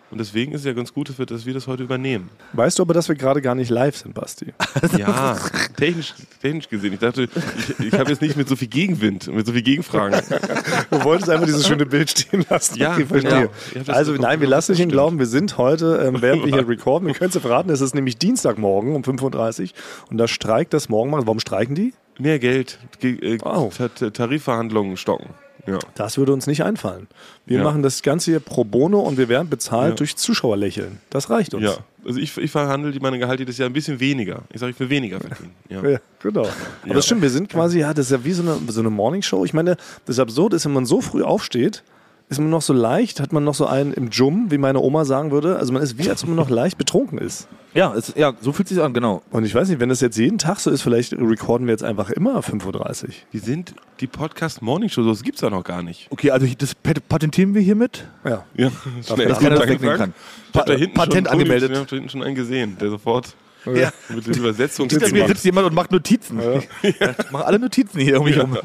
Und 0.10 0.20
deswegen 0.20 0.54
ist 0.54 0.62
es 0.62 0.66
ja 0.66 0.72
ganz 0.74 0.94
gut, 0.94 1.10
dass 1.10 1.18
wir, 1.20 1.26
dass 1.26 1.46
wir 1.46 1.54
das 1.54 1.68
heute 1.68 1.84
übernehmen. 1.84 2.30
Weißt 2.54 2.80
du 2.80 2.84
aber, 2.84 2.94
dass 2.94 3.10
wir 3.10 3.16
gerade 3.16 3.42
gar 3.42 3.56
nicht 3.56 3.70
live 3.70 3.98
sind, 3.98 4.14
Basti? 4.14 4.54
Ja, 4.98 5.38
technisch, 5.76 6.14
technisch 6.42 6.70
gesehen. 6.70 6.94
Ich 6.94 7.00
dachte, 7.00 7.24
ich, 7.24 7.86
ich 7.88 7.94
habe 7.94 8.10
jetzt 8.10 8.22
nicht 8.22 8.38
mit 8.38 8.48
so 8.48 8.56
viel 8.56 8.70
Gegenwind, 8.70 9.28
mit 9.28 9.46
so 9.46 9.52
viel 9.52 9.62
Gegenfragen. 9.64 10.22
Du 10.90 11.04
wolltest 11.04 11.30
einfach 11.30 11.46
dieses 11.46 11.68
schöne 11.68 11.86
Bild 11.86 12.10
stehen 12.10 12.46
lassen. 12.50 12.78
Ja, 12.78 12.94
okay, 12.94 13.06
verstehe. 13.06 13.30
genau. 13.32 13.52
Ich 13.72 13.78
hab 13.80 13.86
das 13.88 13.96
Also 13.98 14.14
nein, 14.14 14.40
wir 14.40 14.48
lassen 14.48 14.72
nicht 14.72 14.80
stimmt. 14.80 14.94
glauben, 14.94 15.20
wir 15.20 15.26
sind 15.26 15.58
heute, 15.58 16.02
ähm, 16.08 16.22
während 16.22 16.46
wir 16.46 16.54
hier 16.54 16.68
recorden, 16.70 17.08
wir 17.08 17.14
können 17.16 17.30
es 17.30 17.36
ja 17.36 17.42
verraten, 17.42 17.70
es 17.70 17.82
ist 17.82 17.94
nämlich 17.94 18.18
Dienstagmorgen 18.18 18.96
um 18.96 19.02
5.30 19.02 19.62
Uhr 19.64 19.70
und 20.10 20.18
da 20.18 20.28
streikt 20.30 20.74
das 20.74 20.88
Morgenmagazin. 20.90 21.28
Warum 21.28 21.40
streiken 21.42 21.76
die? 21.76 21.94
Mehr 22.20 22.40
Geld, 22.40 22.80
ge- 23.00 23.36
äh, 23.36 23.38
Ta- 23.38 24.10
Tarifverhandlungen 24.10 24.96
stocken. 24.98 25.32
Ja. 25.68 25.78
Das 25.96 26.18
würde 26.18 26.34
uns 26.34 26.48
nicht 26.48 26.64
einfallen. 26.64 27.08
Wir 27.46 27.58
Ja. 27.60 27.64
machen 27.64 27.84
das 27.84 28.02
Ganze 28.02 28.32
hier 28.32 28.40
pro 28.40 28.64
bono 28.64 29.00
und 29.02 29.18
wir 29.18 29.28
werden 29.30 29.50
bezahlt 29.50 29.92
Ja. 29.92 29.96
durch 29.98 30.16
Zuschauerlächeln. 30.16 31.00
Das 31.10 31.30
reicht 31.30 31.54
uns. 31.54 31.64
ja. 31.66 31.76
Also 32.06 32.20
ich, 32.20 32.38
ich 32.38 32.50
verhandle 32.52 32.98
meine 33.02 33.20
Gehalt 33.20 33.40
jedes 33.42 33.58
Jahr 33.58 33.70
ein 33.70 33.74
bisschen 33.74 34.00
weniger. 34.00 34.44
Ich 34.54 34.62
sage, 34.62 34.72
ich 34.72 34.80
will 34.80 34.90
weniger 34.90 35.20
verdienen. 35.20 35.52
Ja. 35.70 35.84
Ja, 35.86 36.00
genau. 36.24 36.42
Aber 36.44 36.52
Ja. 36.86 36.94
das 36.94 37.06
stimmt, 37.06 37.22
wir 37.22 37.30
sind 37.30 37.50
quasi, 37.50 37.80
ja, 37.80 37.94
das 37.94 38.06
ist 38.06 38.12
ja 38.14 38.24
wie 38.24 38.32
so 38.32 38.44
eine, 38.44 38.58
so 38.70 38.80
eine 38.80 38.90
Morningshow. 38.90 39.44
Ich 39.44 39.54
meine, 39.54 39.76
das 40.06 40.18
Absurde 40.20 40.56
ist, 40.56 40.64
wenn 40.66 40.72
man 40.74 40.86
so 40.86 41.02
früh 41.02 41.22
aufsteht, 41.24 41.84
ist 42.30 42.40
man 42.40 42.50
noch 42.50 42.62
so 42.62 42.74
leicht, 42.74 43.20
hat 43.22 43.32
man 43.32 43.44
noch 43.46 43.56
so 43.56 43.66
einen 43.68 43.94
im 43.94 44.10
Jum, 44.10 44.52
wie 44.52 44.58
meine 44.58 44.80
Oma 44.80 45.06
sagen 45.06 45.32
würde. 45.32 45.58
Also 45.58 45.72
man 45.72 45.82
ist 45.82 45.98
wie, 45.98 46.10
als 46.10 46.24
ob 46.24 46.30
man 46.30 46.36
noch 46.36 46.50
leicht 46.50 46.78
betrunken 46.78 47.18
ist. 47.20 47.48
Ja, 47.74 47.94
es, 47.94 48.14
ja, 48.18 48.34
so 48.42 48.52
fühlt 48.52 48.68
sich 48.68 48.82
an, 48.82 48.94
genau. 48.94 49.22
Und 49.32 49.46
ich 49.46 49.54
weiß 49.56 49.70
nicht, 49.70 49.80
wenn 49.80 49.88
das 49.90 50.02
jetzt 50.02 50.18
jeden 50.18 50.38
Tag 50.38 50.60
so 50.60 50.70
ist, 50.70 50.82
vielleicht 50.82 51.14
recorden 51.14 51.68
wir 51.68 51.72
jetzt 51.74 51.84
einfach 51.84 52.10
immer 52.10 52.40
5.30 52.40 53.04
Uhr. 53.04 53.10
Die 53.34 53.40
sind 53.40 53.76
die 54.02 54.08
Podcast 54.08 54.62
Morning 54.62 54.90
Show, 54.90 55.04
das 55.04 55.24
gibt 55.24 55.36
es 55.36 55.42
ja 55.42 55.50
noch 55.50 55.64
gar 55.64 55.84
nicht. 55.84 56.08
Okay, 56.10 56.32
also 56.32 56.46
das 56.58 56.76
pat- 56.76 57.08
patentieren 57.08 57.54
wir 57.54 57.62
hiermit. 57.62 58.06
Ja. 58.26 58.44
Ja, 58.56 58.72
schnell. 59.06 59.28
dass 59.28 59.40
keiner 59.40 59.56
das 59.60 59.70
wegnehmen 59.70 59.98
kann. 59.98 60.14
Ich 60.52 60.60
habe 60.60 60.66
da 60.68 60.74
Pa- 60.74 60.80
hinten 60.80 60.94
Patent 60.96 61.28
schon, 61.28 61.34
angemeldet. 61.40 61.72
Ich 61.72 61.78
habe 61.78 61.88
da 61.90 61.96
hinten 61.96 62.10
schon 62.10 62.24
einen 62.24 62.36
gesehen, 62.36 62.78
der 62.82 62.90
sofort 62.90 63.36
Ja. 63.76 63.92
mit 64.10 64.28
den 64.28 64.36
Übersetzungen 64.36 64.90
Hinter 64.90 65.12
mir 65.12 65.28
sitzt 65.28 65.44
jemand 65.46 65.68
und 65.68 65.74
macht 65.74 65.92
Notizen. 65.92 66.40
Ich 66.84 66.96
mache 67.32 67.46
alle 67.46 67.60
Notizen 67.60 68.00
hier 68.00 68.20
um 68.20 68.26
mich 68.26 68.40
rum. 68.40 68.58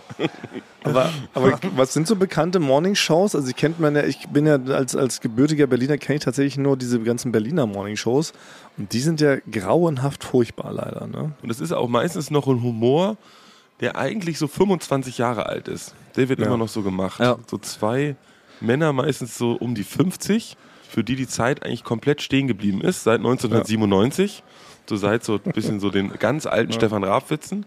Aber, 0.84 1.10
aber 1.34 1.58
was 1.76 1.92
sind 1.92 2.06
so 2.08 2.16
bekannte 2.16 2.58
Morningshows? 2.58 3.34
Also 3.34 3.48
ich 3.48 3.56
kennt 3.56 3.78
man 3.80 3.94
ja, 3.94 4.04
ich 4.04 4.28
bin 4.28 4.46
ja 4.46 4.56
als, 4.56 4.96
als 4.96 5.20
gebürtiger 5.20 5.66
Berliner 5.66 5.96
kenne 5.98 6.16
ich 6.18 6.24
tatsächlich 6.24 6.56
nur 6.58 6.76
diese 6.76 7.00
ganzen 7.00 7.30
Berliner 7.32 7.66
Morningshows 7.66 8.32
und 8.78 8.92
die 8.92 9.00
sind 9.00 9.20
ja 9.20 9.36
grauenhaft 9.50 10.24
furchtbar 10.24 10.72
leider. 10.72 11.06
Ne? 11.06 11.32
Und 11.42 11.48
das 11.48 11.60
ist 11.60 11.72
auch 11.72 11.88
meistens 11.88 12.30
noch 12.30 12.46
ein 12.48 12.62
Humor, 12.62 13.16
der 13.80 13.96
eigentlich 13.96 14.38
so 14.38 14.48
25 14.48 15.18
Jahre 15.18 15.46
alt 15.46 15.68
ist. 15.68 15.94
Der 16.16 16.28
wird 16.28 16.40
Ja. 16.40 16.46
immer 16.46 16.56
noch 16.56 16.68
so 16.68 16.82
gemacht. 16.82 17.20
Ja. 17.20 17.36
So 17.48 17.58
zwei 17.58 18.16
Männer, 18.60 18.92
meistens 18.92 19.38
so 19.38 19.52
um 19.52 19.74
die 19.74 19.84
50, 19.84 20.56
für 20.88 21.02
die 21.04 21.16
die 21.16 21.26
Zeit 21.28 21.64
eigentlich 21.64 21.84
komplett 21.84 22.22
stehen 22.22 22.48
geblieben 22.48 22.80
ist, 22.80 23.04
seit 23.04 23.18
1997. 23.18 24.42
So 24.92 24.98
seit 24.98 25.24
so 25.24 25.40
ein 25.42 25.52
bisschen 25.52 25.80
so 25.80 25.88
den 25.88 26.10
ganz 26.18 26.44
alten 26.44 26.70
Stefan 26.72 27.02
Raab-Witzen. 27.02 27.64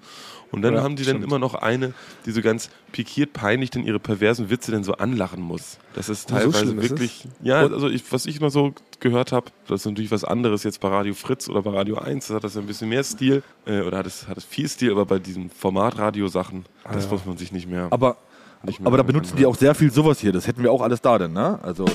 Und 0.52 0.62
dann 0.62 0.76
Ja, 0.76 0.84
haben 0.84 0.96
die 0.96 1.04
dann 1.04 1.16
stimmt. 1.16 1.26
immer 1.26 1.40
noch 1.40 1.56
eine, 1.56 1.94
die 2.28 2.32
so 2.32 2.42
ganz 2.44 2.70
pikiert 2.92 3.34
peinlich 3.34 3.72
dann 3.72 3.84
ihre 3.84 3.98
perversen 4.00 4.52
Witze 4.52 4.72
dann 4.72 4.84
so 4.84 4.94
anlachen 4.94 5.42
muss. 5.42 5.80
Das 5.96 6.08
ist 6.08 6.32
Oh, 6.32 6.36
so 6.36 6.52
teilweise 6.52 6.66
ist 6.76 6.90
wirklich, 6.90 7.28
ja, 7.42 7.62
also 7.62 7.90
ich, 7.90 8.04
was 8.12 8.28
ich 8.28 8.40
immer 8.40 8.52
so 8.52 8.74
gehört 9.00 9.32
habe, 9.32 9.48
das 9.68 9.82
ist 9.82 9.86
natürlich 9.88 10.12
was 10.12 10.24
anderes 10.24 10.64
jetzt 10.64 10.80
bei 10.82 10.88
Radio 10.90 11.16
Fritz 11.16 11.50
oder 11.50 11.64
bei 11.64 11.72
Radio 11.72 11.98
1, 11.98 12.28
da 12.28 12.36
hat 12.36 12.44
das 12.44 12.56
ein 12.58 12.68
bisschen 12.68 12.90
mehr 12.90 13.04
Stil 13.04 13.42
äh, 13.66 13.82
oder 13.82 13.98
hat 13.98 14.06
es, 14.06 14.28
hat 14.28 14.38
es 14.38 14.46
viel 14.46 14.70
Stil, 14.70 14.92
aber 14.92 15.06
bei 15.08 15.18
diesen 15.18 15.50
Formatradio-Sachen, 15.50 16.66
das 16.94 17.10
muss 17.10 17.26
man 17.26 17.38
sich 17.38 17.52
nicht 17.52 17.68
mehr. 17.68 17.88
Aber, 17.90 18.18
Nicht 18.64 18.80
mehr 18.80 18.88
aber 18.88 18.98
da 18.98 19.04
benutzen 19.04 19.36
die 19.38 19.48
auch 19.48 19.56
sehr 19.56 19.74
viel 19.74 19.92
sowas 19.92 20.20
hier. 20.20 20.32
Das 20.32 20.46
hätten 20.48 20.62
wir 20.62 20.72
auch 20.72 20.82
alles 20.84 21.02
da 21.02 21.18
denn, 21.18 21.34
ne? 21.34 21.60
Also. 21.64 21.86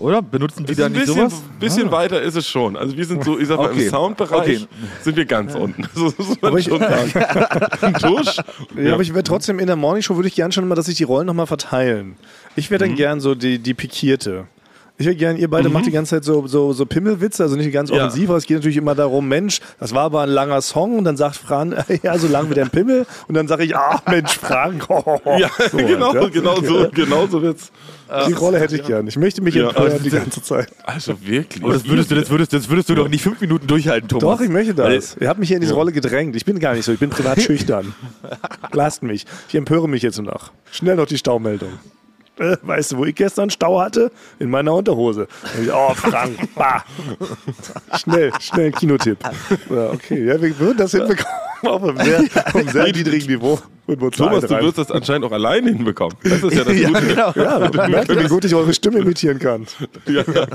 Oder? 0.00 0.22
Benutzen 0.22 0.64
die 0.66 0.74
da 0.74 0.86
ein 0.86 0.92
nicht 0.92 1.06
bisschen, 1.06 1.30
sowas? 1.30 1.42
bisschen 1.60 1.90
weiter 1.90 2.20
ist 2.22 2.34
es 2.36 2.48
schon. 2.48 2.76
Also 2.76 2.96
wir 2.96 3.04
sind 3.04 3.22
so, 3.24 3.38
ich 3.38 3.46
sag 3.48 3.58
mal, 3.58 3.70
Okay. 3.70 3.84
im 3.84 3.90
Soundbereich 3.90 4.38
Okay. 4.62 4.66
sind 5.02 5.16
wir 5.16 5.24
ganz 5.26 5.54
unten. 5.54 5.84
So 5.94 6.04
muss 6.16 6.16
man 6.28 6.36
Aber 6.42 6.58
ich- 6.58 6.64
schon 6.66 6.80
sagen. 6.80 7.12
Ein 7.82 7.94
Tusch. 7.94 8.36
Ja, 8.76 8.94
aber 8.94 9.02
ich 9.02 9.12
wäre 9.12 9.22
trotzdem 9.24 9.58
in 9.58 9.66
der 9.66 9.76
Morningshow 9.76 10.16
würde 10.16 10.28
ich 10.28 10.34
gern 10.34 10.52
schon 10.52 10.66
mal, 10.66 10.74
dass 10.74 10.86
sich 10.86 10.96
die 10.96 11.04
Rollen 11.04 11.26
nochmal 11.26 11.46
verteilen. 11.46 12.16
Ich 12.56 12.70
wäre 12.70 12.78
dann 12.84 12.96
gern 12.96 13.20
so 13.20 13.34
die, 13.34 13.58
die 13.58 13.74
Pikierte. 13.74 14.46
Ich 15.00 15.06
wäre 15.06 15.16
gern, 15.16 15.38
ihr 15.38 15.48
beide 15.48 15.70
macht 15.70 15.86
die 15.86 15.90
ganze 15.92 16.16
Zeit 16.16 16.24
so, 16.24 16.46
so, 16.46 16.74
so 16.74 16.84
Pimmelwitze, 16.84 17.42
also 17.42 17.56
nicht 17.56 17.72
ganz 17.72 17.88
Ja. 17.88 17.96
offensiv, 18.04 18.28
aber 18.28 18.36
es 18.36 18.44
geht 18.44 18.58
natürlich 18.58 18.76
immer 18.76 18.94
darum, 18.94 19.26
Mensch, 19.28 19.60
das 19.78 19.94
war 19.94 20.02
aber 20.02 20.20
ein 20.20 20.28
langer 20.28 20.60
Song 20.60 20.98
und 20.98 21.04
dann 21.04 21.16
sagt 21.16 21.36
Fran, 21.36 21.74
ja, 22.02 22.18
so 22.18 22.28
lang 22.28 22.50
wie 22.50 22.54
dein 22.54 22.68
Pimmel 22.68 23.06
und 23.26 23.34
dann 23.34 23.48
sage 23.48 23.64
ich, 23.64 23.74
ah, 23.74 24.02
Mensch, 24.10 24.36
Frank. 24.38 24.86
ja, 25.38 25.48
So 25.70 25.76
genau, 25.78 26.12
ja. 26.14 26.28
genau 26.28 26.60
so, 26.60 26.86
genau 26.92 27.26
so 27.26 27.40
wird's. 27.40 27.72
Die 28.28 28.32
Rolle 28.34 28.58
hätte 28.58 28.76
ich 28.76 28.84
gern. 28.84 29.06
Ich 29.06 29.16
möchte 29.16 29.40
mich 29.40 29.54
Ja, 29.54 29.68
empören 29.68 29.92
aber 29.92 30.00
die 30.00 30.10
ganze 30.10 30.42
Zeit. 30.42 30.68
Also 30.84 31.14
wirklich. 31.22 31.62
Aber 31.64 31.72
das 31.72 31.88
würdest 31.88 32.10
du, 32.10 32.16
das 32.16 32.28
würdest, 32.28 32.52
das 32.52 32.68
würdest 32.68 32.90
du 32.90 32.94
doch 32.94 33.08
nicht 33.08 33.22
fünf 33.22 33.40
Minuten 33.40 33.66
durchhalten, 33.68 34.06
Thomas. 34.08 34.22
Doch, 34.38 34.40
ich 34.44 34.50
möchte 34.50 34.74
das. 34.74 35.16
Ihr 35.18 35.28
habt 35.28 35.40
mich 35.40 35.48
hier 35.48 35.56
in 35.56 35.62
diese 35.62 35.74
Rolle 35.74 35.92
gedrängt. 35.92 36.36
Ich 36.36 36.44
bin 36.44 36.58
gar 36.58 36.74
nicht 36.74 36.84
so, 36.84 36.92
ich 36.92 36.98
bin 36.98 37.08
privat 37.08 37.40
schüchtern. 37.40 37.94
Lasst 38.72 39.02
mich. 39.02 39.24
Ich 39.48 39.54
empöre 39.54 39.88
mich 39.88 40.02
jetzt 40.02 40.20
noch. 40.20 40.50
Schnell 40.72 40.96
noch 40.96 41.06
die 41.06 41.16
Staumeldung. 41.18 41.70
Äh, 42.40 42.56
Weißt 42.62 42.92
du, 42.92 42.98
wo 42.98 43.04
ich 43.04 43.14
gestern 43.14 43.50
Stau 43.50 43.80
hatte? 43.80 44.10
In 44.38 44.50
meiner 44.50 44.74
Unterhose. 44.74 45.28
Ich, 45.62 45.70
oh, 45.72 45.94
Frank, 45.94 46.36
bah. 46.54 46.84
Schnell, 47.98 48.32
schnell 48.40 48.72
Kinotipp. 48.72 49.18
Ja, 49.68 49.90
okay, 49.90 50.24
ja, 50.24 50.40
wir 50.40 50.58
würden 50.58 50.78
das 50.78 50.92
hinbekommen. 50.92 51.32
Auf 51.62 51.82
einem 51.82 51.98
sehr, 51.98 52.20
auf 52.20 52.54
einem 52.54 52.68
sehr 52.68 52.84
niedrigen 52.84 53.26
Niveau. 53.26 53.58
Und 53.90 54.14
Thomas, 54.14 54.46
du 54.46 54.60
wirst 54.60 54.78
das 54.78 54.90
anscheinend 54.90 55.24
auch 55.26 55.32
alleine 55.32 55.70
hinbekommen. 55.70 56.16
Das 56.22 56.42
ist 56.42 56.54
ja 56.54 56.64
das 56.64 56.78
ja, 56.78 56.88
Gute. 56.88 57.06
genau. 57.06 57.32
Ja, 57.34 57.88
merkt 57.88 58.08
ihr, 58.08 58.22
wie 58.22 58.28
gut 58.28 58.44
ich 58.44 58.54
eure 58.54 58.72
Stimme 58.72 59.00
imitieren 59.00 59.38
kann. 59.38 59.66
Ja, 60.06 60.22
ja. 60.22 60.46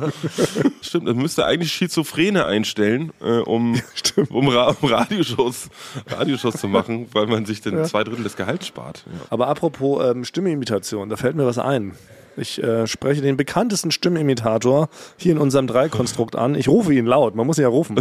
Stimmt, 0.82 1.08
das 1.08 1.16
müsste 1.16 1.46
eigentlich 1.46 1.72
Schizophrene 1.72 2.46
einstellen, 2.46 3.12
äh, 3.22 3.38
um, 3.40 3.80
um, 4.30 4.48
Ra 4.50 4.76
um 4.82 4.90
Radioshows, 4.90 5.70
Radioshows 6.08 6.56
zu 6.56 6.68
machen, 6.68 7.08
weil 7.14 7.28
man 7.28 7.46
sich 7.46 7.62
dann 7.62 7.86
zwei 7.86 8.04
Drittel 8.04 8.24
des 8.24 8.36
Gehalts 8.36 8.68
spart. 8.68 9.06
Ja. 9.06 9.20
Aber 9.30 9.48
apropos 9.48 10.04
ähm, 10.04 10.26
Stimmimitation, 10.26 11.10
da 11.10 11.16
fällt 11.16 11.36
mir 11.36 11.46
was 11.46 11.58
ein. 11.58 11.94
Ich 12.38 12.62
äh, 12.62 12.86
spreche 12.88 13.22
den 13.22 13.38
bekanntesten 13.38 13.92
Stimmimitator 13.92 14.90
hier 15.18 15.32
in 15.34 15.38
unserem 15.38 15.68
Dreikonstrukt 15.68 16.36
an. 16.36 16.56
Ich 16.56 16.68
rufe 16.68 16.94
ihn 16.94 17.06
laut, 17.06 17.36
man 17.36 17.48
muss 17.48 17.58
ihn 17.58 17.64
ja 17.64 17.70
rufen. 17.70 17.96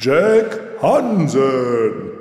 Jack 0.00 0.60
Hansen. 0.80 2.19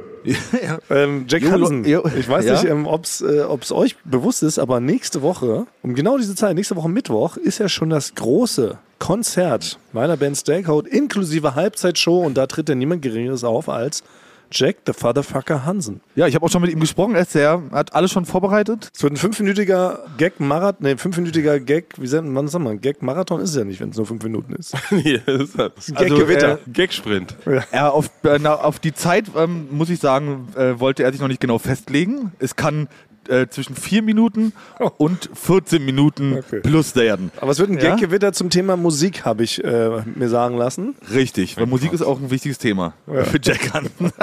Ähm, 0.89 1.25
Jack 1.27 1.43
Jo, 1.43 1.51
Hansen. 1.51 1.85
jo, 1.85 2.03
Ich 2.17 2.27
weiß 2.27 2.45
ja. 2.45 2.53
nicht, 2.53 2.65
ähm, 2.65 2.85
ob 2.85 3.05
es 3.05 3.21
äh, 3.21 3.41
ob's 3.41 3.71
euch 3.71 3.95
bewusst 4.03 4.43
ist, 4.43 4.59
aber 4.59 4.79
nächste 4.79 5.21
Woche, 5.21 5.65
um 5.81 5.93
genau 5.95 6.17
diese 6.17 6.35
Zeit, 6.35 6.55
nächste 6.55 6.75
Woche 6.75 6.89
Mittwoch, 6.89 7.37
ist 7.37 7.59
ja 7.59 7.69
schon 7.69 7.89
das 7.89 8.15
große 8.15 8.77
Konzert 8.99 9.79
meiner 9.93 10.17
Band 10.17 10.37
Stakeout 10.37 10.81
inklusive 10.89 11.55
Halbzeitshow 11.55 12.19
und 12.25 12.35
da 12.37 12.47
tritt 12.47 12.69
ja 12.69 12.75
niemand 12.75 13.01
Geringeres 13.01 13.43
auf 13.43 13.69
als 13.69 14.03
Jack 14.51 14.77
the 14.85 14.93
Fatherfucker 14.93 15.65
Hansen. 15.65 16.01
Ja, 16.15 16.27
ich 16.27 16.35
habe 16.35 16.45
auch 16.45 16.49
schon 16.49 16.61
mit 16.61 16.71
ihm 16.71 16.79
gesprochen. 16.79 17.15
Er 17.15 17.21
ist 17.21 17.31
sehr, 17.31 17.61
hat 17.71 17.93
alles 17.93 18.11
schon 18.11 18.25
vorbereitet. 18.25 18.89
Es 18.93 19.03
wird 19.03 19.13
ein 19.13 19.17
fünfminütiger 19.17 20.05
Gag-Marathon, 20.17 20.83
nee, 20.87 20.97
fünfminütiger 20.97 21.59
Gag, 21.59 21.95
wie 21.97 22.07
sagt 22.07 22.25
man, 22.25 22.47
sag 22.47 22.61
mal, 22.61 22.77
Gag-Marathon 22.77 23.41
ist 23.41 23.51
es 23.51 23.55
ja 23.55 23.63
nicht, 23.63 23.79
wenn 23.79 23.89
es 23.89 23.97
nur 23.97 24.05
fünf 24.05 24.23
Minuten 24.23 24.53
ist. 24.53 24.75
Nee, 24.91 25.21
das 25.25 25.41
ist 25.41 25.57
halt 25.57 25.73
Gag-Gewitter. 25.95 26.53
äh, 26.65 26.71
Gagsprint. 26.71 27.35
Er 27.71 27.93
auf, 27.93 28.09
äh, 28.23 28.39
na, 28.41 28.55
auf 28.55 28.79
die 28.79 28.93
Zeit, 28.93 29.25
ähm, 29.37 29.67
muss 29.71 29.89
ich 29.89 29.99
sagen, 29.99 30.47
äh, 30.55 30.79
wollte 30.79 31.03
er 31.03 31.11
sich 31.11 31.21
noch 31.21 31.27
nicht 31.27 31.39
genau 31.41 31.59
festlegen. 31.59 32.31
Es 32.39 32.55
kann 32.55 32.87
äh, 33.29 33.47
zwischen 33.49 33.75
4 33.75 34.01
Minuten 34.01 34.53
und 34.97 35.29
14 35.33 35.83
Minuten 35.83 36.37
Okay. 36.39 36.59
plus 36.61 36.95
werden. 36.95 37.31
Aber 37.39 37.51
es 37.51 37.59
wird 37.59 37.69
ein 37.69 37.77
Ja? 37.77 37.91
Gaggewitter 37.91 38.33
zum 38.33 38.49
Thema 38.49 38.75
Musik, 38.77 39.25
habe 39.25 39.43
ich 39.43 39.63
äh, 39.63 40.01
mir 40.15 40.29
sagen 40.29 40.57
lassen. 40.57 40.95
Richtig, 41.13 41.57
weil 41.57 41.65
Musik 41.67 41.93
ist 41.93 42.01
auch 42.01 42.19
ein 42.19 42.31
wichtiges 42.31 42.57
Thema 42.57 42.93
für 43.05 43.39
Jack 43.41 43.73
Hansen. 43.73 44.11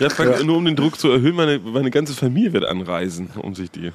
Ja, 0.00 0.10
Frank, 0.10 0.44
Nur 0.44 0.56
um 0.56 0.64
den 0.64 0.76
Druck 0.76 0.98
zu 0.98 1.08
erhöhen, 1.10 1.34
meine, 1.36 1.58
meine 1.58 1.90
ganze 1.90 2.12
Familie 2.12 2.52
wird 2.52 2.64
anreisen, 2.64 3.30
um 3.40 3.54
sich 3.54 3.70
die. 3.70 3.92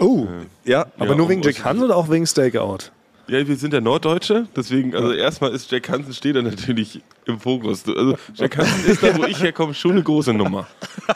Oh, 0.00 0.26
ja, 0.64 0.86
aber 0.98 1.10
Ja, 1.10 1.14
nur 1.16 1.28
wegen 1.28 1.42
Jack 1.42 1.64
Hansen 1.64 1.84
oder 1.84 1.96
auch 1.96 2.10
wegen 2.10 2.26
Stakeout? 2.26 2.90
Ja, 3.28 3.46
wir 3.46 3.56
sind 3.56 3.74
ja 3.74 3.80
Norddeutsche, 3.82 4.48
deswegen, 4.56 4.94
also 4.94 5.12
erstmal 5.12 5.52
ist 5.52 5.70
Jack 5.70 5.90
Hansen 5.90 6.14
steht 6.14 6.34
da 6.34 6.40
natürlich 6.40 7.02
im 7.26 7.38
Fokus. 7.38 7.86
Also 7.86 8.16
Jack 8.34 8.56
Hansen 8.56 8.90
ist 8.90 9.02
da, 9.02 9.16
wo 9.18 9.24
ich 9.24 9.42
herkomme, 9.42 9.74
schon 9.74 9.92
eine 9.92 10.02
große 10.02 10.32
Nummer. 10.32 10.66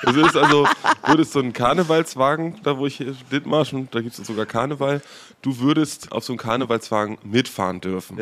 Es 0.03 0.15
ist 0.15 0.37
also, 0.37 0.67
würdest 1.07 1.33
so 1.33 1.41
einen 1.41 1.55
Karnevalswagen, 1.55 2.61
da 2.65 2.77
wo 2.77 2.87
ich 2.87 2.97
hier 2.97 3.15
Dithmarschen, 3.31 3.89
da 3.91 4.03
gibt 4.03 4.19
es 4.19 4.27
sogar 4.27 4.45
Karneval, 4.45 5.01
du 5.41 5.59
würdest 5.61 6.13
auf 6.13 6.23
so 6.23 6.35
einen 6.35 6.39
Karnevalswagen 6.39 7.17
mitfahren 7.25 7.81
dürfen. 7.81 8.19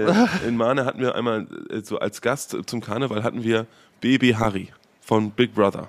In 0.47 0.57
Mahne 0.57 0.85
hatten 0.85 1.01
wir 1.01 1.17
einmal, 1.17 1.49
äh, 1.69 1.81
so 1.83 1.99
als 1.99 2.21
Gast 2.23 2.57
zum 2.67 2.81
Karneval 2.81 3.25
hatten 3.25 3.43
wir 3.43 3.67
Baby 4.01 4.33
Harry 4.39 4.69
von 5.01 5.33
Big 5.33 5.53
Brother. 5.53 5.89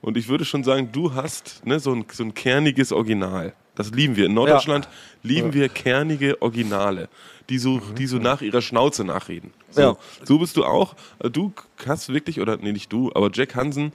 Und 0.00 0.16
ich 0.16 0.28
würde 0.28 0.44
schon 0.44 0.64
sagen, 0.64 0.90
du 0.90 1.14
hast 1.14 1.64
ne, 1.64 1.78
so, 1.78 1.92
ein, 1.92 2.04
so 2.12 2.24
ein 2.24 2.34
kerniges 2.34 2.92
Original. 2.92 3.52
Das 3.78 3.90
lieben 3.92 4.16
wir. 4.16 4.26
In 4.26 4.34
Norddeutschland 4.34 4.88
lieben 5.22 5.54
wir 5.54 5.68
kernige 5.70 6.42
Originale, 6.42 7.08
die 7.48 7.58
so, 7.58 7.80
die 7.96 8.06
so 8.06 8.18
nach 8.18 8.42
ihrer 8.42 8.60
Schnauze 8.60 9.04
nachreden. 9.04 9.52
So, 9.70 9.80
Ja. 9.80 9.96
so 10.24 10.38
bist 10.38 10.56
du 10.58 10.64
auch. 10.64 10.94
Äh, 11.20 11.30
Du 11.30 11.52
hast 11.86 12.12
wirklich, 12.12 12.40
oder 12.40 12.56
nee, 12.58 12.72
nicht 12.72 12.92
du, 12.92 13.10
aber 13.14 13.30
Jack 13.32 13.54
Hansen 13.54 13.92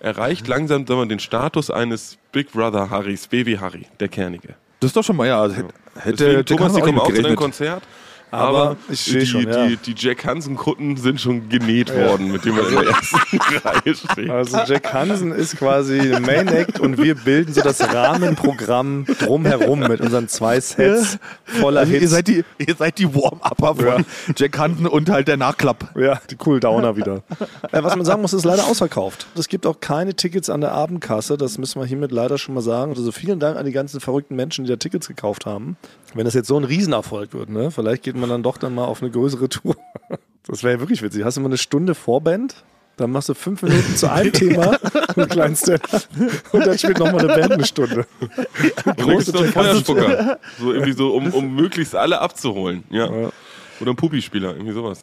erreicht 0.00 0.48
langsam 0.48 0.86
sagen 0.86 1.00
wir, 1.00 1.06
den 1.06 1.18
Status 1.20 1.70
eines 1.70 2.16
Big 2.32 2.50
Brother 2.52 2.88
Harrys, 2.90 3.26
Baby 3.28 3.56
Harry, 3.56 3.86
der 4.00 4.08
kernige. 4.08 4.54
das 4.80 4.88
ist 4.88 4.96
doch 4.96 5.04
schon 5.04 5.16
mal, 5.16 5.26
ja. 5.28 5.40
Also 5.42 5.56
hätte, 5.56 6.16
Deswegen, 6.16 6.44
Thomas, 6.46 6.72
die 6.74 6.80
kommen 6.80 6.98
auch 6.98 7.12
zu 7.12 7.22
deinem. 7.22 7.36
Konzert. 7.36 7.82
Aber 8.32 8.48
Aber 8.62 8.76
ich 8.88 9.04
die, 9.04 9.26
schon, 9.26 9.48
ja. 9.48 9.66
die, 9.66 9.76
die 9.76 9.94
Jack 9.96 10.24
Hansen-Kutten 10.24 10.96
sind 10.96 11.20
schon 11.20 11.48
genäht 11.48 11.94
worden, 11.94 12.30
mit 12.32 12.44
dem 12.44 12.56
er 12.58 12.68
in 12.68 12.74
der 12.74 12.84
ersten 12.86 13.38
Reihe 13.64 13.94
steht. 13.94 14.30
Also 14.30 14.58
Jack 14.66 14.92
Hansen 14.92 15.32
ist 15.32 15.56
quasi 15.56 16.14
Main 16.20 16.48
Act 16.48 16.78
und 16.80 16.98
wir 16.98 17.14
bilden 17.14 17.52
so 17.52 17.60
das 17.60 17.80
Rahmenprogramm 17.80 19.04
drumherum 19.18 19.80
mit 19.80 20.00
unseren 20.00 20.28
zwei 20.28 20.60
Sets 20.60 21.18
voller 21.44 21.80
Also 21.80 21.92
ihr, 21.94 22.00
Hits. 22.00 22.12
seid 22.12 22.28
die, 22.28 22.44
ihr 22.58 22.74
seid 22.76 22.98
die 22.98 23.12
Warm-Upper 23.14 23.74
von 23.74 23.84
Ja. 23.86 23.98
Jack 24.36 24.58
Hansen 24.58 24.86
und 24.86 25.10
halt 25.10 25.28
der 25.28 25.36
Nachklapp. 25.36 25.96
Ja, 25.96 26.20
die 26.30 26.36
Cooldowner 26.36 26.96
wieder. 26.96 27.22
äh, 27.72 27.82
was 27.82 27.96
man 27.96 28.04
sagen 28.04 28.22
muss, 28.22 28.32
ist 28.32 28.44
leider 28.44 28.64
ausverkauft. 28.66 29.26
Es 29.36 29.48
gibt 29.48 29.66
auch 29.66 29.80
keine 29.80 30.14
Tickets 30.14 30.50
an 30.50 30.60
der 30.60 30.72
Abendkasse. 30.72 31.36
Das 31.36 31.58
müssen 31.58 31.80
wir 31.80 31.86
hiermit 31.86 32.12
leider 32.12 32.38
schon 32.38 32.54
mal 32.54 32.60
sagen. 32.60 32.92
Also 32.96 33.10
vielen 33.12 33.40
Dank 33.40 33.56
an 33.56 33.66
die 33.66 33.72
ganzen 33.72 34.00
verrückten 34.00 34.36
Menschen, 34.36 34.64
die 34.64 34.70
da 34.70 34.76
Tickets 34.76 35.08
gekauft 35.08 35.46
haben. 35.46 35.76
Wenn 36.14 36.24
das 36.24 36.34
jetzt 36.34 36.48
so 36.48 36.56
ein 36.56 36.64
Riesenerfolg 36.64 37.32
wird, 37.34 37.50
ne? 37.50 37.70
vielleicht 37.70 38.02
geht 38.02 38.16
man 38.16 38.28
dann 38.28 38.42
doch 38.42 38.58
dann 38.58 38.74
mal 38.74 38.84
auf 38.84 39.02
eine 39.02 39.10
größere 39.10 39.48
Tour. 39.48 39.76
Das 40.46 40.64
wäre 40.64 40.74
ja 40.74 40.80
wirklich 40.80 41.02
witzig. 41.02 41.22
Hast 41.22 41.36
du 41.36 41.42
mal 41.42 41.48
eine 41.48 41.58
Stunde 41.58 41.94
Vorband? 41.94 42.64
Dann 42.96 43.12
machst 43.12 43.28
du 43.28 43.34
fünf 43.34 43.62
Minuten 43.62 43.94
zu 43.94 44.10
einem 44.10 44.32
Thema, 44.32 44.78
einen 45.14 45.28
kleinen 45.28 45.54
Stand 45.54 46.08
und 46.52 46.66
dann 46.66 46.76
spielt 46.76 46.98
nochmal 46.98 47.20
eine 47.20 47.28
Band 47.28 47.52
eine 47.52 47.64
Stunde. 47.64 48.06
Einen 48.84 49.52
Feuerspucker. 49.52 50.38
So 50.58 50.72
irgendwie 50.72 50.92
so, 50.92 51.14
um, 51.14 51.32
um 51.32 51.54
möglichst 51.54 51.94
alle 51.94 52.20
abzuholen. 52.20 52.84
Ja. 52.90 53.30
Oder 53.80 53.92
ein 53.92 53.96
Puppispieler, 53.96 54.54
irgendwie 54.54 54.72
sowas. 54.72 55.02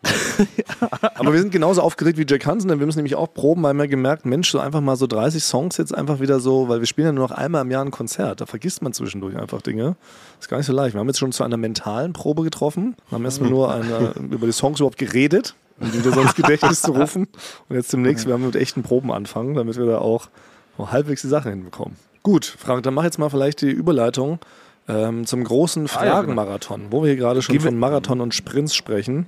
Aber 1.15 1.33
wir 1.33 1.39
sind 1.39 1.51
genauso 1.51 1.81
aufgeregt 1.81 2.17
wie 2.17 2.25
Jack 2.27 2.45
Hansen, 2.45 2.67
denn 2.67 2.79
wir 2.79 2.85
müssen 2.85 2.99
nämlich 2.99 3.15
auch 3.15 3.33
proben, 3.33 3.63
weil 3.63 3.73
wir 3.73 3.83
haben 3.83 3.89
gemerkt, 3.89 4.25
Mensch, 4.25 4.51
so 4.51 4.59
einfach 4.59 4.81
mal 4.81 4.95
so 4.95 5.07
30 5.07 5.43
Songs 5.43 5.77
jetzt 5.77 5.93
einfach 5.95 6.19
wieder 6.19 6.39
so, 6.39 6.69
weil 6.69 6.79
wir 6.79 6.85
spielen 6.85 7.07
ja 7.07 7.11
nur 7.11 7.27
noch 7.27 7.35
einmal 7.35 7.63
im 7.63 7.71
Jahr 7.71 7.83
ein 7.83 7.91
Konzert, 7.91 8.41
da 8.41 8.45
vergisst 8.45 8.81
man 8.81 8.93
zwischendurch 8.93 9.35
einfach 9.35 9.61
Dinge. 9.61 9.95
ist 10.39 10.47
gar 10.47 10.57
nicht 10.57 10.67
so 10.67 10.73
leicht. 10.73 10.95
Wir 10.95 10.99
haben 10.99 11.07
jetzt 11.07 11.19
schon 11.19 11.31
zu 11.31 11.43
einer 11.43 11.57
mentalen 11.57 12.13
Probe 12.13 12.43
getroffen, 12.43 12.95
haben 13.11 13.25
erstmal 13.25 13.49
nur 13.49 13.73
eine, 13.73 14.13
über 14.31 14.45
die 14.45 14.53
Songs 14.53 14.79
überhaupt 14.79 14.97
geredet, 14.97 15.55
um 15.79 15.91
die 15.91 15.99
wieder 15.99 16.11
so 16.11 16.21
ins 16.21 16.35
Gedächtnis 16.35 16.81
zu 16.81 16.91
rufen. 16.91 17.27
Und 17.69 17.75
jetzt 17.75 17.91
demnächst, 17.91 18.27
wir 18.27 18.33
haben 18.33 18.45
mit 18.45 18.55
echten 18.55 18.83
Proben 18.83 19.11
anfangen, 19.11 19.55
damit 19.55 19.77
wir 19.77 19.85
da 19.85 19.97
auch 19.97 20.29
halbwegs 20.77 21.21
die 21.21 21.27
Sachen 21.27 21.49
hinbekommen. 21.49 21.95
Gut, 22.21 22.45
Frank, 22.45 22.83
dann 22.83 22.93
mach 22.93 23.03
jetzt 23.03 23.17
mal 23.17 23.29
vielleicht 23.29 23.61
die 23.61 23.71
Überleitung 23.71 24.39
ähm, 24.88 25.26
zum 25.26 25.43
großen 25.43 25.86
Ah, 25.88 25.89
ja, 25.93 26.00
genau. 26.02 26.13
Fragenmarathon, 26.15 26.88
wo 26.91 27.02
wir 27.04 27.10
hier 27.10 27.17
gerade 27.17 27.41
schon 27.41 27.60
von 27.60 27.78
Marathon 27.78 28.21
und 28.21 28.34
Sprints 28.34 28.76
sprechen. 28.76 29.26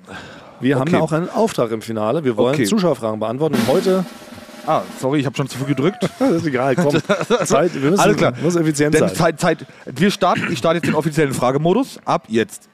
Wir 0.62 0.76
haben 0.76 0.84
Okay. 0.84 0.94
ja 0.94 1.00
auch 1.02 1.12
einen 1.12 1.30
Auftrag 1.30 1.72
im 1.72 1.82
Finale. 1.82 2.24
Wir 2.24 2.36
wollen 2.38 2.54
Okay. 2.56 2.66
Zuschauerfragen 2.66 3.20
beantworten. 3.20 3.56
Und 3.56 3.68
heute, 3.68 4.06
Ah, 4.68 4.82
sorry, 5.00 5.20
ich 5.20 5.26
habe 5.26 5.36
schon 5.36 5.48
zu 5.48 5.58
früh 5.58 5.66
gedrückt. 5.68 5.98
das 6.20 6.32
ist 6.32 6.46
egal, 6.46 6.76
komm. 6.76 6.92
Zeit, 7.46 7.74
wir 7.74 7.90
müssen, 7.92 8.00
Alles 8.00 8.18
klar. 8.18 8.34
muss 8.44 8.56
effizient 8.56 8.94
Denn 8.94 9.08
sein. 9.08 9.16
Zeit, 9.16 9.40
Zeit. 9.40 9.66
Wir 9.86 10.12
starten, 10.12 10.48
ich 10.52 10.60
starte 10.60 10.78
jetzt 10.78 10.88
den 10.88 10.96
offiziellen 10.96 11.34
Fragemodus. 11.34 11.98
Ab 12.06 12.26
jetzt. 12.28 12.68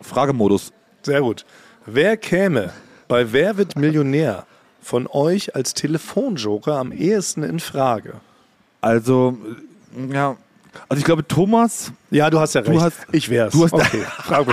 Fragemodus. 0.00 0.72
Sehr 1.02 1.20
gut. 1.20 1.44
Wer 1.86 2.16
käme 2.16 2.70
bei 3.06 3.32
Wer 3.32 3.56
wird 3.56 3.76
Millionär 3.76 4.46
von 4.80 5.06
euch 5.06 5.54
als 5.54 5.74
Telefonjoker 5.74 6.76
am 6.76 6.92
ehesten 6.92 7.42
in 7.42 7.60
Frage? 7.60 8.14
Also, 8.80 9.36
ja. 10.12 10.36
Also 10.88 11.00
ich 11.00 11.04
glaube, 11.04 11.26
Thomas. 11.26 11.92
Ja, 12.10 12.30
du 12.30 12.38
hast 12.38 12.54
ja 12.54 12.60
recht. 12.60 12.80
hast- 12.80 13.06
ich 13.12 13.28
wär's. 13.30 13.52
du 13.52 13.64
hast- 13.64 13.72
okay. 13.72 14.04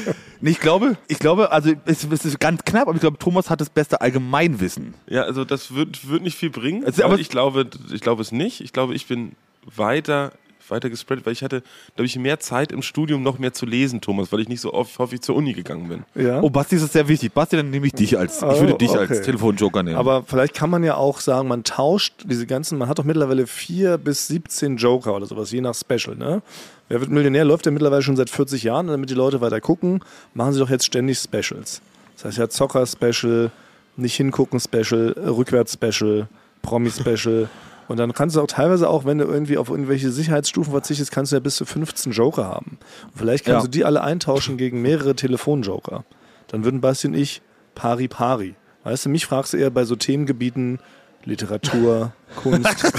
Nee, 0.42 0.50
ich 0.50 0.60
glaube, 0.60 0.96
ich 1.08 1.18
glaube, 1.18 1.52
also 1.52 1.72
es, 1.84 2.04
es 2.10 2.24
ist 2.24 2.40
ganz 2.40 2.64
knapp, 2.64 2.88
aber 2.88 2.94
ich 2.94 3.00
glaube, 3.00 3.18
Thomas 3.18 3.50
hat 3.50 3.60
das 3.60 3.68
beste 3.70 4.00
Allgemeinwissen. 4.00 4.94
Ja, 5.06 5.22
also 5.22 5.44
das 5.44 5.74
wird, 5.74 6.08
wird 6.08 6.22
nicht 6.22 6.36
viel 6.36 6.50
bringen. 6.50 6.82
Weil 6.84 7.04
aber- 7.04 7.18
ich 7.18 7.28
glaube, 7.28 7.68
ich 7.92 8.00
glaube 8.00 8.22
es 8.22 8.32
nicht. 8.32 8.60
Ich 8.60 8.72
glaube, 8.72 8.94
ich 8.94 9.06
bin 9.06 9.32
weiter, 9.76 10.32
weiter 10.68 10.90
gespreadet, 10.90 11.26
weil 11.26 11.32
ich 11.32 11.42
hatte, 11.42 11.62
glaube 11.96 12.06
ich, 12.06 12.16
mehr 12.18 12.38
Zeit 12.40 12.72
im 12.72 12.82
Studium 12.82 13.22
noch 13.22 13.38
mehr 13.38 13.52
zu 13.52 13.66
lesen, 13.66 14.00
Thomas, 14.00 14.30
weil 14.32 14.40
ich 14.40 14.48
nicht 14.48 14.60
so 14.60 14.72
oft 14.72 14.98
häufig 14.98 15.20
zur 15.20 15.36
Uni 15.36 15.52
gegangen 15.52 15.88
bin. 15.88 16.04
Ja. 16.24 16.40
Oh, 16.42 16.50
Basti, 16.50 16.76
das 16.76 16.84
ist 16.84 16.92
sehr 16.92 17.08
wichtig. 17.08 17.32
Basti, 17.32 17.56
dann 17.56 17.70
nehme 17.70 17.86
ich 17.86 17.92
dich 17.92 18.18
als, 18.18 18.36
ich 18.38 18.42
Oh, 18.42 18.60
würde 18.60 18.74
dich 18.74 18.90
okay. 18.90 19.00
als 19.08 19.22
Telefonjoker 19.22 19.82
nehmen. 19.82 19.96
Aber 19.96 20.24
vielleicht 20.24 20.54
kann 20.54 20.70
man 20.70 20.84
ja 20.84 20.94
auch 20.96 21.20
sagen, 21.20 21.48
man 21.48 21.64
tauscht 21.64 22.24
diese 22.24 22.46
ganzen, 22.46 22.78
man 22.78 22.88
hat 22.88 22.98
doch 22.98 23.04
mittlerweile 23.04 23.46
vier 23.46 23.98
bis 23.98 24.26
17 24.28 24.76
Joker 24.76 25.14
oder 25.16 25.26
sowas, 25.26 25.50
je 25.50 25.60
nach 25.60 25.74
Special, 25.74 26.16
ne? 26.16 26.42
Wer 26.88 27.00
wird 27.00 27.10
Millionär 27.10 27.44
läuft 27.44 27.66
ja 27.66 27.72
mittlerweile 27.72 28.02
schon 28.02 28.16
seit 28.16 28.30
40 28.30 28.64
Jahren, 28.64 28.88
damit 28.88 29.10
die 29.10 29.14
Leute 29.14 29.40
weiter 29.40 29.60
gucken, 29.60 30.00
machen 30.34 30.52
sie 30.52 30.58
doch 30.58 30.70
jetzt 30.70 30.84
ständig 30.84 31.18
Specials. 31.18 31.80
Das 32.16 32.24
heißt 32.24 32.38
ja 32.38 32.48
Zocker-Special, 32.48 33.50
nicht 33.96 34.16
hingucken 34.16 34.58
Special, 34.60 35.14
äh, 35.16 35.28
Rückwärts-Special, 35.28 36.26
Promi-Special. 36.62 37.48
Und 37.90 37.96
dann 37.96 38.12
kannst 38.12 38.36
du 38.36 38.40
auch 38.40 38.46
teilweise 38.46 38.88
auch, 38.88 39.04
wenn 39.04 39.18
du 39.18 39.24
irgendwie 39.24 39.58
auf 39.58 39.68
irgendwelche 39.68 40.12
Sicherheitsstufen 40.12 40.70
verzichtest, 40.70 41.10
kannst 41.10 41.32
du 41.32 41.36
ja 41.36 41.40
bis 41.40 41.56
zu 41.56 41.64
15 41.66 42.12
Joker 42.12 42.44
haben. 42.44 42.78
Und 43.10 43.16
vielleicht 43.18 43.44
kannst 43.44 43.56
Ja. 43.58 43.62
du 43.62 43.68
die 43.68 43.84
alle 43.84 44.00
eintauschen 44.04 44.56
gegen 44.58 44.80
mehrere 44.80 45.16
Telefonjoker. 45.16 46.04
Dann 46.46 46.62
würden 46.62 46.80
Basti 46.80 47.08
und 47.08 47.14
ich 47.14 47.42
pari 47.74 48.06
pari. 48.06 48.54
Weißt 48.84 49.06
du, 49.06 49.08
mich 49.08 49.26
fragst 49.26 49.54
du 49.54 49.56
eher 49.56 49.70
bei 49.70 49.84
so 49.84 49.96
Themengebieten 49.96 50.78
Literatur, 51.24 52.12
Kunst, 52.36 52.92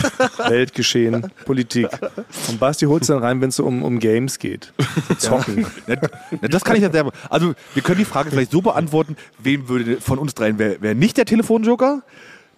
Weltgeschehen, 0.49 1.31
Politik. 1.45 1.87
Und 2.49 2.59
Basti 2.59 2.85
holst 2.85 3.09
dann 3.09 3.19
rein, 3.19 3.39
wenn 3.39 3.47
es 3.49 3.55
so 3.55 3.65
um, 3.65 3.83
um 3.83 3.97
Games 3.99 4.39
geht. 4.39 4.73
So 5.17 5.37
Zocken. 5.37 5.65
Na, 5.87 5.95
das 6.49 6.63
kann 6.65 6.75
ich 6.75 6.81
ja 6.81 6.91
selber. 6.91 7.11
Also, 7.29 7.53
wir 7.73 7.81
können 7.81 7.97
die 7.99 8.05
Frage 8.05 8.29
vielleicht 8.29 8.51
so 8.51 8.61
beantworten: 8.61 9.15
Wen 9.39 9.69
würde 9.69 10.01
von 10.01 10.19
uns 10.19 10.35
dreien 10.35 10.59
wäre 10.59 10.81
wär 10.81 10.95
nicht 10.95 11.17
der 11.17 11.25
Telefonjoker? 11.25 12.03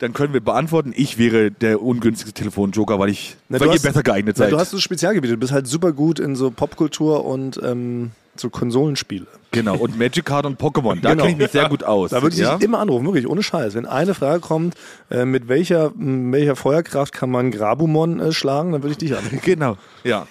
Dann 0.04 0.12
können 0.12 0.34
wir 0.34 0.42
beantworten, 0.42 0.92
ich 0.94 1.18
wäre 1.18 1.50
der 1.50 1.82
ungünstigste 1.82 2.34
Telefonjoker, 2.34 3.00
weil 3.00 3.08
ich, 3.10 3.38
Na, 3.48 3.58
weil 3.60 3.68
ihr 3.68 3.74
hast- 3.76 3.84
besser 3.84 4.04
geeignet 4.04 4.36
Na, 4.38 4.44
seid. 4.46 4.52
du 4.52 4.60
hast 4.60 4.72
so 4.72 4.78
Spezialgebiete. 4.80 5.34
Du 5.36 5.40
bist 5.40 5.54
halt 5.54 5.66
super 5.66 5.94
gut 5.94 6.20
in 6.20 6.36
so 6.36 6.52
Popkultur 6.52 7.24
und 7.24 7.58
ähm, 7.64 8.12
so 8.36 8.50
Konsolenspiele. 8.50 9.28
genau. 9.52 9.76
Und 9.78 9.98
Magic 9.98 10.26
Card 10.26 10.46
und 10.46 10.60
Pokémon, 10.60 11.00
da 11.00 11.12
Genau. 11.12 11.24
kenne 11.24 11.32
ich 11.36 11.38
mich 11.38 11.52
sehr 11.52 11.70
gut 11.70 11.84
aus. 11.86 12.10
Da 12.10 12.22
würde 12.22 12.36
ich 12.36 12.42
ja? 12.42 12.56
dich 12.58 12.66
immer 12.66 12.80
anrufen, 12.80 13.06
wirklich, 13.06 13.28
ohne 13.30 13.44
Scheiß. 13.44 13.76
Wenn 13.76 13.86
eine 13.86 14.14
Frage 14.14 14.42
kommt, 14.42 14.76
äh, 15.10 15.24
mit 15.24 15.48
welcher, 15.48 15.92
welcher 15.96 16.58
Feuerkraft 16.58 17.14
kann 17.14 17.30
man 17.32 17.52
Grabumon 17.52 18.20
äh, 18.20 18.32
schlagen, 18.34 18.74
dann 18.74 18.84
würde 18.84 18.92
ich 18.92 18.98
dich 18.98 19.16
anrufen. 19.16 19.40
Genau, 19.44 19.78
ja. 20.04 20.28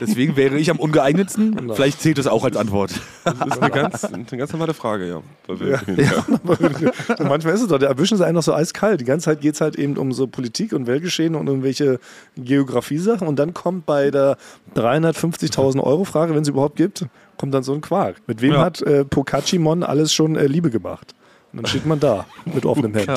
Deswegen 0.00 0.34
wäre 0.36 0.56
ich 0.56 0.70
am 0.70 0.78
ungeeignetsten. 0.78 1.54
Genau. 1.56 1.74
Vielleicht 1.74 2.00
zählt 2.00 2.16
das 2.18 2.26
auch 2.26 2.44
als 2.44 2.56
Antwort. 2.56 2.92
Das 3.24 3.34
ist 3.34 3.62
eine 3.62 3.70
ganz, 3.70 4.04
eine 4.04 4.24
ganz 4.24 4.52
normale 4.52 4.72
Frage, 4.74 5.06
ja. 5.08 5.22
Wir- 5.46 5.80
Und 7.18 7.28
manchmal 7.28 7.54
ist 7.54 7.60
es 7.62 7.68
doch, 7.68 7.78
da 7.78 7.86
erwischen 7.86 8.16
sie 8.16 8.24
einen 8.24 8.34
noch 8.36 8.42
so 8.42 8.54
eiskalt. 8.54 9.00
Die 9.00 9.04
ganze 9.04 9.26
Zeit 9.26 9.40
geht 9.40 9.54
es 9.54 9.60
halt 9.60 9.76
eben 9.76 9.96
um 9.96 10.12
so 10.12 10.26
Politik 10.26 10.72
und 10.72 10.86
Weltgeschehen 10.86 11.34
und 11.34 11.46
irgendwelche 11.48 12.00
Geografie-Sachen. 12.36 13.28
Und 13.28 13.38
dann 13.38 13.52
kommt 13.54 13.86
bei 13.86 14.10
der 14.10 14.36
350.000 14.74 15.80
Euro 15.82 16.04
Frage, 16.04 16.34
wenn 16.34 16.42
es 16.42 16.48
überhaupt 16.48 16.76
gibt, 16.76 17.06
kommt 17.36 17.54
dann 17.54 17.62
so 17.62 17.72
ein 17.72 17.80
Quark. 17.80 18.16
Mit 18.26 18.40
wem 18.42 18.52
Ja. 18.54 18.60
hat 18.60 18.82
äh, 18.82 19.04
Pokachimon 19.04 19.82
alles 19.82 20.12
schon 20.12 20.36
äh, 20.36 20.46
Liebe 20.46 20.70
gemacht? 20.70 21.14
Und 21.52 21.58
dann 21.62 21.66
steht 21.66 21.84
man 21.86 21.98
da 21.98 22.26
mit 22.44 22.64
offenem 22.64 22.94
Hemd. 22.94 23.10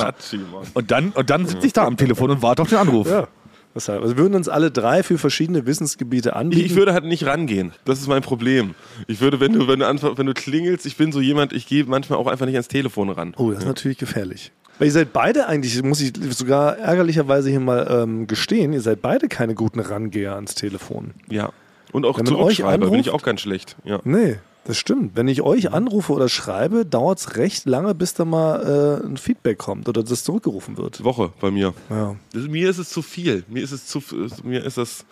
Und 0.74 0.90
dann, 0.90 1.10
und 1.10 1.30
dann 1.30 1.46
sitze 1.46 1.66
ich 1.66 1.72
da 1.72 1.84
am 1.84 1.96
Telefon 1.96 2.30
und 2.30 2.42
warte 2.42 2.62
auf 2.62 2.68
den 2.68 2.78
Anruf. 2.78 3.08
Ja. 3.08 3.28
Deshalb. 3.74 4.02
Also 4.02 4.16
wir 4.16 4.22
würden 4.22 4.34
uns 4.36 4.48
alle 4.48 4.70
drei 4.70 5.02
für 5.02 5.18
verschiedene 5.18 5.66
Wissensgebiete 5.66 6.36
anbieten. 6.36 6.64
Ich 6.64 6.76
würde 6.76 6.92
halt 6.92 7.04
nicht 7.04 7.26
rangehen. 7.26 7.72
Das 7.84 7.98
ist 8.00 8.06
mein 8.06 8.22
Problem. 8.22 8.74
Ich 9.08 9.20
würde, 9.20 9.40
wenn 9.40 9.52
du, 9.52 9.66
wenn 9.66 9.80
du, 9.80 9.86
anf- 9.86 10.16
wenn 10.16 10.26
du 10.26 10.34
klingelst, 10.34 10.86
ich 10.86 10.96
bin 10.96 11.10
so 11.10 11.20
jemand, 11.20 11.52
ich 11.52 11.66
gehe 11.66 11.84
manchmal 11.84 12.18
auch 12.18 12.28
einfach 12.28 12.46
nicht 12.46 12.54
ans 12.54 12.68
Telefon 12.68 13.10
ran. 13.10 13.34
oh, 13.36 13.50
das 13.50 13.60
ist 13.60 13.66
natürlich 13.66 13.98
gefährlich. 13.98 14.52
Weil 14.78 14.88
ihr 14.88 14.92
seid 14.92 15.12
beide 15.12 15.46
eigentlich, 15.46 15.80
muss 15.82 16.00
ich 16.00 16.12
sogar 16.30 16.78
ärgerlicherweise 16.78 17.48
hier 17.50 17.60
mal 17.60 17.86
ähm, 17.90 18.26
gestehen, 18.26 18.72
ihr 18.72 18.80
seid 18.80 19.02
beide 19.02 19.28
keine 19.28 19.54
guten 19.54 19.80
Rangeher 19.80 20.34
ans 20.34 20.54
Telefon. 20.54 21.12
Ja. 21.28 21.50
Und 21.92 22.04
auch 22.06 22.18
Wenn 22.18 22.26
Zurückschreiber 22.26 22.90
bin 22.90 22.98
ich 23.00 23.06
anruft- 23.08 23.14
auch 23.14 23.22
ganz 23.22 23.40
schlecht. 23.40 23.76
Ja. 23.84 24.00
Nee, 24.04 24.36
das 24.66 24.76
stimmt. 24.76 25.16
Wenn 25.16 25.28
ich 25.28 25.42
euch 25.42 25.72
anrufe 25.72 26.12
oder 26.12 26.28
schreibe, 26.28 26.86
dauert 26.86 27.18
es 27.18 27.36
recht 27.36 27.66
lange, 27.66 27.94
bis 27.94 28.14
da 28.14 28.24
mal 28.24 29.00
äh, 29.02 29.06
ein 29.06 29.16
Feedback 29.16 29.58
kommt 29.58 29.88
oder 29.88 30.02
das 30.02 30.24
zurückgerufen 30.24 30.76
wird. 30.76 31.04
Woche 31.04 31.32
bei 31.40 31.50
mir. 31.50 31.74
Ja. 31.90 32.16
Das, 32.32 32.44
mir 32.44 32.70
ist 32.70 32.78
es 32.78 32.90
zu 32.90 33.02
viel. 33.02 33.44
Mir 33.48 33.62
ist 33.62 33.72
es 33.72 33.86
zu 33.86 34.02
mir 34.42 34.64
ist 34.64 34.78
das 34.78 35.04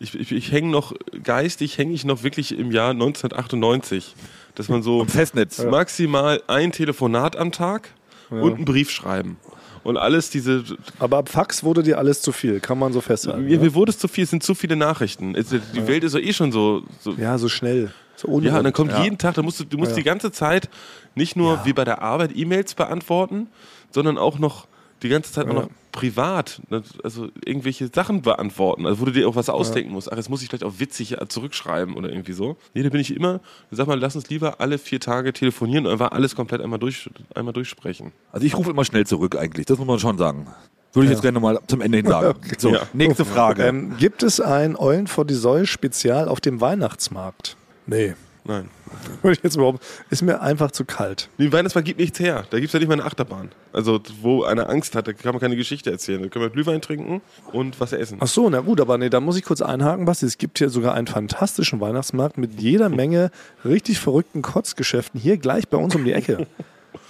ich, 0.00 0.14
ich, 0.14 0.30
ich 0.32 0.52
hänge 0.52 0.70
noch 0.70 0.92
geistig 1.24 1.76
hänge 1.78 1.92
ich 1.92 2.04
noch 2.04 2.22
wirklich 2.22 2.56
im 2.56 2.70
Jahr 2.70 2.90
1998, 2.90 4.14
dass 4.54 4.68
man 4.68 4.82
so 4.82 5.00
Und 5.00 5.10
Festnetz. 5.10 5.62
maximal 5.64 6.42
ein 6.46 6.72
Telefonat 6.72 7.36
am 7.36 7.52
Tag 7.52 7.90
und 8.30 8.54
einen 8.54 8.64
Brief 8.64 8.90
schreiben. 8.90 9.38
Und 9.84 9.96
alles 9.96 10.30
diese 10.30 10.64
Aber 10.98 11.18
ab 11.18 11.28
Fax 11.28 11.64
wurde 11.64 11.82
dir 11.82 11.98
alles 11.98 12.20
zu 12.20 12.32
viel, 12.32 12.60
kann 12.60 12.78
man 12.78 12.92
so 12.92 13.00
festhalten. 13.00 13.44
mir, 13.44 13.56
ne? 13.56 13.64
mir 13.64 13.74
wurde 13.74 13.90
es 13.90 13.98
zu 13.98 14.06
viel, 14.08 14.24
es 14.24 14.30
sind 14.30 14.42
zu 14.42 14.54
viele 14.54 14.76
Nachrichten. 14.76 15.34
Die 15.34 15.86
Welt 15.86 16.04
ist 16.04 16.14
ja 16.14 16.20
eh 16.20 16.32
schon 16.32 16.52
so, 16.52 16.82
so 17.00 17.12
Ja, 17.12 17.38
so 17.38 17.48
schnell. 17.48 17.92
So 18.18 18.28
ohne 18.28 18.46
Ja, 18.48 18.58
und 18.58 18.64
dann 18.64 18.72
kommt 18.72 18.90
Ja. 18.92 19.02
jeden 19.04 19.16
Tag, 19.16 19.34
da 19.34 19.42
musst 19.42 19.60
du, 19.60 19.64
du 19.64 19.78
musst 19.78 19.92
Ja. 19.92 19.96
die 19.98 20.02
ganze 20.02 20.32
Zeit 20.32 20.68
nicht 21.14 21.36
nur 21.36 21.54
Ja. 21.54 21.64
wie 21.64 21.72
bei 21.72 21.84
der 21.84 22.02
Arbeit 22.02 22.32
E-Mails 22.34 22.74
beantworten, 22.74 23.46
sondern 23.92 24.18
auch 24.18 24.38
noch 24.38 24.66
die 25.02 25.08
ganze 25.08 25.32
Zeit 25.32 25.46
auch 25.48 25.52
noch 25.54 25.68
privat, 25.92 26.60
ne, 26.70 26.82
also 27.04 27.28
irgendwelche 27.44 27.88
Sachen 27.94 28.20
beantworten, 28.22 28.84
also 28.86 29.00
wo 29.00 29.04
du 29.04 29.12
dir 29.12 29.28
auch 29.28 29.36
was 29.36 29.48
ausdenken 29.48 29.92
musst. 29.92 30.10
Ach, 30.12 30.16
jetzt 30.16 30.28
muss 30.28 30.42
ich 30.42 30.48
vielleicht 30.48 30.64
auch 30.64 30.74
witzig 30.78 31.12
äh, 31.20 31.28
zurückschreiben 31.28 31.94
oder 31.94 32.08
irgendwie 32.10 32.32
so. 32.32 32.56
Nee, 32.74 32.82
da 32.82 32.88
bin 32.88 33.00
ich 33.00 33.14
immer, 33.14 33.38
sag 33.70 33.86
mal, 33.86 33.98
lass 33.98 34.16
uns 34.16 34.28
lieber 34.28 34.60
alle 34.60 34.78
vier 34.78 34.98
Tage 34.98 35.32
telefonieren 35.32 35.86
und 35.86 35.92
einfach 35.92 36.10
alles 36.10 36.34
komplett 36.34 36.60
einmal, 36.60 36.80
durch, 36.80 37.08
einmal 37.36 37.52
durchsprechen. 37.52 38.10
Also 38.32 38.44
ich 38.46 38.56
rufe 38.56 38.70
immer 38.70 38.84
schnell 38.84 39.06
zurück 39.06 39.36
eigentlich, 39.36 39.66
das 39.66 39.78
muss 39.78 39.86
man 39.86 39.98
schon 40.00 40.18
sagen. 40.18 40.48
Würde 40.94 41.04
ich 41.06 41.10
jetzt 41.12 41.22
gerne 41.22 41.38
mal 41.38 41.60
zum 41.68 41.80
Ende 41.80 41.98
hin 41.98 42.06
sagen. 42.06 42.34
So, 42.58 42.70
Ja. 42.74 42.80
nächste 42.92 43.24
Frage. 43.24 43.62
Ähm, 43.64 43.96
gibt 43.98 44.24
es 44.24 44.40
ein 44.40 44.74
Eulen 44.76 45.06
vor 45.06 45.24
die 45.24 45.34
Säule 45.34 45.66
Spezial 45.66 46.26
auf 46.28 46.40
dem 46.40 46.60
Weihnachtsmarkt? 46.60 47.56
Nee. 47.88 48.14
Nein. 48.44 48.70
Würde 49.22 49.36
ich 49.36 49.42
jetzt 49.42 49.56
überhaupt. 49.56 49.84
Ist 50.08 50.22
mir 50.22 50.40
einfach 50.40 50.70
zu 50.70 50.84
kalt. 50.84 51.28
Nee, 51.36 51.52
Weihnachtsmarkt 51.52 51.86
gibt 51.86 52.00
nichts 52.00 52.18
her. 52.18 52.44
Da 52.50 52.58
gibt 52.58 52.68
es 52.68 52.72
ja 52.72 52.78
nicht 52.78 52.88
mal 52.88 52.94
eine 52.94 53.04
Achterbahn. 53.04 53.50
Also, 53.72 54.00
wo 54.22 54.44
einer 54.44 54.70
Angst 54.70 54.94
hat, 54.94 55.06
da 55.06 55.12
kann 55.12 55.32
man 55.32 55.40
keine 55.40 55.56
Geschichte 55.56 55.90
erzählen. 55.90 56.22
Da 56.22 56.28
können 56.28 56.44
wir 56.44 56.50
Glühwein 56.50 56.80
trinken 56.80 57.20
und 57.52 57.78
was 57.80 57.92
essen. 57.92 58.18
Ach 58.20 58.26
so, 58.26 58.48
na 58.48 58.60
gut, 58.60 58.80
aber 58.80 58.96
nee, 58.96 59.10
da 59.10 59.20
muss 59.20 59.36
ich 59.36 59.44
kurz 59.44 59.60
einhaken, 59.60 60.06
Basti. 60.06 60.24
Es 60.24 60.38
gibt 60.38 60.58
hier 60.58 60.70
sogar 60.70 60.94
einen 60.94 61.06
fantastischen 61.06 61.80
Weihnachtsmarkt 61.80 62.38
mit 62.38 62.60
jeder 62.60 62.88
Menge 62.88 63.30
richtig 63.64 63.98
verrückten 63.98 64.40
Kotzgeschäften 64.40 65.20
hier 65.20 65.36
gleich 65.36 65.68
bei 65.68 65.76
uns 65.76 65.94
um 65.94 66.04
die 66.04 66.12
Ecke. 66.12 66.46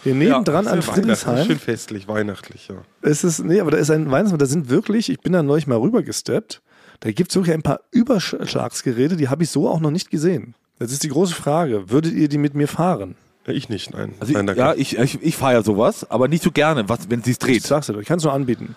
Hier 0.03 0.15
nebendran 0.15 0.67
an 0.67 0.81
ja 0.81 0.87
Weihnachten, 0.87 0.93
Friedrichshain. 0.93 1.47
Schön 1.47 1.59
festlich, 1.59 2.09
weihnachtlich, 2.09 2.69
ja. 2.69 2.83
Es 3.03 3.23
ist, 3.23 3.45
nee, 3.45 3.61
aber 3.61 3.71
da 3.71 3.79
ist 3.79 3.91
ein 3.91 4.11
Weihnachtsmarkt, 4.11 4.43
da 4.43 4.47
sind 4.47 4.71
wirklich, 4.71 5.09
ich 5.09 5.21
bin 5.21 5.33
da 5.33 5.43
neulich 5.43 5.67
mal 5.67 5.79
rübergesteppt, 5.79 6.63
da 7.01 7.13
gibt 7.13 7.31
es 7.31 7.37
wirklich 7.37 7.55
ein 7.55 7.63
paar 7.63 7.81
Überschlagsgeräte, 7.93 9.17
die 9.17 9.29
habe 9.29 9.45
ich 9.45 9.51
so 9.51 9.69
auch 9.69 9.81
noch 9.81 9.93
nicht 9.93 10.11
gesehen. 10.11 10.55
Jetzt 10.81 10.93
ist 10.93 11.03
die 11.03 11.09
große 11.09 11.35
Frage, 11.35 11.91
würdet 11.91 12.15
ihr 12.15 12.29
die 12.29 12.39
mit 12.39 12.55
mir 12.55 12.69
fahren? 12.69 13.17
Ja, 13.47 13.53
Ich 13.53 13.69
nicht, 13.69 13.93
nein. 13.93 14.15
Also 14.21 14.33
nein 14.33 14.49
ich, 14.49 14.57
ja, 14.57 14.75
ich, 14.75 14.99
ich, 14.99 15.23
ich 15.23 15.37
fahre 15.37 15.55
ja 15.55 15.63
sowas, 15.63 16.09
aber 16.11 16.29
nicht 16.29 16.43
so 16.43 16.51
gerne, 16.51 16.89
was, 16.89 17.09
wenn 17.11 17.23
sie 17.23 17.31
es 17.33 17.37
Ich 17.37 17.39
dreht. 17.39 17.63
sag's 17.65 17.87
dir 17.87 17.95
doch, 17.95 18.01
ich 18.01 18.07
kann 18.07 18.19
es 18.19 18.25
nur 18.25 18.33
anbieten. 18.33 18.77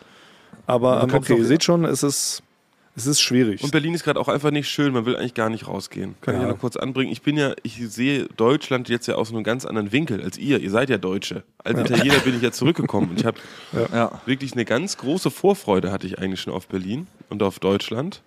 Aber 0.65 1.03
ähm, 1.03 1.13
okay, 1.13 1.35
ihr 1.37 1.45
seht 1.45 1.63
schon, 1.63 1.83
es 1.85 2.03
ist, 2.03 2.41
es 2.95 3.05
ist 3.05 3.19
schwierig. 3.21 3.63
Und 3.63 3.71
Berlin 3.71 3.93
ist 3.93 4.03
gerade 4.03 4.19
auch 4.19 4.27
einfach 4.29 4.51
nicht 4.51 4.69
schön, 4.69 4.93
man 4.93 5.05
will 5.05 5.15
eigentlich 5.17 5.33
gar 5.33 5.49
nicht 5.49 5.67
rausgehen. 5.67 6.15
Kann 6.21 6.35
ich 6.35 6.41
Ja. 6.41 6.47
ja 6.47 6.53
noch 6.53 6.59
kurz 6.59 6.75
anbringen. 6.77 7.11
Ich 7.11 7.21
bin 7.21 7.35
ja, 7.37 7.53
ich 7.63 7.81
sehe 7.89 8.27
Deutschland 8.37 8.87
jetzt 8.89 9.07
ja 9.07 9.15
aus 9.15 9.31
einem 9.31 9.43
ganz 9.43 9.65
anderen 9.65 9.91
Winkel 9.91 10.21
als 10.21 10.37
ihr. 10.37 10.59
Ihr 10.59 10.69
seid 10.71 10.89
ja 10.89 10.97
Deutsche. 10.97 11.43
Als 11.63 11.79
Italiener 11.79 12.19
bin 12.19 12.35
ich 12.35 12.41
ja 12.41 12.51
zurückgekommen 12.51 13.09
und 13.11 13.19
ich 13.19 13.25
habe 13.25 13.37
Ja. 13.93 14.21
wirklich 14.25 14.53
eine 14.53 14.65
ganz 14.65 14.97
große 14.97 15.31
Vorfreude 15.31 15.91
hatte 15.91 16.07
ich 16.07 16.19
eigentlich 16.19 16.41
schon 16.41 16.53
auf 16.53 16.67
Berlin 16.67 17.07
und 17.29 17.43
auf 17.43 17.59
Deutschland. 17.59 18.21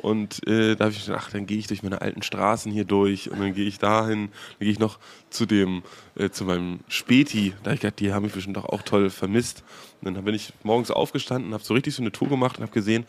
Und 0.00 0.46
äh, 0.46 0.76
da 0.76 0.84
habe 0.86 0.94
ich 0.94 1.04
gedacht, 1.04 1.24
ach, 1.26 1.30
dann 1.32 1.46
gehe 1.46 1.58
ich 1.58 1.66
durch 1.66 1.82
meine 1.82 2.00
alten 2.00 2.22
Straßen 2.22 2.70
hier 2.70 2.84
durch 2.84 3.30
und 3.30 3.40
dann 3.40 3.52
gehe 3.54 3.66
ich 3.66 3.78
dahin, 3.78 4.28
dann 4.30 4.58
gehe 4.60 4.70
ich 4.70 4.78
noch 4.78 4.98
zu 5.30 5.44
dem, 5.44 5.82
äh, 6.16 6.30
zu 6.30 6.44
meinem 6.44 6.80
Späti. 6.88 7.54
Da 7.64 7.72
ich 7.72 7.80
gedacht, 7.80 7.98
die 7.98 8.12
haben 8.12 8.22
mich 8.24 8.32
bestimmt 8.32 8.56
doch 8.56 8.64
auch 8.66 8.82
toll 8.82 9.10
vermisst. 9.10 9.64
Und 10.02 10.14
dann 10.14 10.24
bin 10.24 10.34
ich 10.34 10.52
morgens 10.62 10.90
aufgestanden, 10.92 11.52
habe 11.52 11.64
so 11.64 11.74
richtig 11.74 11.94
so 11.94 12.02
eine 12.02 12.12
Tour 12.12 12.28
gemacht 12.28 12.58
und 12.58 12.62
habe 12.62 12.72
gesehen, 12.72 13.04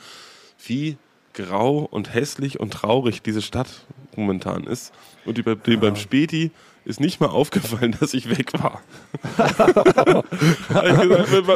wie 0.65 0.97
grau 1.33 1.87
und 1.91 2.13
hässlich 2.13 2.59
und 2.59 2.73
traurig 2.73 3.21
diese 3.21 3.41
Stadt 3.43 3.85
momentan 4.15 4.63
ist. 4.65 4.91
Und 5.25 5.37
die, 5.37 5.43
bei- 5.43 5.55
dem 5.55 5.79
beim 5.79 5.95
Späti 5.95 6.51
ist 6.85 6.99
nicht 6.99 7.19
mal 7.19 7.27
aufgefallen, 7.27 7.95
dass 7.99 8.13
ich 8.13 8.29
weg 8.29 8.53
war. 8.53 8.81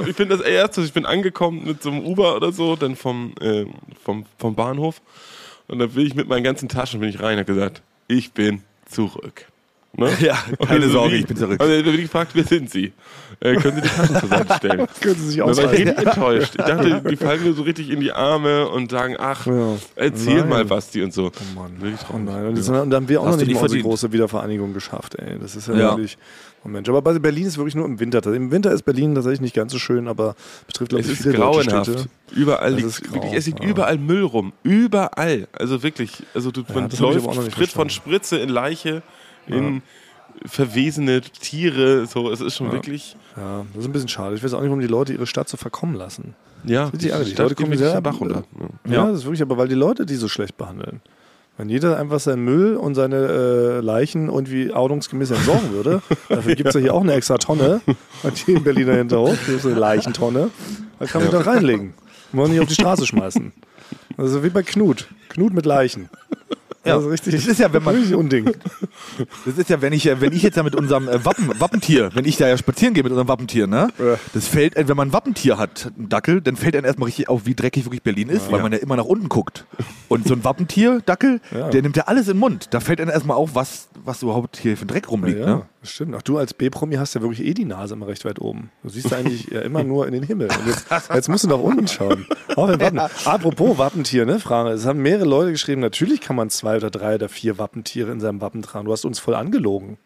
ich, 0.07 0.15
bin 0.15 0.29
das 0.29 0.41
erste, 0.41 0.81
ich 0.81 0.93
bin 0.93 1.05
angekommen 1.05 1.63
mit 1.65 1.83
so 1.83 1.91
einem 1.91 2.05
Uber 2.05 2.35
oder 2.35 2.51
so, 2.51 2.75
dann 2.75 2.95
vom, 2.95 3.33
äh, 3.39 3.65
vom, 4.03 4.25
vom 4.37 4.55
Bahnhof. 4.55 5.01
Und 5.67 5.79
dann 5.79 5.89
bin 5.91 6.05
ich 6.05 6.15
mit 6.15 6.27
meinen 6.27 6.43
ganzen 6.43 6.69
Taschen 6.69 6.99
bin 6.99 7.09
ich 7.09 7.21
rein 7.21 7.33
und 7.33 7.39
hab 7.39 7.47
gesagt, 7.47 7.81
ich 8.07 8.33
bin 8.33 8.63
zurück. 8.85 9.47
Ne? 9.95 10.09
Ja, 10.21 10.35
keine 10.65 10.79
dann 10.79 10.89
so, 10.89 10.93
Sorge, 10.93 11.13
wie? 11.13 11.19
ich 11.19 11.27
bin 11.27 11.37
zurück. 11.37 11.61
Und 11.61 11.69
dann 11.69 11.83
bin 11.83 11.93
ich 11.95 12.01
gefragt, 12.01 12.31
wer 12.33 12.43
sind 12.43 12.69
Sie? 12.71 12.93
Äh, 13.39 13.55
können 13.57 13.75
Sie 13.75 13.81
die 13.81 13.87
Taschen 13.89 14.15
zur 14.19 14.29
Seite 14.29 14.53
stellen? 14.55 14.87
Können 15.01 15.15
Sie 15.15 15.27
sich 15.27 15.37
Da 15.37 15.45
war 15.45 15.51
ich 15.73 15.79
richtig 15.85 15.97
enttäuscht. 16.07 16.55
Ich 16.57 16.65
dachte, 16.65 17.01
die 17.09 17.15
fallen 17.15 17.43
mir 17.43 17.53
so 17.53 17.61
richtig 17.63 17.89
in 17.91 17.99
die 17.99 18.11
Arme 18.11 18.67
und 18.69 18.89
sagen, 18.89 19.15
ach, 19.19 19.45
Ja. 19.45 19.75
erzähl 19.95 20.39
Nein. 20.41 20.49
mal, 20.49 20.65
Basti 20.65 21.03
und 21.03 21.13
so. 21.13 21.27
Oh 21.27 21.59
Mann. 21.59 21.79
Wirklich 21.79 21.99
Oh 22.03 22.11
traurig. 22.13 22.25
nein. 22.25 22.45
Und, 22.47 22.57
das, 22.57 22.69
und 22.69 22.75
dann 22.75 22.93
haben 22.93 23.09
wir 23.09 23.21
auch 23.21 23.25
Hast 23.27 23.39
noch 23.39 23.45
nicht 23.45 23.53
mal 23.55 23.61
unsere 23.63 23.81
große 23.81 24.11
Wiedervereinigung 24.11 24.73
geschafft. 24.73 25.15
Ey. 25.15 25.37
Das 25.39 25.55
ist 25.55 25.67
ja, 25.67 25.75
Ja. 25.75 25.89
wirklich. 25.91 26.17
Oh 26.65 26.69
Mensch. 26.69 26.87
Aber 26.89 27.01
Berlin 27.19 27.45
ist 27.45 27.57
wirklich 27.57 27.75
nur 27.75 27.85
im 27.85 27.99
Winter. 27.99 28.25
Im 28.33 28.49
Winter 28.49 28.71
ist 28.71 28.83
Berlin 28.83 29.13
tatsächlich 29.13 29.41
nicht 29.41 29.55
ganz 29.55 29.73
so 29.73 29.79
schön, 29.79 30.07
aber 30.07 30.35
betrifft, 30.65 30.89
glaube 30.89 31.01
Es 31.03 31.07
ich, 31.07 31.13
ist 31.19 31.23
viele 31.23 31.35
deutsche 31.37 31.67
grauenhaft. 31.69 31.91
Städte. 31.91 32.05
Überall 32.35 32.71
Es 32.71 32.77
liegt, 32.77 32.87
ist 32.87 33.03
grau, 33.03 33.13
wirklich, 33.15 33.33
es 33.33 33.45
liegt 33.47 33.59
ja. 33.63 33.69
überall 33.69 33.97
Müll 33.97 34.23
rum. 34.23 34.53
Überall. 34.63 35.47
Also 35.51 35.83
wirklich. 35.83 36.23
Also 36.33 36.51
du, 36.51 36.63
man 36.73 36.85
hab 36.85 36.93
ich 36.93 36.99
läuft 36.99 37.51
Schritt 37.53 37.69
von. 37.69 37.89
Spritze 37.89 38.37
in 38.37 38.49
Leiche, 38.49 39.03
in 39.47 39.81
verwesene 40.45 41.21
Tiere. 41.21 42.05
So, 42.05 42.31
es 42.31 42.41
ist 42.41 42.55
schon 42.57 42.71
wirklich. 42.71 43.15
Ja, 43.37 43.65
das 43.73 43.81
ist 43.83 43.89
ein 43.89 43.93
bisschen 43.93 44.09
schade. 44.09 44.35
Ich 44.35 44.43
weiß 44.43 44.53
auch 44.53 44.61
nicht, 44.61 44.69
warum 44.69 44.81
die 44.81 44.87
Leute 44.87 45.13
ihre 45.13 45.27
Stadt 45.27 45.49
so 45.49 45.57
verkommen 45.57 45.95
lassen. 45.95 46.35
Ja, 46.65 46.85
ärgerlich. 46.85 47.01
Die 47.01 47.31
Stadt 47.33 47.39
Leute 47.49 47.55
kommen 47.55 47.77
sehr- 47.77 48.01
Bach 48.01 48.19
runter. 48.19 48.43
Ja. 48.87 48.93
Ja. 48.93 49.07
das 49.07 49.19
ist 49.19 49.25
wirklich, 49.25 49.41
aber 49.41 49.57
weil 49.57 49.67
die 49.67 49.75
Leute 49.75 50.05
die 50.05 50.15
so 50.15 50.27
schlecht 50.27 50.57
behandeln. 50.57 51.01
Wenn 51.57 51.69
jeder 51.69 51.99
einfach 51.99 52.19
seinen 52.19 52.43
Müll 52.45 52.75
und 52.77 52.95
seine 52.95 53.15
äh, 53.17 53.79
Leichen 53.81 54.27
irgendwie 54.29 54.71
ordnungsgemäß 54.71 55.29
entsorgen 55.31 55.71
würde, 55.71 56.01
dafür 56.29 56.55
gibt 56.55 56.69
es 56.69 56.75
ja 56.75 56.81
hier 56.81 56.93
auch 56.95 57.01
eine 57.01 57.13
extra 57.13 57.37
Tonne, 57.37 57.79
hat 58.23 58.37
hier 58.37 58.57
in 58.57 58.63
Berliner 58.63 58.95
Hinterhof, 58.95 59.37
das 59.45 59.57
ist 59.57 59.65
eine 59.67 59.75
Leichentonne, 59.75 60.49
da 60.97 61.05
kann 61.05 61.21
man 61.21 61.29
die 61.29 61.37
doch 61.37 61.45
reinlegen. 61.45 61.93
Wollen 62.31 62.51
nicht 62.51 62.59
auf 62.61 62.67
die 62.67 62.73
Straße 62.73 63.05
schmeißen. 63.05 63.51
Also 64.17 64.43
wie 64.43 64.49
bei 64.49 64.63
Knut. 64.63 65.07
Knut 65.29 65.53
mit 65.53 65.67
Leichen. 65.67 66.09
Ja. 66.85 66.95
Das 66.95 67.05
ist 67.05 67.11
richtig, 67.11 67.35
Das 67.35 67.45
ist 67.47 67.59
ja, 67.59 67.71
wenn 67.71 67.83
man- 67.83 67.95
richtig 67.95 68.15
Unding. 68.15 68.51
Das 69.45 69.57
ist 69.57 69.69
ja, 69.69 69.81
wenn 69.81 69.93
ich, 69.93 70.05
äh, 70.07 70.19
wenn 70.21 70.33
ich 70.33 70.41
jetzt 70.41 70.57
ja 70.57 70.63
mit 70.63 70.75
unserem 70.75 71.07
äh, 71.07 71.23
Wappen, 71.23 71.49
Wappentier, 71.59 72.09
wenn 72.13 72.25
ich 72.25 72.37
da 72.37 72.47
ja 72.47 72.57
spazieren 72.57 72.93
gehe 72.93 73.03
mit 73.03 73.11
unserem 73.11 73.27
Wappentier, 73.27 73.67
ne? 73.67 73.89
Ja. 73.99 74.17
Das 74.33 74.47
fällt, 74.47 74.75
äh, 74.75 74.87
wenn 74.87 74.97
man 74.97 75.09
ein 75.09 75.13
Wappentier 75.13 75.57
hat, 75.57 75.91
einen 75.97 76.09
Dackel, 76.09 76.41
dann 76.41 76.55
fällt 76.55 76.75
einem 76.75 76.85
erstmal 76.85 77.05
richtig 77.07 77.29
auf, 77.29 77.45
wie 77.45 77.53
dreckig 77.55 77.85
wirklich 77.85 78.01
Berlin 78.01 78.29
ist, 78.29 78.51
weil 78.51 78.61
man 78.61 78.71
ja 78.71 78.79
immer 78.79 78.95
nach 78.95 79.05
unten 79.05 79.29
guckt. 79.29 79.65
Und 80.07 80.27
so 80.27 80.33
ein 80.33 80.43
Wappentier, 80.43 81.01
Dackel, 81.05 81.39
Ja. 81.53 81.69
der 81.69 81.81
nimmt 81.83 81.95
ja 81.97 82.03
alles 82.03 82.27
in 82.27 82.33
den 82.33 82.39
Mund. 82.39 82.67
Da 82.71 82.79
fällt 82.79 82.99
einem 82.99 83.11
erstmal 83.11 83.37
auf, 83.37 83.55
was, 83.55 83.87
was 84.03 84.21
überhaupt 84.23 84.57
hier 84.57 84.75
für 84.77 84.85
ein 84.85 84.87
Dreck 84.87 85.09
rumliegt, 85.09 85.39
Ja, 85.39 85.45
ne? 85.45 85.61
das 85.81 85.91
stimmt. 85.91 86.15
Ach, 86.17 86.21
du 86.21 86.37
als 86.37 86.53
B-Promi 86.53 86.95
hast 86.95 87.13
ja 87.13 87.21
wirklich 87.21 87.45
eh 87.45 87.53
die 87.53 87.65
Nase 87.65 87.93
immer 87.93 88.07
recht 88.07 88.25
weit 88.25 88.39
oben. 88.39 88.69
Du 88.83 88.89
siehst 88.89 89.11
ja 89.11 89.17
eigentlich 89.17 89.47
ja 89.47 89.61
immer 89.61 89.83
nur 89.83 90.07
in 90.07 90.13
den 90.13 90.23
Himmel. 90.23 90.47
Jetzt, 90.65 90.85
jetzt 91.13 91.29
musst 91.29 91.43
du 91.43 91.49
nach 91.49 91.59
unten 91.59 91.87
schauen. 91.87 92.25
Auch 92.55 92.69
im 92.69 92.79
Wappen. 92.79 92.99
Apropos 93.25 93.77
Wappentier, 93.77 94.25
ne, 94.25 94.39
Frage. 94.39 94.69
Es 94.71 94.85
haben 94.85 95.01
mehrere 95.01 95.25
Leute 95.25 95.51
geschrieben, 95.51 95.81
natürlich 95.81 96.21
kann 96.21 96.35
man 96.35 96.49
zwei 96.49 96.72
oder 96.77 96.89
drei 96.89 97.15
oder 97.15 97.29
vier 97.29 97.57
Wappentiere 97.57 98.11
in 98.11 98.19
seinem 98.19 98.41
Wappen 98.41 98.61
tragen. 98.61 98.85
Du 98.85 98.91
hast 98.91 99.05
uns 99.05 99.19
voll 99.19 99.35
angelogen. 99.35 99.97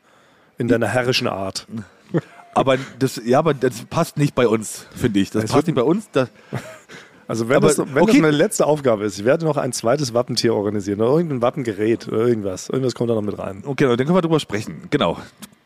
In 0.57 0.67
deiner 0.67 0.87
herrischen 0.87 1.27
Art. 1.27 1.67
Aber 2.55 2.77
das, 2.97 3.21
ja, 3.23 3.37
aber 3.37 3.53
das 3.53 3.85
passt 3.85 4.17
nicht 4.17 4.33
bei 4.33 4.47
uns, 4.47 4.87
finde 4.95 5.19
ich. 5.19 5.29
Das 5.29 5.43
Es 5.43 5.51
passt 5.51 5.67
nicht 5.67 5.75
bei 5.75 5.83
uns. 5.83 6.09
Das, 6.11 6.29
Also 7.27 7.49
wenn, 7.49 7.57
Aber, 7.57 7.67
das, 7.67 7.77
wenn 7.77 7.93
das 7.93 8.03
okay. 8.03 8.21
meine 8.21 8.35
letzte 8.35 8.65
Aufgabe 8.65 9.03
ist, 9.03 9.19
ich 9.19 9.25
werde 9.25 9.45
noch 9.45 9.57
ein 9.57 9.73
zweites 9.73 10.13
Wappentier 10.13 10.53
organisieren. 10.53 11.01
Oder 11.01 11.11
irgendein 11.11 11.41
Wappengerät 11.41 12.07
oder 12.07 12.19
irgendwas. 12.19 12.69
Irgendwas 12.69 12.95
kommt 12.95 13.09
da 13.09 13.15
noch 13.15 13.21
mit 13.21 13.37
rein. 13.37 13.63
okay, 13.65 13.85
dann 13.85 13.97
können 13.97 14.15
wir 14.15 14.21
drüber 14.21 14.39
sprechen. 14.39 14.83
Genau. 14.89 15.17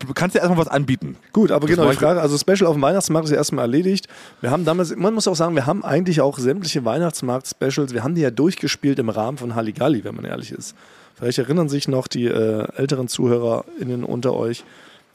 Du 0.06 0.14
kannst 0.14 0.36
ja 0.36 0.42
erstmal 0.42 0.60
was 0.60 0.68
anbieten. 0.68 1.16
Gut, 1.34 1.52
aber 1.52 1.68
genau, 1.68 1.84
war 1.84 1.92
die 1.92 1.98
Frage, 1.98 2.22
also 2.22 2.38
Special 2.38 2.68
auf 2.68 2.76
dem 2.76 2.82
Weihnachtsmarkt 2.82 3.26
ist 3.26 3.32
ja 3.32 3.38
erstmal 3.38 3.66
erledigt. 3.66 4.08
Wir 4.42 4.52
haben 4.52 4.66
damals, 4.66 4.96
man 4.96 5.14
muss 5.14 5.28
auch 5.28 5.36
sagen, 5.36 5.56
wir 5.56 5.66
haben 5.66 5.84
eigentlich 5.84 6.22
auch 6.22 6.40
sämtliche 6.40 6.84
Weihnachtsmarkt-Specials, 6.86 7.94
wir 7.94 8.04
haben 8.04 8.16
die 8.16 8.22
ja 8.22 8.32
durchgespielt 8.32 9.00
im 9.00 9.10
Rahmen 9.10 9.38
von 9.38 9.56
Halligalli, 9.56 10.04
wenn 10.04 10.16
man 10.16 10.26
ehrlich 10.26 10.52
ist. 10.52 10.76
Vielleicht 11.16 11.38
erinnern 11.38 11.70
sich 11.70 11.88
noch 11.88 12.08
die 12.08 12.26
äh, 12.26 12.68
älteren 12.76 13.08
ZuhörerInnen 13.08 14.04
unter 14.04 14.34
euch. 14.34 14.64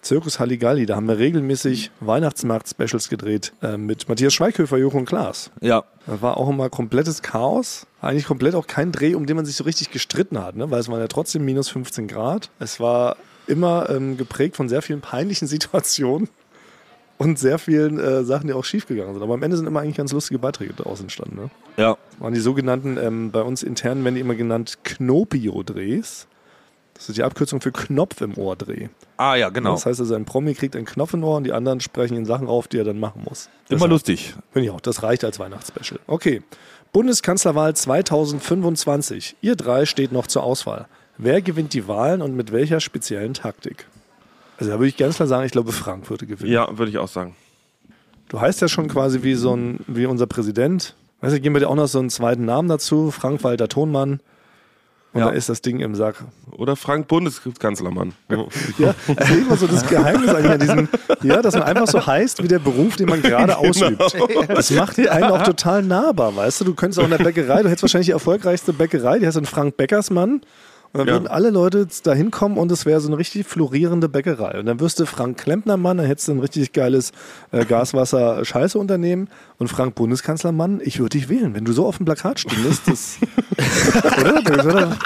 Zirkus 0.03 0.39
Halligalli, 0.39 0.87
da 0.87 0.95
haben 0.95 1.09
wir 1.09 1.19
regelmäßig 1.19 1.91
Weihnachtsmarkt-Specials 1.99 3.09
gedreht 3.09 3.53
äh, 3.61 3.77
mit 3.77 4.09
Matthias 4.09 4.35
Schweighöfer, 4.35 4.77
und 4.77 5.05
Klaas. 5.05 5.51
Ja. 5.61 5.83
Da 6.07 6.23
war 6.23 6.37
auch 6.37 6.49
immer 6.49 6.71
komplettes 6.71 7.23
Chaos. 7.23 7.89
Eigentlich 8.01 8.27
komplett 8.27 8.55
auch 8.55 8.69
kein 8.69 8.93
Dreh, 8.93 9.17
um 9.17 9.27
den 9.27 9.35
man 9.35 9.45
sich 9.45 9.57
so 9.57 9.65
richtig 9.65 9.91
gestritten 9.91 10.41
hat, 10.41 10.55
ne? 10.55 10.71
weil 10.71 10.79
es 10.79 10.89
waren 10.89 11.01
ja 11.01 11.09
trotzdem 11.09 11.45
minus 11.45 11.69
15 11.71 12.07
Grad. 12.07 12.51
Es 12.61 12.79
war 12.79 13.17
immer 13.47 13.89
ähm, 13.91 14.17
geprägt 14.17 14.57
von 14.57 14.69
sehr 14.69 14.83
vielen 14.83 15.01
peinlichen 15.01 15.47
Situationen. 15.55 16.29
und 17.19 17.39
sehr 17.39 17.59
vielen 17.59 17.99
äh, 17.99 18.25
Sachen, 18.25 18.47
die 18.49 18.53
auch 18.53 18.65
schiefgegangen 18.65 19.15
sind. 19.15 19.23
Aber 19.23 19.33
am 19.35 19.43
Ende 19.43 19.57
sind 19.57 19.67
immer 19.67 19.81
eigentlich 19.81 19.97
ganz 19.97 20.13
lustige 20.13 20.39
Beiträge 20.39 20.75
daraus 20.75 21.01
entstanden. 21.01 21.37
Ne? 21.37 21.51
Ja. 21.79 21.97
Das 22.11 22.21
waren 22.21 22.35
die 22.35 22.41
sogenannten, 22.41 22.99
ähm, 22.99 23.31
bei 23.31 23.41
uns 23.43 23.63
intern 23.63 24.05
werden 24.05 24.17
die 24.17 24.21
immer 24.21 24.35
genannt 24.35 24.79
Knopio-Drehs. 24.85 26.27
Das 26.93 27.09
ist 27.11 27.17
die 27.19 27.23
Abkürzung 27.23 27.61
für 27.61 27.73
Knopf 27.73 28.21
im 28.23 28.37
Ohr-Dreh. 28.39 28.89
Ah 29.19 29.35
ja, 29.35 29.49
genau. 29.51 29.73
Das 29.73 29.85
heißt 29.87 30.01
also, 30.01 30.15
ein 30.15 30.25
Promi 30.27 30.55
kriegt 30.55 30.77
einen 30.77 30.87
Knopf 30.87 31.13
im 31.15 31.25
Ohr 31.25 31.37
und 31.37 31.45
die 31.45 31.53
anderen 31.53 31.81
sprechen 31.81 32.17
ihn 32.17 32.25
Sachen 32.27 32.49
auf, 32.49 32.69
die 32.69 32.79
er 32.79 32.85
dann 32.85 32.99
machen 32.99 33.23
muss. 33.25 33.49
Immer 33.69 33.77
Deshalb- 33.79 33.91
lustig. 33.93 34.35
Finde 34.53 34.69
ich 34.69 34.73
auch. 34.75 34.81
Das 34.81 35.03
reicht 35.03 35.23
als 35.25 35.39
Weihnachtsspecial. 35.39 36.01
Okay. 36.07 36.43
Bundeskanzlerwahl 36.93 37.75
2025. 37.77 39.37
Ihr 39.41 39.57
drei 39.57 39.87
steht 39.87 40.13
noch 40.13 40.27
zur 40.27 40.43
Auswahl. 40.43 40.87
Wer 41.19 41.41
gewinnt 41.43 41.73
die 41.75 41.89
Wahlen 41.89 42.23
und 42.23 42.37
mit 42.37 42.53
welcher 42.53 42.81
speziellen 42.81 43.35
Taktik? 43.35 43.87
Also 44.59 44.71
da 44.71 44.79
würde 44.79 44.89
ich 44.89 44.97
ganz 44.97 45.17
klar 45.17 45.29
sagen, 45.29 45.45
ich 45.47 45.53
glaube, 45.53 45.73
Frank 45.73 46.09
würde 46.11 46.27
gewinnen. 46.27 46.51
Ja, 46.53 46.77
würde 46.79 46.91
ich 46.91 46.99
auch 46.99 47.09
sagen. 47.09 47.35
Du 48.29 48.41
heißt 48.41 48.61
ja 48.61 48.69
schon 48.69 48.89
quasi 48.89 49.23
wie 49.23 49.35
so 49.35 49.55
ein, 49.55 49.81
wie 49.87 50.07
unser 50.07 50.27
Präsident. 50.27 50.95
Weißt 51.21 51.35
du, 51.35 51.41
geben 51.41 51.55
wir 51.55 51.61
dir 51.61 51.69
auch 51.69 51.75
noch 51.77 51.87
so 51.89 51.99
einen 51.99 52.11
zweiten 52.11 52.45
Namen 52.45 52.69
dazu. 52.69 53.11
Frank-Walter 53.11 53.69
Tonmann. 53.69 54.21
Und 55.13 55.21
Ja. 55.21 55.27
da 55.29 55.33
ist 55.33 55.49
das 55.49 55.63
Ding 55.63 55.81
im 55.81 55.95
Sack. 55.95 56.25
Oder 56.51 56.77
Frank 56.77 57.09
Bundeskanzlermann. 57.09 58.13
Ja, 58.79 58.95
das 59.07 59.31
ist 59.31 59.37
immer 59.39 59.57
so 59.57 59.67
das 59.67 59.87
Geheimnis 59.89 60.29
eigentlich 60.35 60.51
an 60.53 60.61
diesem, 60.61 60.89
ja, 61.23 61.41
dass 61.41 61.55
man 61.55 61.63
einfach 61.63 61.87
so 61.87 62.07
heißt 62.07 62.43
wie 62.43 62.49
der 62.49 62.59
Beruf, 62.59 62.97
den 62.97 63.09
man 63.09 63.23
gerade 63.23 63.57
ausübt. 63.57 63.99
Das 64.49 64.71
macht 64.73 64.99
einen 64.99 65.25
auch 65.31 65.43
total 65.43 65.83
nahbar, 65.83 66.37
weißt 66.37 66.61
du? 66.61 66.65
Du 66.67 66.75
könntest 66.75 66.99
auch 67.01 67.05
in 67.05 67.11
der 67.11 67.19
Bäckerei, 67.19 67.63
du 67.63 67.69
hättest 67.71 67.85
wahrscheinlich 67.85 68.07
die 68.07 68.13
erfolgreichste 68.13 68.75
Bäckerei, 68.75 69.19
die 69.19 69.27
heißt 69.27 69.37
dann 69.39 69.47
Frank 69.47 69.77
Beckersmann. 69.79 70.43
Und 70.93 70.99
dann 71.01 71.09
Ja. 71.09 71.15
würden 71.15 71.27
alle 71.29 71.51
Leute 71.51 71.87
da 72.05 72.15
hinkommen 72.15 72.57
und 72.59 72.73
es 72.73 72.87
wäre 72.87 73.01
so 73.01 73.09
eine 73.09 73.19
richtig 73.19 73.47
florierende 73.47 74.09
Bäckerei. 74.09 74.59
Und 74.59 74.67
dann 74.67 74.81
wirst 74.81 74.99
du 75.01 75.07
Frank 75.07 75.37
Klempnermann, 75.39 75.99
dann 75.99 76.07
hättest 76.07 76.29
du 76.29 76.33
ein 76.33 76.41
richtig 76.41 76.73
geiles 76.73 77.13
äh, 77.53 77.65
Gaswasser-Scheiße-Unternehmen. 77.65 79.29
Und 79.59 79.69
Frank 79.69 79.95
Bundeskanzlermann, 79.95 80.81
ich 80.83 80.99
würde 80.99 81.19
dich 81.19 81.29
wählen. 81.29 81.55
Wenn 81.55 81.65
du 81.65 81.73
so 81.73 81.87
auf 81.87 81.97
dem 81.99 82.07
Plakat 82.07 82.41
stündest, 82.41 82.83
das. 82.89 83.19
oder? 84.21 84.43
Das 84.43 84.65
würde- 84.65 84.97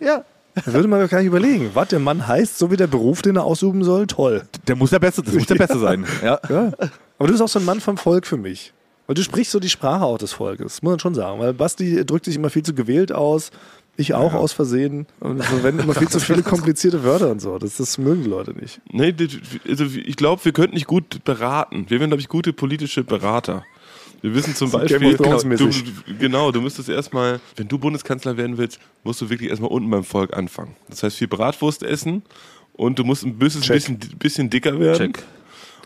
Ja. 0.00 0.24
Da 0.54 0.74
würde 0.74 0.86
man 0.86 1.00
doch 1.00 1.08
gar 1.08 1.18
nicht 1.18 1.28
überlegen, 1.28 1.70
was 1.72 1.88
der 1.88 1.98
Mann 1.98 2.26
heißt, 2.26 2.58
so 2.58 2.70
wie 2.70 2.76
der 2.76 2.86
Beruf, 2.86 3.22
den 3.22 3.36
er 3.36 3.44
ausüben 3.44 3.84
soll. 3.84 4.06
Toll. 4.06 4.42
Der 4.68 4.76
muss 4.76 4.90
der 4.90 4.98
Beste, 4.98 5.22
das 5.22 5.32
muss 5.32 5.46
der 5.46 5.54
Beste 5.54 5.78
sein. 5.78 6.04
Ja. 6.22 6.38
Ja. 6.50 6.72
Aber 7.18 7.26
du 7.26 7.32
bist 7.32 7.40
auch 7.42 7.48
so 7.48 7.58
ein 7.58 7.64
Mann 7.64 7.80
vom 7.80 7.96
Volk 7.96 8.26
für 8.26 8.36
mich. 8.36 8.74
Weil 9.06 9.14
du 9.14 9.22
sprichst 9.22 9.50
so 9.50 9.60
die 9.60 9.70
Sprache 9.70 10.04
auch 10.04 10.18
des 10.18 10.32
Volkes, 10.32 10.82
muss 10.82 10.90
man 10.90 10.98
schon 10.98 11.14
sagen. 11.14 11.40
Weil 11.40 11.54
Basti 11.54 12.04
drückt 12.04 12.26
sich 12.26 12.36
immer 12.36 12.50
viel 12.50 12.62
zu 12.62 12.74
gewählt 12.74 13.12
aus. 13.12 13.50
Ich 13.96 14.14
auch 14.14 14.32
aus 14.32 14.52
Versehen. 14.52 15.06
Und 15.20 15.36
wir 15.36 15.44
verwenden 15.44 15.82
immer 15.82 15.94
viel 15.94 16.08
zu 16.08 16.18
viele 16.20 16.42
komplizierte 16.42 17.04
Wörter 17.04 17.30
und 17.30 17.40
so. 17.40 17.58
Das, 17.58 17.76
das 17.76 17.98
mögen 17.98 18.22
die 18.22 18.30
Leute 18.30 18.52
nicht. 18.52 18.80
Nee, 18.90 19.14
also 19.68 19.84
ich 19.84 20.16
glaube, 20.16 20.44
wir 20.44 20.52
könnten 20.52 20.74
nicht 20.74 20.86
gut 20.86 21.24
beraten. 21.24 21.86
Wir 21.88 22.00
wären, 22.00 22.10
glaube 22.10 22.20
ich, 22.20 22.28
gute 22.28 22.52
politische 22.52 23.04
Berater. 23.04 23.64
Wir 24.22 24.34
wissen 24.34 24.54
zum 24.54 24.70
Beispiel, 24.70 25.16
genau 25.16 25.40
du, 25.42 25.70
genau, 26.20 26.52
du 26.52 26.60
müsstest 26.60 26.88
erstmal, 26.88 27.40
wenn 27.56 27.66
du 27.66 27.76
Bundeskanzler 27.76 28.36
werden 28.36 28.56
willst, 28.56 28.78
musst 29.02 29.20
du 29.20 29.28
wirklich 29.28 29.50
erstmal 29.50 29.70
unten 29.72 29.90
beim 29.90 30.04
Volk 30.04 30.32
anfangen. 30.36 30.76
Das 30.88 31.02
heißt, 31.02 31.16
viel 31.16 31.26
Bratwurst 31.26 31.82
essen 31.82 32.22
und 32.74 33.00
du 33.00 33.04
musst 33.04 33.24
ein 33.24 33.36
bisschen, 33.36 33.62
bisschen, 33.62 33.98
bisschen 34.20 34.48
dicker 34.48 34.78
werden. 34.78 35.12
Check. 35.12 35.24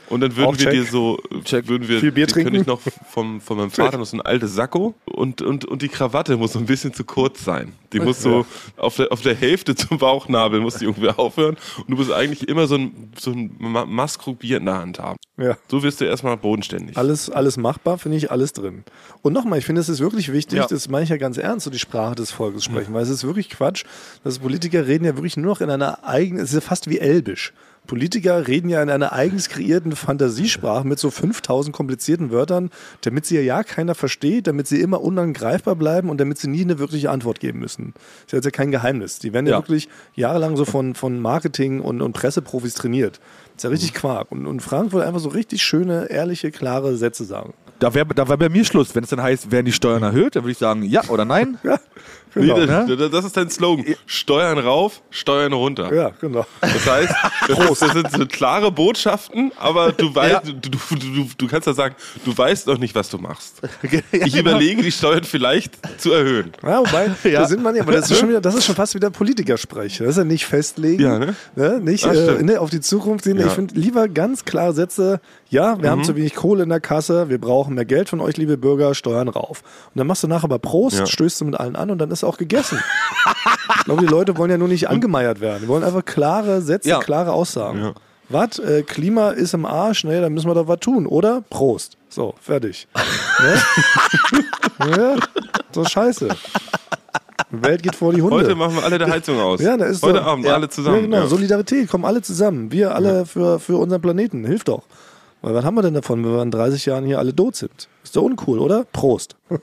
Und 0.08 0.20
dann 0.20 0.36
würden 0.36 0.46
Auch 0.48 0.52
wir 0.58 0.66
check. 0.66 0.72
dir 0.72 0.84
so, 0.84 1.18
würden 1.30 1.88
wir, 1.88 2.00
Viel 2.00 2.12
Bier 2.12 2.26
die 2.26 2.32
könnte 2.32 2.50
trinken. 2.50 2.60
ich 2.62 2.66
noch 2.66 2.80
vom, 3.10 3.40
von 3.40 3.56
meinem 3.56 3.70
Vater 3.70 3.98
noch 3.98 4.06
so 4.06 4.16
ein 4.16 4.20
altes 4.20 4.54
Sakko 4.54 4.94
und, 5.04 5.42
und, 5.42 5.64
und 5.64 5.82
die 5.82 5.88
Krawatte 5.88 6.36
muss 6.36 6.52
so 6.52 6.58
ein 6.58 6.66
bisschen 6.66 6.94
zu 6.94 7.04
kurz 7.04 7.44
sein. 7.44 7.72
Die 7.92 8.00
muss 8.00 8.22
so 8.22 8.46
auf 8.76 8.96
der, 8.96 9.10
auf 9.12 9.22
der 9.22 9.34
Hälfte 9.34 9.74
zum 9.74 9.98
Bauchnabel 9.98 10.60
muss 10.60 10.76
die 10.76 10.84
irgendwie 10.84 11.08
aufhören 11.16 11.56
und 11.78 11.90
du 11.90 11.96
musst 11.96 12.12
eigentlich 12.12 12.48
immer 12.48 12.66
so 12.66 12.76
ein, 12.76 13.10
so 13.18 13.30
ein 13.32 13.54
Ma- 13.58 13.84
Maßkrug 13.86 14.38
Bier 14.38 14.58
in 14.58 14.66
der 14.66 14.78
Hand 14.78 14.98
haben. 14.98 15.18
Ja. 15.38 15.56
So 15.68 15.82
wirst 15.82 16.00
du 16.00 16.04
erstmal 16.04 16.36
bodenständig. 16.36 16.96
Alles, 16.96 17.28
alles 17.28 17.56
machbar, 17.56 17.98
finde 17.98 18.16
ich, 18.18 18.30
alles 18.30 18.52
drin. 18.52 18.84
Und 19.22 19.32
nochmal, 19.32 19.58
ich 19.58 19.64
finde, 19.66 19.80
es 19.80 19.88
ist 19.88 20.00
wirklich 20.00 20.32
wichtig, 20.32 20.58
Ja. 20.58 20.66
das 20.66 20.88
meine 20.88 21.04
ich 21.04 21.10
ja 21.10 21.16
ganz 21.16 21.36
ernst, 21.36 21.64
so 21.64 21.70
die 21.70 21.78
Sprache 21.78 22.14
des 22.14 22.30
Volkes 22.30 22.64
sprechen, 22.64 22.94
weil 22.94 23.02
es 23.02 23.10
ist 23.10 23.24
wirklich 23.24 23.50
Quatsch, 23.50 23.84
dass 24.24 24.38
Politiker 24.38 24.86
reden 24.86 25.04
ja 25.04 25.14
wirklich 25.16 25.36
nur 25.36 25.46
noch 25.46 25.60
in 25.60 25.68
einer 25.70 26.04
eigenen, 26.04 26.42
es 26.42 26.50
ist 26.50 26.54
ja 26.54 26.60
fast 26.60 26.88
wie 26.88 26.98
Elbisch. 26.98 27.52
Politiker 27.86 28.46
reden 28.48 28.68
ja 28.68 28.82
in 28.82 28.90
einer 28.90 29.12
eigens 29.12 29.48
kreierten 29.48 29.94
Fantasiesprache 29.94 30.86
mit 30.86 30.98
so 30.98 31.10
5000 31.10 31.74
komplizierten 31.74 32.30
Wörtern, 32.30 32.70
damit 33.02 33.26
sie 33.26 33.36
ja, 33.36 33.40
ja 33.40 33.62
keiner 33.62 33.94
versteht, 33.94 34.46
damit 34.46 34.66
sie 34.66 34.80
immer 34.80 35.00
unangreifbar 35.00 35.76
bleiben 35.76 36.10
und 36.10 36.18
damit 36.20 36.38
sie 36.38 36.48
nie 36.48 36.62
eine 36.62 36.78
wirkliche 36.78 37.10
Antwort 37.10 37.40
geben 37.40 37.60
müssen. 37.60 37.94
Das 37.94 38.26
ist 38.26 38.32
jetzt 38.32 38.44
ja 38.44 38.50
kein 38.50 38.70
Geheimnis. 38.70 39.18
Die 39.18 39.32
werden 39.32 39.46
ja, 39.46 39.52
Ja. 39.52 39.58
wirklich 39.58 39.88
jahrelang 40.14 40.56
so 40.56 40.64
von, 40.64 40.94
von 40.94 41.20
Marketing 41.20 41.80
und, 41.80 42.02
und 42.02 42.12
Presseprofis 42.12 42.74
trainiert. 42.74 43.20
Das 43.54 43.58
ist 43.58 43.64
ja 43.64 43.70
richtig 43.70 43.94
Quark. 43.94 44.30
Und, 44.32 44.46
und 44.46 44.60
Frank 44.60 44.92
wollte 44.92 45.06
einfach 45.06 45.20
so 45.20 45.30
richtig 45.30 45.62
schöne, 45.62 46.06
ehrliche, 46.10 46.50
klare 46.50 46.96
Sätze 46.96 47.24
sagen. 47.24 47.54
Da 47.78 47.92
wäre 47.94 48.06
da 48.14 48.26
wär 48.28 48.38
bei 48.38 48.48
mir 48.48 48.64
Schluss. 48.64 48.94
Wenn 48.94 49.04
es 49.04 49.10
dann 49.10 49.22
heißt, 49.22 49.50
werden 49.50 49.66
die 49.66 49.72
Steuern 49.72 50.02
erhöht, 50.02 50.34
dann 50.34 50.44
würde 50.44 50.52
ich 50.52 50.58
sagen, 50.58 50.82
ja 50.82 51.02
oder 51.08 51.24
nein. 51.24 51.58
Ja, 51.64 51.78
Nee, 52.36 52.46
genau. 52.46 52.86
das, 52.86 52.98
das- 52.98 53.10
das 53.10 53.24
ist 53.24 53.36
dein 53.36 53.50
Slogan. 53.50 53.84
Steuern 54.06 54.58
rauf, 54.58 55.02
Steuern 55.10 55.52
runter. 55.52 55.92
Ja, 55.94 56.10
genau. 56.20 56.46
Das 56.60 56.86
heißt, 56.86 57.14
das, 57.48 57.78
das 57.78 57.92
sind 57.92 58.10
so 58.12 58.26
klare 58.26 58.70
Botschaften, 58.70 59.52
aber 59.58 59.92
du 59.92 60.14
weißt, 60.14 60.32
Ja. 60.46 60.52
du, 60.52 60.70
du, 60.70 60.78
du, 60.96 61.28
du 61.36 61.46
kannst 61.48 61.66
ja 61.66 61.72
sagen, 61.74 61.94
du 62.24 62.36
weißt 62.36 62.66
noch 62.66 62.78
nicht, 62.78 62.94
was 62.94 63.08
du 63.08 63.18
machst. 63.18 63.60
Ich 64.12 64.36
überlege, 64.36 64.82
die 64.82 64.92
Steuern 64.92 65.24
vielleicht 65.24 65.74
zu 66.00 66.12
erhöhen. 66.12 66.52
Ja, 66.62 66.80
wobei, 66.80 67.10
Ja. 67.30 67.40
da 67.40 67.48
sind 67.48 67.62
man 67.62 67.74
ja, 67.74 67.82
aber 67.82 67.92
das 67.92 68.10
ist, 68.10 68.18
schon 68.18 68.28
wieder, 68.28 68.40
das 68.40 68.54
ist 68.54 68.64
schon 68.64 68.74
fast 68.74 68.94
wieder 68.94 69.10
Politikersprech. 69.10 69.98
Das 69.98 70.08
ist 70.08 70.16
ja 70.18 70.24
nicht 70.24 70.46
festlegen, 70.46 71.02
Ja, 71.02 71.18
ne? 71.18 71.80
Nicht 71.80 72.04
Ah, 72.06 72.12
äh, 72.12 72.42
ne, 72.42 72.60
auf 72.60 72.70
die 72.70 72.80
Zukunft 72.80 73.24
sehen. 73.24 73.38
Ja. 73.38 73.46
Ich 73.46 73.52
finde 73.52 73.74
lieber 73.74 74.08
ganz 74.08 74.44
klar 74.44 74.72
Sätze, 74.72 75.20
ja, 75.48 75.80
wir 75.80 75.90
haben 75.90 76.04
zu 76.04 76.16
wenig 76.16 76.34
Kohle 76.34 76.64
in 76.64 76.68
der 76.68 76.80
Kasse, 76.80 77.28
wir 77.28 77.38
brauchen 77.40 77.74
mehr 77.74 77.84
Geld 77.84 78.08
von 78.08 78.20
euch, 78.20 78.36
liebe 78.36 78.56
Bürger, 78.56 78.94
Steuern 78.94 79.28
rauf. 79.28 79.62
Und 79.94 79.98
dann 79.98 80.06
machst 80.06 80.22
du 80.22 80.28
nachher 80.28 80.44
aber 80.44 80.58
Prost, 80.58 80.98
Ja. 80.98 81.06
stößt 81.06 81.40
du 81.40 81.44
mit 81.46 81.54
allen 81.58 81.76
an 81.76 81.90
und 81.90 81.98
dann 81.98 82.10
ist 82.10 82.24
auch 82.26 82.36
gegessen. 82.38 82.82
ich 83.78 83.84
glaube, 83.84 84.02
die 84.02 84.08
Leute 84.10 84.36
wollen 84.36 84.50
ja 84.50 84.58
nur 84.58 84.68
nicht 84.68 84.88
angemeiert 84.88 85.40
werden. 85.40 85.60
Die 85.62 85.68
wollen 85.68 85.84
einfach 85.84 86.04
klare 86.04 86.60
Sätze, 86.60 86.88
Ja. 86.88 86.98
klare 87.00 87.32
Aussagen. 87.32 87.78
Ja. 87.80 87.92
Was? 88.28 88.58
Äh, 88.58 88.82
Klima 88.82 89.30
ist 89.30 89.54
im 89.54 89.64
Arsch? 89.64 90.02
Nee, 90.04 90.20
dann 90.20 90.34
müssen 90.34 90.48
wir 90.50 90.54
doch 90.54 90.66
was 90.66 90.80
tun, 90.80 91.06
oder? 91.06 91.42
Prost. 91.48 91.96
So, 92.08 92.34
fertig. 92.40 92.88
ne? 94.80 94.90
ja, 94.96 95.14
so 95.72 95.84
scheiße. 95.84 96.28
Die 97.52 97.62
Welt 97.62 97.82
geht 97.84 97.94
vor 97.94 98.12
die 98.12 98.20
Hunde. 98.22 98.38
Heute 98.38 98.56
machen 98.56 98.74
wir 98.74 98.82
alle 98.84 98.98
der 98.98 99.08
Heizung 99.08 99.38
aus. 99.38 99.60
Ja, 99.60 99.76
da 99.76 99.84
ist 99.84 100.02
Heute 100.02 100.18
doch- 100.18 100.26
Abend 100.26 100.44
ja. 100.46 100.54
alle 100.54 100.68
zusammen. 100.68 100.96
Ja, 100.96 101.02
genau. 101.02 101.16
Ja. 101.18 101.26
Solidarität, 101.28 101.88
kommen 101.88 102.04
alle 102.04 102.20
zusammen. 102.20 102.72
Wir 102.72 102.92
alle 102.94 103.24
für, 103.26 103.60
für 103.60 103.76
unseren 103.76 104.02
Planeten. 104.02 104.44
Hilft 104.44 104.66
doch. 104.68 104.82
Weil 105.42 105.54
was 105.54 105.64
haben 105.64 105.76
wir 105.76 105.82
denn 105.82 105.94
davon, 105.94 106.24
wenn 106.24 106.32
wir 106.32 106.42
in 106.42 106.50
30 106.50 106.84
Jahren 106.86 107.04
hier 107.04 107.20
alle 107.20 107.36
tot 107.36 107.54
sind? 107.54 107.88
Ist 108.02 108.16
doch 108.16 108.22
uncool, 108.22 108.58
oder? 108.58 108.84
Prost. 108.92 109.36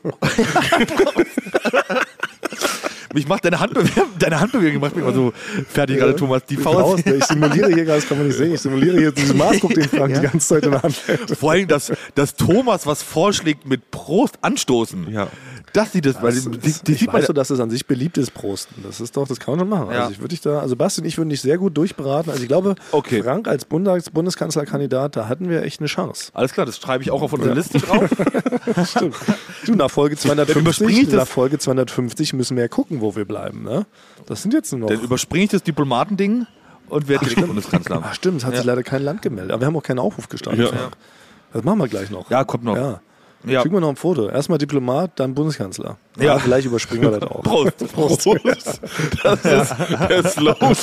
Mich 3.14 3.28
macht 3.28 3.46
deine 3.46 3.60
Handbewegung, 3.60 4.10
deine 4.18 4.40
Handbewegung 4.40 4.82
macht 4.82 4.96
mich 4.96 5.06
immer 5.06 5.14
so 5.14 5.34
fertig 5.70 5.98
gerade, 5.98 6.16
Thomas. 6.16 6.44
Die 6.46 6.58
Faust. 6.58 7.06
Ich 7.06 7.26
simuliere 7.26 7.72
hier, 7.72 7.86
das 7.86 8.08
kann 8.08 8.18
man 8.18 8.28
nicht 8.28 8.38
sehen, 8.38 8.56
ich 8.56 8.62
simuliere 8.62 8.98
hier 8.98 9.12
diesen 9.12 9.38
Maßguck, 9.38 9.74
den 9.76 9.88
Frank 9.88 10.16
die 10.16 10.22
ganze 10.22 10.40
Zeit 10.40 10.66
in 10.66 10.72
der 10.72 10.82
Hand. 10.82 10.96
Vor 11.40 11.52
allem, 11.52 11.68
dass, 11.68 11.92
dass 12.16 12.34
Thomas 12.34 12.88
was 12.88 13.04
vorschlägt 13.04 13.68
mit 13.68 13.92
Prost 13.92 14.40
anstoßen. 14.42 15.12
Ja. 15.12 15.28
Das 15.74 15.92
sieht 15.92 16.06
es, 16.06 16.22
weil 16.22 16.34
Das 16.34 16.44
die, 16.50 16.70
ist, 16.70 16.88
die 16.88 16.92
ich 16.94 17.00
sieht 17.00 17.12
man 17.12 17.24
so, 17.24 17.34
dass 17.34 17.50
es 17.50 17.60
an 17.60 17.70
sich 17.72 17.86
beliebt 17.88 18.18
ist, 18.20 18.34
Prosten. 18.34 18.84
Das 18.84 19.02
ist 19.02 19.18
doch, 19.18 19.28
das 19.28 19.40
kann 19.40 19.54
man 19.54 19.60
schon 19.62 19.70
machen. 19.70 19.92
Ja. 19.92 20.02
Also 20.02 20.12
ich 20.12 20.20
würde 20.20 20.30
dich 20.30 20.42
da, 20.42 20.60
also 20.60 20.76
Basti 20.76 21.02
und 21.02 21.08
ich 21.08 21.18
würden 21.18 21.30
dich 21.30 21.42
sehr 21.42 21.58
gut 21.58 21.76
durchberaten. 21.76 22.32
Also 22.32 22.44
ich 22.44 22.48
glaube, 22.48 22.76
Okay. 22.92 23.24
Frank 23.24 23.48
als 23.48 23.66
Bundes 23.66 24.10
Bundeskanzlerkandidat, 24.12 25.16
da 25.16 25.28
hatten 25.28 25.50
wir 25.50 25.64
echt 25.64 25.80
eine 25.80 25.88
Chance. 25.88 26.32
Alles 26.34 26.54
klar, 26.54 26.66
das 26.66 26.78
schreibe 26.78 27.04
ich 27.04 27.10
auch 27.12 27.22
auf 27.24 27.34
unsere 27.34 27.54
Liste 27.56 27.80
drauf. 27.80 28.08
Stimmt. 28.86 29.16
Du, 29.66 29.74
nach 29.76 29.90
Folge 29.90 30.14
überspringe 30.14 30.36
250, 30.56 30.98
ich 31.00 31.06
das- 31.10 31.16
nach 31.16 31.28
Folge 31.28 31.58
250 31.58 32.34
müssen 32.34 32.56
wir 32.56 32.64
ja 32.64 32.68
gucken, 32.70 33.02
wo 33.02 33.16
wir 33.16 33.26
bleiben. 33.26 33.64
Ne? 33.64 33.86
Das 34.28 34.42
sind 34.44 34.54
jetzt 34.54 34.72
nur 34.72 34.82
noch. 34.82 34.88
Dann 34.90 35.02
überspringe 35.02 35.46
ich 35.46 35.50
das 35.52 35.64
Diplomatending 35.64 36.46
und 36.90 37.08
werde 37.08 37.26
direkt 37.26 37.48
Bundeskanzler. 37.48 38.02
Ach 38.04 38.14
stimmt, 38.14 38.42
es 38.42 38.46
hat 38.46 38.56
sich 38.56 38.66
leider 38.66 38.84
kein 38.84 39.02
Land 39.02 39.22
gemeldet. 39.22 39.52
Aber 39.52 39.62
wir 39.62 39.68
haben 39.68 39.76
auch 39.78 39.84
keinen 39.84 40.00
Aufruf 40.00 40.30
gestartet. 40.30 40.72
Ja. 40.72 40.90
Das 41.52 41.64
machen 41.64 41.80
wir 41.80 41.88
gleich 41.88 42.10
noch. 42.12 42.30
Ja, 42.30 42.44
kommt 42.44 42.64
noch. 42.64 42.76
Ja. 42.76 43.02
Ja. 43.46 43.62
Schicken 43.62 43.76
wir 43.76 43.82
noch 43.82 43.90
ein 43.90 43.96
Foto. 43.96 44.30
Erstmal 44.30 44.58
Diplomat, 44.58 45.20
dann 45.20 45.34
Bundeskanzler. 45.36 45.98
Ja. 46.18 46.24
Ja, 46.24 46.40
vielleicht 46.40 46.66
überspringen 46.66 47.04
wir 47.04 47.20
das 47.20 47.30
auch. 47.30 47.44
Prost. 47.44 47.94
Prost. 47.94 48.26
Das 49.24 49.46
ist 49.46 49.76
der 50.10 50.24
Slogan. 50.30 50.76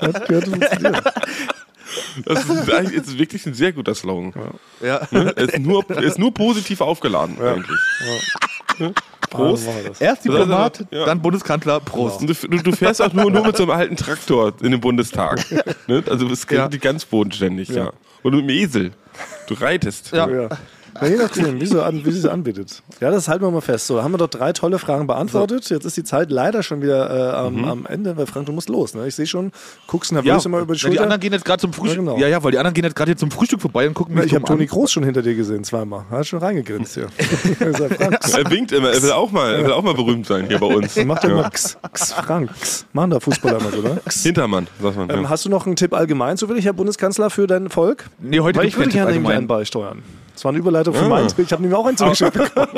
Das 0.00 0.24
gehört 0.26 0.48
funktionieren. 0.48 0.96
Das 2.24 2.44
ist, 2.44 2.72
eigentlich, 2.72 2.94
ist 2.96 3.18
wirklich 3.18 3.46
ein 3.46 3.54
sehr 3.54 3.72
guter 3.72 3.94
Slogan. 3.94 4.32
Ja. 4.80 5.00
Ne? 5.10 5.32
Er 5.36 5.48
ist 5.48 5.58
nur, 5.58 5.90
ist 5.90 6.18
nur 6.18 6.32
positiv 6.32 6.80
aufgeladen 6.80 7.36
eigentlich. 7.40 7.78
Prost. 9.30 9.66
Ah, 9.66 9.70
dann 9.70 9.74
machen 9.74 9.82
wir 9.82 9.88
das. 9.90 10.00
Erst 10.00 10.24
Diplomat, 10.24 10.84
Ja. 10.90 11.06
dann 11.06 11.20
Bundeskanzler, 11.20 11.80
Prost. 11.80 12.20
Und 12.20 12.28
du, 12.28 12.62
du, 12.62 12.72
fährst 12.72 13.02
auch 13.02 13.12
nur, 13.12 13.30
nur 13.30 13.44
mit 13.44 13.56
so 13.56 13.64
einem 13.64 13.72
alten 13.72 13.96
Traktor 13.96 14.52
in 14.62 14.70
den 14.70 14.80
Bundestag. 14.80 15.44
Ne? 15.86 16.02
Also 16.08 16.28
es 16.28 16.46
geht 16.46 16.58
Ja. 16.58 16.68
die 16.68 16.78
ganz 16.78 17.04
bodenständig, 17.04 17.68
ja. 17.70 17.92
Und 18.22 18.34
mit 18.34 18.42
dem 18.42 18.50
Esel. 18.50 18.92
Du 19.46 19.54
reitest. 19.54 20.12
Ja. 20.12 20.28
Ja. 20.28 20.48
Ja, 21.00 21.06
je 21.06 21.16
nachdem, 21.16 21.60
wie 21.60 21.66
sie, 21.66 21.82
an, 21.84 22.04
wie 22.04 22.10
sie 22.10 22.30
anbietet. 22.30 22.82
Ja, 23.00 23.10
das 23.10 23.28
halten 23.28 23.44
wir 23.44 23.50
mal 23.50 23.60
fest. 23.60 23.86
So, 23.86 24.02
haben 24.02 24.12
wir 24.12 24.18
doch 24.18 24.28
drei 24.28 24.52
tolle 24.52 24.78
Fragen 24.78 25.06
beantwortet. 25.06 25.68
Jetzt 25.70 25.84
ist 25.84 25.96
die 25.96 26.04
Zeit 26.04 26.30
leider 26.30 26.62
schon 26.62 26.82
wieder 26.82 27.08
äh, 27.10 27.36
am, 27.46 27.54
Mhm. 27.56 27.64
am 27.64 27.86
Ende, 27.86 28.16
weil 28.16 28.26
Frank, 28.26 28.46
du 28.46 28.52
musst 28.52 28.68
los. 28.68 28.94
Ne? 28.94 29.06
Ich 29.06 29.14
sehe 29.14 29.26
schon, 29.26 29.52
guckst 29.86 30.12
nervös 30.12 30.44
immer 30.46 30.58
über 30.58 30.66
die 30.66 30.70
weil 30.70 30.74
die 30.74 30.80
Schulter. 30.96 31.02
anderen 31.02 31.20
gehen 31.20 31.32
jetzt 31.32 31.44
gerade 31.44 31.60
zum 31.60 31.72
Frühstück. 31.72 31.98
Ja, 31.98 32.02
genau. 32.12 32.18
Ja, 32.18 32.28
ja, 32.28 32.42
weil 32.42 32.52
die 32.52 32.58
anderen 32.58 32.74
gehen 32.74 32.84
jetzt 32.84 32.96
gerade 32.96 33.10
hier 33.10 33.16
zum 33.16 33.30
Frühstück 33.30 33.60
vorbei 33.60 33.86
und 33.86 33.94
gucken 33.94 34.14
mich 34.14 34.26
ich 34.26 34.34
habe 34.34 34.44
Toni. 34.44 34.66
Groß 34.66 34.90
schon 34.92 35.04
hinter 35.04 35.22
dir 35.22 35.34
gesehen, 35.34 35.64
zweimal. 35.64 36.04
Hat 36.10 36.26
schon 36.26 36.38
reingegrinst 36.40 36.94
hier. 36.94 37.06
Er 37.60 38.38
Er 38.38 38.50
winkt 38.50 38.72
immer, 38.72 38.90
er 38.90 39.02
will 39.02 39.12
auch 39.12 39.30
mal, 39.30 39.52
er 39.54 39.64
will 39.64 39.72
auch 39.72 39.82
mal 39.82 39.94
berühmt 39.94 40.26
sein 40.26 40.46
hier 40.46 40.58
bei 40.58 40.66
uns. 40.66 40.96
macht 41.04 41.24
er 41.24 41.30
Ja. 41.30 41.38
immer 41.38 41.46
X, 41.46 41.76
X, 41.90 42.12
Frank. 42.12 42.50
X. 42.60 42.86
Machen 42.92 43.10
da 43.10 43.20
Fußballer 43.20 43.60
so, 43.72 43.78
oder? 43.78 43.98
X. 44.06 44.22
Hintermann, 44.22 44.66
sagt 44.80 44.96
man. 44.96 45.10
Ähm, 45.10 45.22
Ja. 45.22 45.28
hast 45.28 45.44
du 45.44 45.48
noch 45.48 45.66
einen 45.66 45.76
Tipp 45.76 45.94
allgemein 45.94 46.36
zufällig, 46.36 46.64
Herr 46.64 46.72
Bundeskanzler, 46.72 47.30
für 47.30 47.46
dein 47.46 47.68
Volk? 47.70 48.06
Nee, 48.18 48.40
heute 48.40 48.58
Weil 48.58 48.66
ich 48.66 48.76
würde 48.76 48.90
gerne 48.90 49.06
Tipp 49.12 49.16
irgendwie 49.16 49.32
einen 49.32 49.36
allgemein. 49.42 49.46
beisteuern. 49.58 50.02
Das 50.38 50.44
war 50.44 50.50
eine 50.50 50.60
Überleitung 50.60 50.94
für 50.94 51.04
Ah. 51.04 51.08
meinen 51.08 51.26
Tipp. 51.26 51.40
Ich 51.40 51.50
habe 51.52 51.62
nämlich 51.62 51.76
auch 51.76 51.84
einen 51.84 51.96
zugeschickt 51.96 52.32
bekommen. 52.54 52.68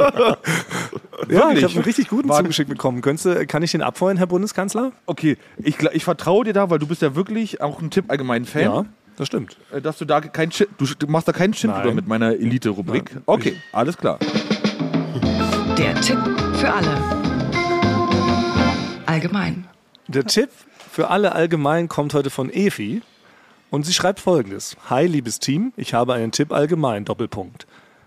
ja, 1.28 1.50
ich 1.52 1.62
habe 1.62 1.74
einen 1.74 1.84
richtig 1.84 2.08
guten 2.08 2.32
zugeschickt 2.32 2.70
bekommen. 2.70 3.02
Könntest 3.02 3.26
du, 3.26 3.46
kann 3.46 3.62
ich 3.62 3.70
den 3.72 3.82
abfeuern, 3.82 4.16
Herr 4.16 4.26
Bundeskanzler? 4.28 4.92
Okay, 5.04 5.36
ich, 5.58 5.78
ich 5.92 6.02
vertraue 6.04 6.46
dir 6.46 6.54
da, 6.54 6.70
weil 6.70 6.78
du 6.78 6.86
bist 6.86 7.02
ja 7.02 7.14
wirklich 7.14 7.60
auch 7.60 7.82
ein 7.82 7.90
Tipp 7.90 8.06
allgemein 8.08 8.46
Fan. 8.46 8.62
Ja, 8.62 8.84
das 9.18 9.26
stimmt. 9.26 9.58
äh, 9.74 9.82
dass 9.82 9.98
du 9.98 10.06
da 10.06 10.22
kein 10.22 10.50
Shit, 10.50 10.70
du, 10.78 11.06
machst 11.06 11.28
da 11.28 11.32
keinen 11.32 11.52
drüber 11.52 11.92
mit 11.92 12.08
meiner 12.08 12.30
Elite-Rubrik. 12.32 13.10
Okay, 13.26 13.56
alles 13.72 13.98
klar. 13.98 14.18
Der 15.76 16.00
Tipp 16.00 16.18
für 16.54 16.72
alle. 16.72 16.96
Allgemein. 19.04 19.66
Der 20.08 20.24
Tipp 20.24 20.48
für 20.90 21.10
alle 21.10 21.32
allgemein 21.32 21.88
kommt 21.88 22.14
heute 22.14 22.30
von 22.30 22.48
Efi. 22.50 23.02
Und 23.70 23.86
sie 23.86 23.92
schreibt 23.92 24.18
folgendes. 24.18 24.76
Hi, 24.88 25.06
liebes 25.06 25.38
Team, 25.38 25.72
ich 25.76 25.94
habe 25.94 26.14
einen 26.14 26.32
Tipp 26.32 26.52
allgemein, 26.52 27.04
Doppelpunkt. 27.04 27.66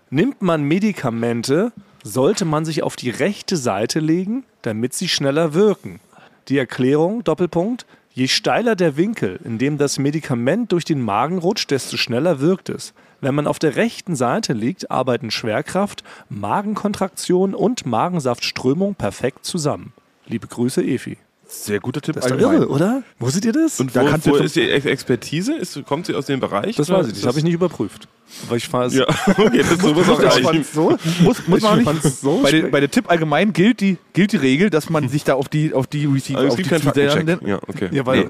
Nimmt 0.10 0.42
man 0.42 0.64
Medikamente, 0.64 1.72
sollte 2.04 2.44
man 2.44 2.66
sich 2.66 2.84
auf 2.84 2.98
die 2.98 3.10
rechte 3.10 3.56
Seite 3.56 4.00
legen, 4.00 4.44
damit 4.62 4.94
sie 4.94 5.08
schneller 5.08 5.54
wirken. 5.54 6.02
Die 6.50 6.58
Erklärung, 6.58 7.24
Doppelpunkt, 7.24 7.86
je 8.12 8.28
steiler 8.28 8.76
der 8.76 8.98
Winkel, 8.98 9.40
in 9.46 9.58
dem 9.58 9.78
das 9.78 9.98
Medikament 9.98 10.74
durch 10.74 10.84
den 10.84 11.02
Magen 11.02 11.38
rutscht, 11.38 11.72
desto 11.72 11.96
schneller 11.96 12.42
wirkt 12.42 12.68
es. 12.68 12.94
Wenn 13.22 13.34
man 13.34 13.48
auf 13.48 13.58
der 13.58 13.78
rechten 13.78 14.18
Seite 14.18 14.52
liegt, 14.52 14.92
arbeiten 14.92 15.32
Schwerkraft, 15.32 16.04
Magenkontraktion 16.28 17.56
und 17.56 17.86
Magensaftströmung 17.86 18.96
perfekt 18.96 19.46
zusammen. 19.46 19.94
Liebe 20.28 20.48
Grüße, 20.48 20.84
Efi. 20.84 21.18
Sehr 21.54 21.80
guter 21.80 22.02
Tipp 22.02 22.16
Das 22.16 22.26
ist 22.26 22.32
doch 22.32 22.36
allgemein. 22.38 22.58
irre, 22.64 22.68
oder? 22.70 23.04
Wusstet 23.20 23.46
ihr 23.46 23.52
das? 23.54 23.80
Und 23.80 23.96
Da 23.96 24.02
wo, 24.04 24.10
kannst 24.10 24.26
du 24.28 24.32
wo 24.32 24.36
ist 24.38 24.56
die 24.56 24.70
Ex- 24.70 24.86
Expertise? 24.86 25.54
Ist, 25.54 25.80
kommt 25.86 26.08
sie 26.08 26.16
aus 26.16 26.26
dem 26.26 26.40
Bereich? 26.40 26.76
das 26.76 26.90
oder 26.90 27.00
weiß 27.00 27.08
ich 27.08 27.14
nicht, 27.14 27.24
das 27.24 27.28
habe 27.30 27.38
ich 27.38 27.44
nicht 27.44 27.54
überprüft. 27.54 28.08
Weil 28.50 28.58
ich 28.58 28.68
fahre 28.68 28.90
Ja, 28.90 29.06
okay, 29.38 29.60
das 29.60 29.78
so 29.82 29.94
muss 29.94 30.10
auch 30.10 30.22
reichen. 30.22 30.66
so. 30.74 30.98
Muss, 31.22 31.48
muss 31.48 31.60
Ich 31.60 31.64
man 31.64 31.96
nicht. 31.96 32.04
so 32.04 32.40
bei, 32.42 32.52
der, 32.52 32.64
bei 32.70 32.80
der 32.80 32.90
Tipp 32.90 33.10
allgemein 33.10 33.54
gilt 33.54 33.80
die, 33.82 33.98
gilt 34.14 34.32
die 34.32 34.38
Regel, 34.38 34.70
dass 34.70 34.90
man 34.90 35.08
sich 35.10 35.24
da 35.24 35.36
auf 35.36 35.48
die, 35.48 35.74
auf 35.74 35.88
die 35.88 36.06
Receiver, 36.06 36.40
Also 36.40 36.48
es 36.48 36.54
auf 36.54 36.58
gibt 36.58 36.96
die. 36.96 37.48
Ja, 37.50 37.60
okay. 37.68 37.90
Ja, 37.92 38.06
weil. 38.06 38.26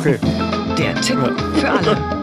Okay. 0.00 0.18
Der 0.78 1.00
Tipp 1.00 1.18
für 1.54 1.70
alle. 1.70 2.21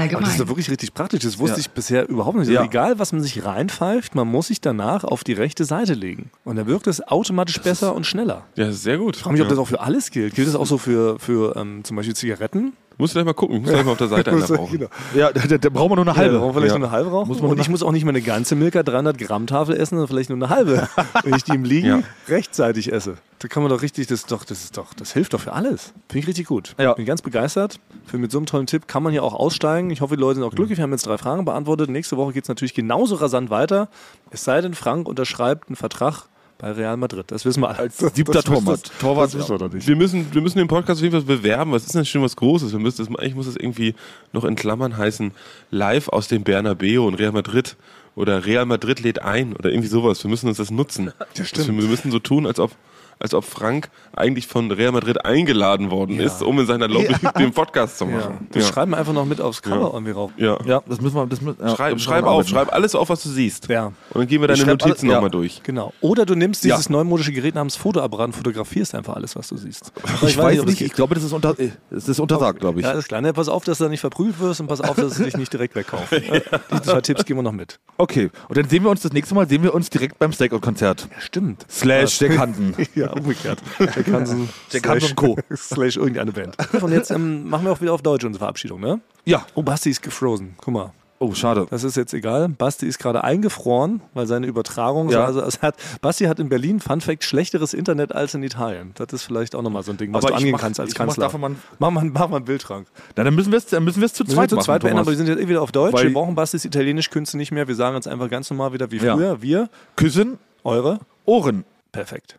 Aber 0.00 0.08
das 0.08 0.20
ist 0.20 0.24
Allgemein. 0.24 0.38
doch 0.38 0.48
wirklich 0.48 0.70
richtig 0.70 0.94
praktisch. 0.94 1.20
Das 1.22 1.38
wusste 1.38 1.56
Ja. 1.56 1.60
ich 1.60 1.70
bisher 1.70 2.08
überhaupt 2.08 2.38
nicht. 2.38 2.48
Ja. 2.48 2.60
Also 2.60 2.70
egal, 2.70 2.98
was 2.98 3.12
man 3.12 3.22
sich 3.22 3.44
reinpfeift, 3.44 4.14
man 4.14 4.28
muss 4.28 4.48
sich 4.48 4.60
danach 4.60 5.04
auf 5.04 5.24
die 5.24 5.32
rechte 5.32 5.64
Seite 5.64 5.94
legen. 5.94 6.30
Und 6.44 6.56
dann 6.56 6.66
wirkt 6.66 6.86
es 6.86 7.00
automatisch 7.06 7.60
besser 7.60 7.94
und 7.94 8.06
schneller. 8.06 8.44
Ja, 8.56 8.66
das 8.66 8.82
sehr 8.82 8.98
gut. 8.98 9.16
Ich 9.16 9.22
frage 9.22 9.34
mich, 9.34 9.42
ob 9.42 9.48
das 9.48 9.58
auch 9.58 9.68
für 9.68 9.80
alles 9.80 10.10
gilt. 10.10 10.34
Gilt 10.34 10.48
das 10.48 10.54
auch 10.54 10.66
so 10.66 10.78
für, 10.78 11.18
für 11.18 11.56
ähm, 11.56 11.84
zum 11.84 11.96
Beispiel 11.96 12.14
Zigaretten? 12.16 12.72
Musst 13.00 13.14
du 13.14 13.16
gleich 13.18 13.24
mal 13.26 13.32
gucken. 13.32 13.56
Ich 13.56 13.62
muss 13.62 13.70
gleich 13.72 13.84
mal 13.84 13.92
auf 13.92 13.98
der 13.98 14.08
Seite 14.08 14.30
einer 14.32 14.44
rauchen. 14.48 14.78
Genau. 14.78 14.90
Ja, 15.14 15.32
da, 15.32 15.40
da, 15.46 15.58
da 15.58 15.68
brauchen 15.68 15.90
wir 15.90 15.96
nur 15.96 16.06
eine 16.06 16.16
Halbe. 16.16 16.34
Ja, 16.34 16.40
brauchen 16.40 16.54
wir 16.54 16.60
vielleicht 16.60 16.74
Ja. 16.74 16.78
nur 16.78 16.88
eine 16.88 16.96
halbe 16.96 17.10
rauchen. 17.10 17.28
Muss 17.28 17.40
man 17.42 17.50
und 17.50 17.60
ich 17.60 17.68
muss 17.68 17.82
auch 17.82 17.92
nicht 17.92 18.04
mehr 18.04 18.10
eine 18.14 18.22
ganze 18.22 18.54
Milka 18.54 18.82
300 18.82 19.18
Gramm 19.18 19.46
Tafel 19.46 19.74
essen, 19.76 19.96
sondern 19.96 20.08
vielleicht 20.08 20.30
nur 20.30 20.36
eine 20.38 20.48
halbe, 20.48 20.88
wenn 21.24 21.34
ich 21.34 21.44
die 21.44 21.54
im 21.54 21.64
Liegen 21.64 21.86
Ja. 21.88 22.02
rechtzeitig 22.28 22.92
esse. 22.92 23.14
Da 23.40 23.48
kann 23.48 23.62
man 23.62 23.70
doch 23.70 23.80
richtig, 23.80 24.06
das 24.06 24.20
ist 24.20 24.30
doch, 24.32 24.44
das 24.44 24.64
ist 24.64 24.76
doch, 24.76 24.92
das 24.92 25.12
hilft 25.12 25.32
doch 25.32 25.40
für 25.40 25.54
alles. 25.54 25.94
Finde 26.08 26.18
ich 26.20 26.26
richtig 26.28 26.46
gut. 26.46 26.74
Ja. 26.78 26.92
Bin 26.92 27.06
ganz 27.06 27.22
begeistert. 27.22 27.80
Für 28.04 28.18
mit 28.18 28.30
so 28.30 28.38
einem 28.38 28.44
tollen 28.46 28.66
Tipp 28.66 28.86
kann 28.86 29.02
man 29.02 29.12
hier 29.12 29.24
auch 29.24 29.32
aussteigen. 29.34 29.88
Ich 29.90 30.02
hoffe, 30.02 30.16
die 30.16 30.20
Leute 30.20 30.36
sind 30.36 30.44
auch 30.44 30.54
glücklich. 30.54 30.76
Wir 30.78 30.82
haben 30.82 30.92
jetzt 30.92 31.06
drei 31.06 31.16
Fragen 31.16 31.46
beantwortet. 31.46 31.88
Nächste 31.88 32.18
Woche 32.18 32.34
geht 32.34 32.44
es 32.44 32.48
natürlich 32.48 32.74
genauso 32.74 33.14
rasant 33.14 33.48
weiter. 33.48 33.88
Es 34.30 34.44
sei 34.44 34.60
denn, 34.60 34.74
Frank 34.74 35.08
unterschreibt 35.08 35.68
einen 35.68 35.76
Vertrag 35.76 36.26
bei 36.60 36.72
Real 36.72 36.96
Madrid. 36.96 37.30
Das 37.30 37.44
wissen 37.44 37.60
wir 37.62 37.68
alle. 37.68 37.78
Als 37.78 37.98
siebter 37.98 38.42
Torwart. 38.42 38.90
Torwart. 39.00 39.26
Das 39.26 39.38
wissen 39.38 39.50
wir 39.50 39.58
doch 39.58 39.72
nicht. 39.72 39.86
Wir 39.86 39.96
müssen, 39.96 40.32
wir 40.32 40.42
müssen 40.42 40.58
den 40.58 40.68
Podcast 40.68 41.00
auf 41.00 41.02
jeden 41.02 41.12
Fall 41.12 41.36
bewerben. 41.36 41.72
Was 41.72 41.84
ist 41.84 41.94
denn 41.94 42.04
schon 42.04 42.22
was 42.22 42.36
Großes? 42.36 42.72
Wir 42.72 42.78
müssen 42.78 42.98
das, 42.98 43.08
eigentlich 43.18 43.34
muss 43.34 43.46
das 43.46 43.56
irgendwie 43.56 43.94
noch 44.32 44.44
in 44.44 44.56
Klammern 44.56 44.96
heißen, 44.96 45.32
live 45.70 46.08
aus 46.08 46.28
dem 46.28 46.44
Bernabeu 46.44 47.06
und 47.06 47.14
Real 47.14 47.32
Madrid 47.32 47.76
oder 48.14 48.44
Real 48.44 48.66
Madrid 48.66 49.00
lädt 49.00 49.22
ein 49.22 49.54
oder 49.54 49.70
irgendwie 49.70 49.88
sowas. 49.88 50.22
Wir 50.22 50.30
müssen 50.30 50.48
uns 50.48 50.58
das 50.58 50.70
nutzen. 50.70 51.12
Ja, 51.34 51.44
stimmt. 51.44 51.68
Wir 51.68 51.88
müssen 51.88 52.10
so 52.10 52.18
tun, 52.18 52.46
als 52.46 52.58
ob, 52.58 52.72
als 53.20 53.34
ob 53.34 53.44
Frank 53.44 53.88
eigentlich 54.16 54.46
von 54.46 54.70
Real 54.72 54.92
Madrid 54.92 55.24
eingeladen 55.24 55.90
worden 55.90 56.18
ist, 56.18 56.42
um 56.42 56.58
in 56.58 56.66
seiner 56.66 56.88
Lobby 56.88 57.14
den 57.38 57.52
Podcast 57.52 57.98
zu 57.98 58.06
Ja. 58.06 58.10
machen. 58.16 58.48
Wir 58.52 58.62
Ja. 58.62 58.68
schreiben 58.68 58.94
einfach 58.94 59.12
noch 59.12 59.26
mit 59.26 59.40
aufs 59.40 59.62
Cover 59.62 59.90
irgendwie 59.92 60.12
rauf. 60.12 60.32
Ja. 60.36 60.58
Ja, 60.64 60.82
das 60.88 61.00
müssen 61.00 61.14
wir. 61.16 61.26
Das 61.26 61.40
müssen, 61.40 61.58
ja, 61.62 61.76
Schreib, 61.76 62.00
schreib 62.00 62.24
auf, 62.24 62.48
schreib 62.48 62.72
alles 62.72 62.94
auf, 62.94 63.08
was 63.10 63.22
du 63.22 63.28
siehst. 63.28 63.68
Ja. 63.68 63.86
Und 63.86 63.94
dann 64.14 64.26
gehen 64.26 64.40
wir 64.40 64.48
deine 64.48 64.58
Ich 64.60 64.66
Notizen 64.66 65.06
ja. 65.08 65.14
nochmal 65.14 65.30
durch. 65.30 65.62
Genau. 65.62 65.92
Oder 66.00 66.26
du 66.26 66.34
nimmst 66.34 66.64
Ja. 66.64 66.74
dieses 66.74 66.88
neumodische 66.90 67.32
Gerät 67.32 67.54
namens 67.54 67.76
Fotoapparat 67.76 68.26
und 68.28 68.32
fotografierst 68.36 68.94
einfach 68.94 69.14
alles, 69.16 69.36
was 69.36 69.48
du 69.48 69.56
siehst. 69.56 69.92
Ich 70.26 70.36
weiß 70.36 70.60
ob 70.60 70.66
das 70.66 70.74
nicht, 70.74 70.80
ich 70.82 70.92
glaube, 70.92 71.14
das 71.14 71.24
ist, 71.24 71.32
unter, 71.32 71.58
äh, 71.58 71.70
das 71.90 72.08
ist 72.08 72.20
untersagt, 72.20 72.60
glaube 72.60 72.80
ich. 72.80 72.86
Ja, 72.86 72.92
alles 72.92 73.06
klar. 73.08 73.20
Ne, 73.20 73.32
pass 73.32 73.48
auf, 73.48 73.64
dass 73.64 73.78
du 73.78 73.84
da 73.84 73.90
nicht 73.90 74.00
verprüft 74.00 74.40
wirst 74.40 74.60
und 74.60 74.66
pass 74.66 74.80
auf, 74.80 74.96
dass 74.96 75.16
du 75.16 75.24
dich 75.24 75.36
nicht 75.36 75.52
direkt 75.52 75.74
wegkaufst. 75.74 76.12
Die 76.12 76.82
zwei 76.82 77.00
Tipps 77.00 77.24
geben 77.24 77.38
wir 77.40 77.42
noch 77.42 77.52
mit. 77.52 77.78
Okay, 77.98 78.30
und 78.48 78.56
dann 78.56 78.68
sehen 78.68 78.82
wir 78.84 78.90
uns 78.90 79.02
das 79.02 79.12
nächste 79.12 79.34
Mal, 79.34 79.46
sehen 79.48 79.62
wir 79.62 79.74
uns 79.74 79.90
direkt 79.90 80.18
beim 80.18 80.32
Stakeout-Konzert. 80.32 81.08
Stimmt. 81.18 81.66
Slash 81.70 82.20
Jack 82.20 82.38
Hansen. 82.38 82.74
Ja, 82.94 83.09
umgekehrt. 83.16 83.58
Jack 83.78 84.10
Hansen. 84.12 84.48
Jack 84.70 84.88
Hansen 84.88 85.10
und 85.10 85.16
Co. 85.16 85.36
Slash 85.54 85.96
irgendeine 85.96 86.32
Band. 86.32 86.56
Und 86.82 86.92
jetzt 86.92 87.10
ähm, 87.10 87.48
machen 87.48 87.64
wir 87.64 87.72
auch 87.72 87.80
wieder 87.80 87.92
auf 87.92 88.02
Deutsch 88.02 88.24
unsere 88.24 88.40
Verabschiedung, 88.40 88.80
ne? 88.80 89.00
Ja. 89.24 89.46
Oh, 89.54 89.62
Basti 89.62 89.90
ist 89.90 90.02
gefrozen. 90.02 90.54
Guck 90.58 90.74
mal. 90.74 90.92
Oh, 91.22 91.34
schade. 91.34 91.66
Das 91.68 91.84
ist 91.84 91.98
jetzt 91.98 92.14
egal. 92.14 92.48
Basti 92.48 92.86
ist 92.86 92.98
gerade 92.98 93.22
eingefroren, 93.22 94.00
weil 94.14 94.26
seine 94.26 94.46
Übertragung. 94.46 95.10
Ja. 95.10 95.26
Also 95.26 95.42
es 95.42 95.60
hat, 95.60 95.76
Basti 96.00 96.24
hat 96.24 96.38
in 96.40 96.48
Berlin, 96.48 96.80
Fun 96.80 97.02
Fact, 97.02 97.24
schlechteres 97.24 97.74
Internet 97.74 98.14
als 98.14 98.32
in 98.32 98.42
Italien. 98.42 98.92
Das 98.94 99.12
ist 99.12 99.24
vielleicht 99.24 99.54
auch 99.54 99.60
nochmal 99.60 99.82
so 99.82 99.90
ein 99.90 99.98
Ding, 99.98 100.14
was 100.14 100.24
Aber 100.24 100.30
du 100.30 100.36
angehen 100.38 100.52
mach- 100.52 100.60
kannst 100.60 100.80
als 100.80 100.92
ich 100.92 100.98
mach 100.98 101.04
Kanzler. 101.04 101.24
davon 101.26 101.42
mal- 101.42 101.56
mach, 101.78 101.90
mal, 101.90 102.04
mach 102.06 102.28
mal 102.30 102.36
einen 102.36 102.46
Bildschrank. 102.46 102.86
Na, 103.16 103.24
dann 103.24 103.34
müssen 103.34 103.52
wir 103.52 103.58
es 103.58 103.66
dann 103.66 103.84
müssen 103.84 104.00
wir 104.00 104.06
es 104.06 104.14
zu 104.14 104.24
zweit 104.24 104.48
zu 104.48 104.56
machen. 104.56 104.64
zweit 104.64 104.80
beenden, 104.80 104.98
aber 105.00 105.10
wir 105.10 105.16
sind 105.18 105.28
jetzt 105.28 105.40
eh 105.42 105.46
wieder 105.48 105.60
auf 105.60 105.72
Deutsch. 105.72 105.92
Weil- 105.92 106.04
wir 106.04 106.14
brauchen 106.14 106.34
Bastis 106.34 106.64
Italienisch-Künste 106.64 107.36
nicht 107.36 107.52
mehr. 107.52 107.68
Wir 107.68 107.74
sagen 107.74 107.94
jetzt 107.96 108.08
einfach 108.08 108.30
ganz 108.30 108.48
normal 108.48 108.72
wieder 108.72 108.90
wie 108.90 108.96
Ja. 108.96 109.14
früher. 109.14 109.42
Wir, 109.42 109.68
Küssen, 109.96 110.38
eure. 110.64 111.00
Ohren. 111.26 111.64
Perfekt. 111.92 112.38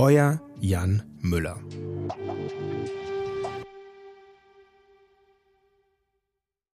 Euer 0.00 0.40
Jan 0.60 1.02
Müller. 1.22 1.56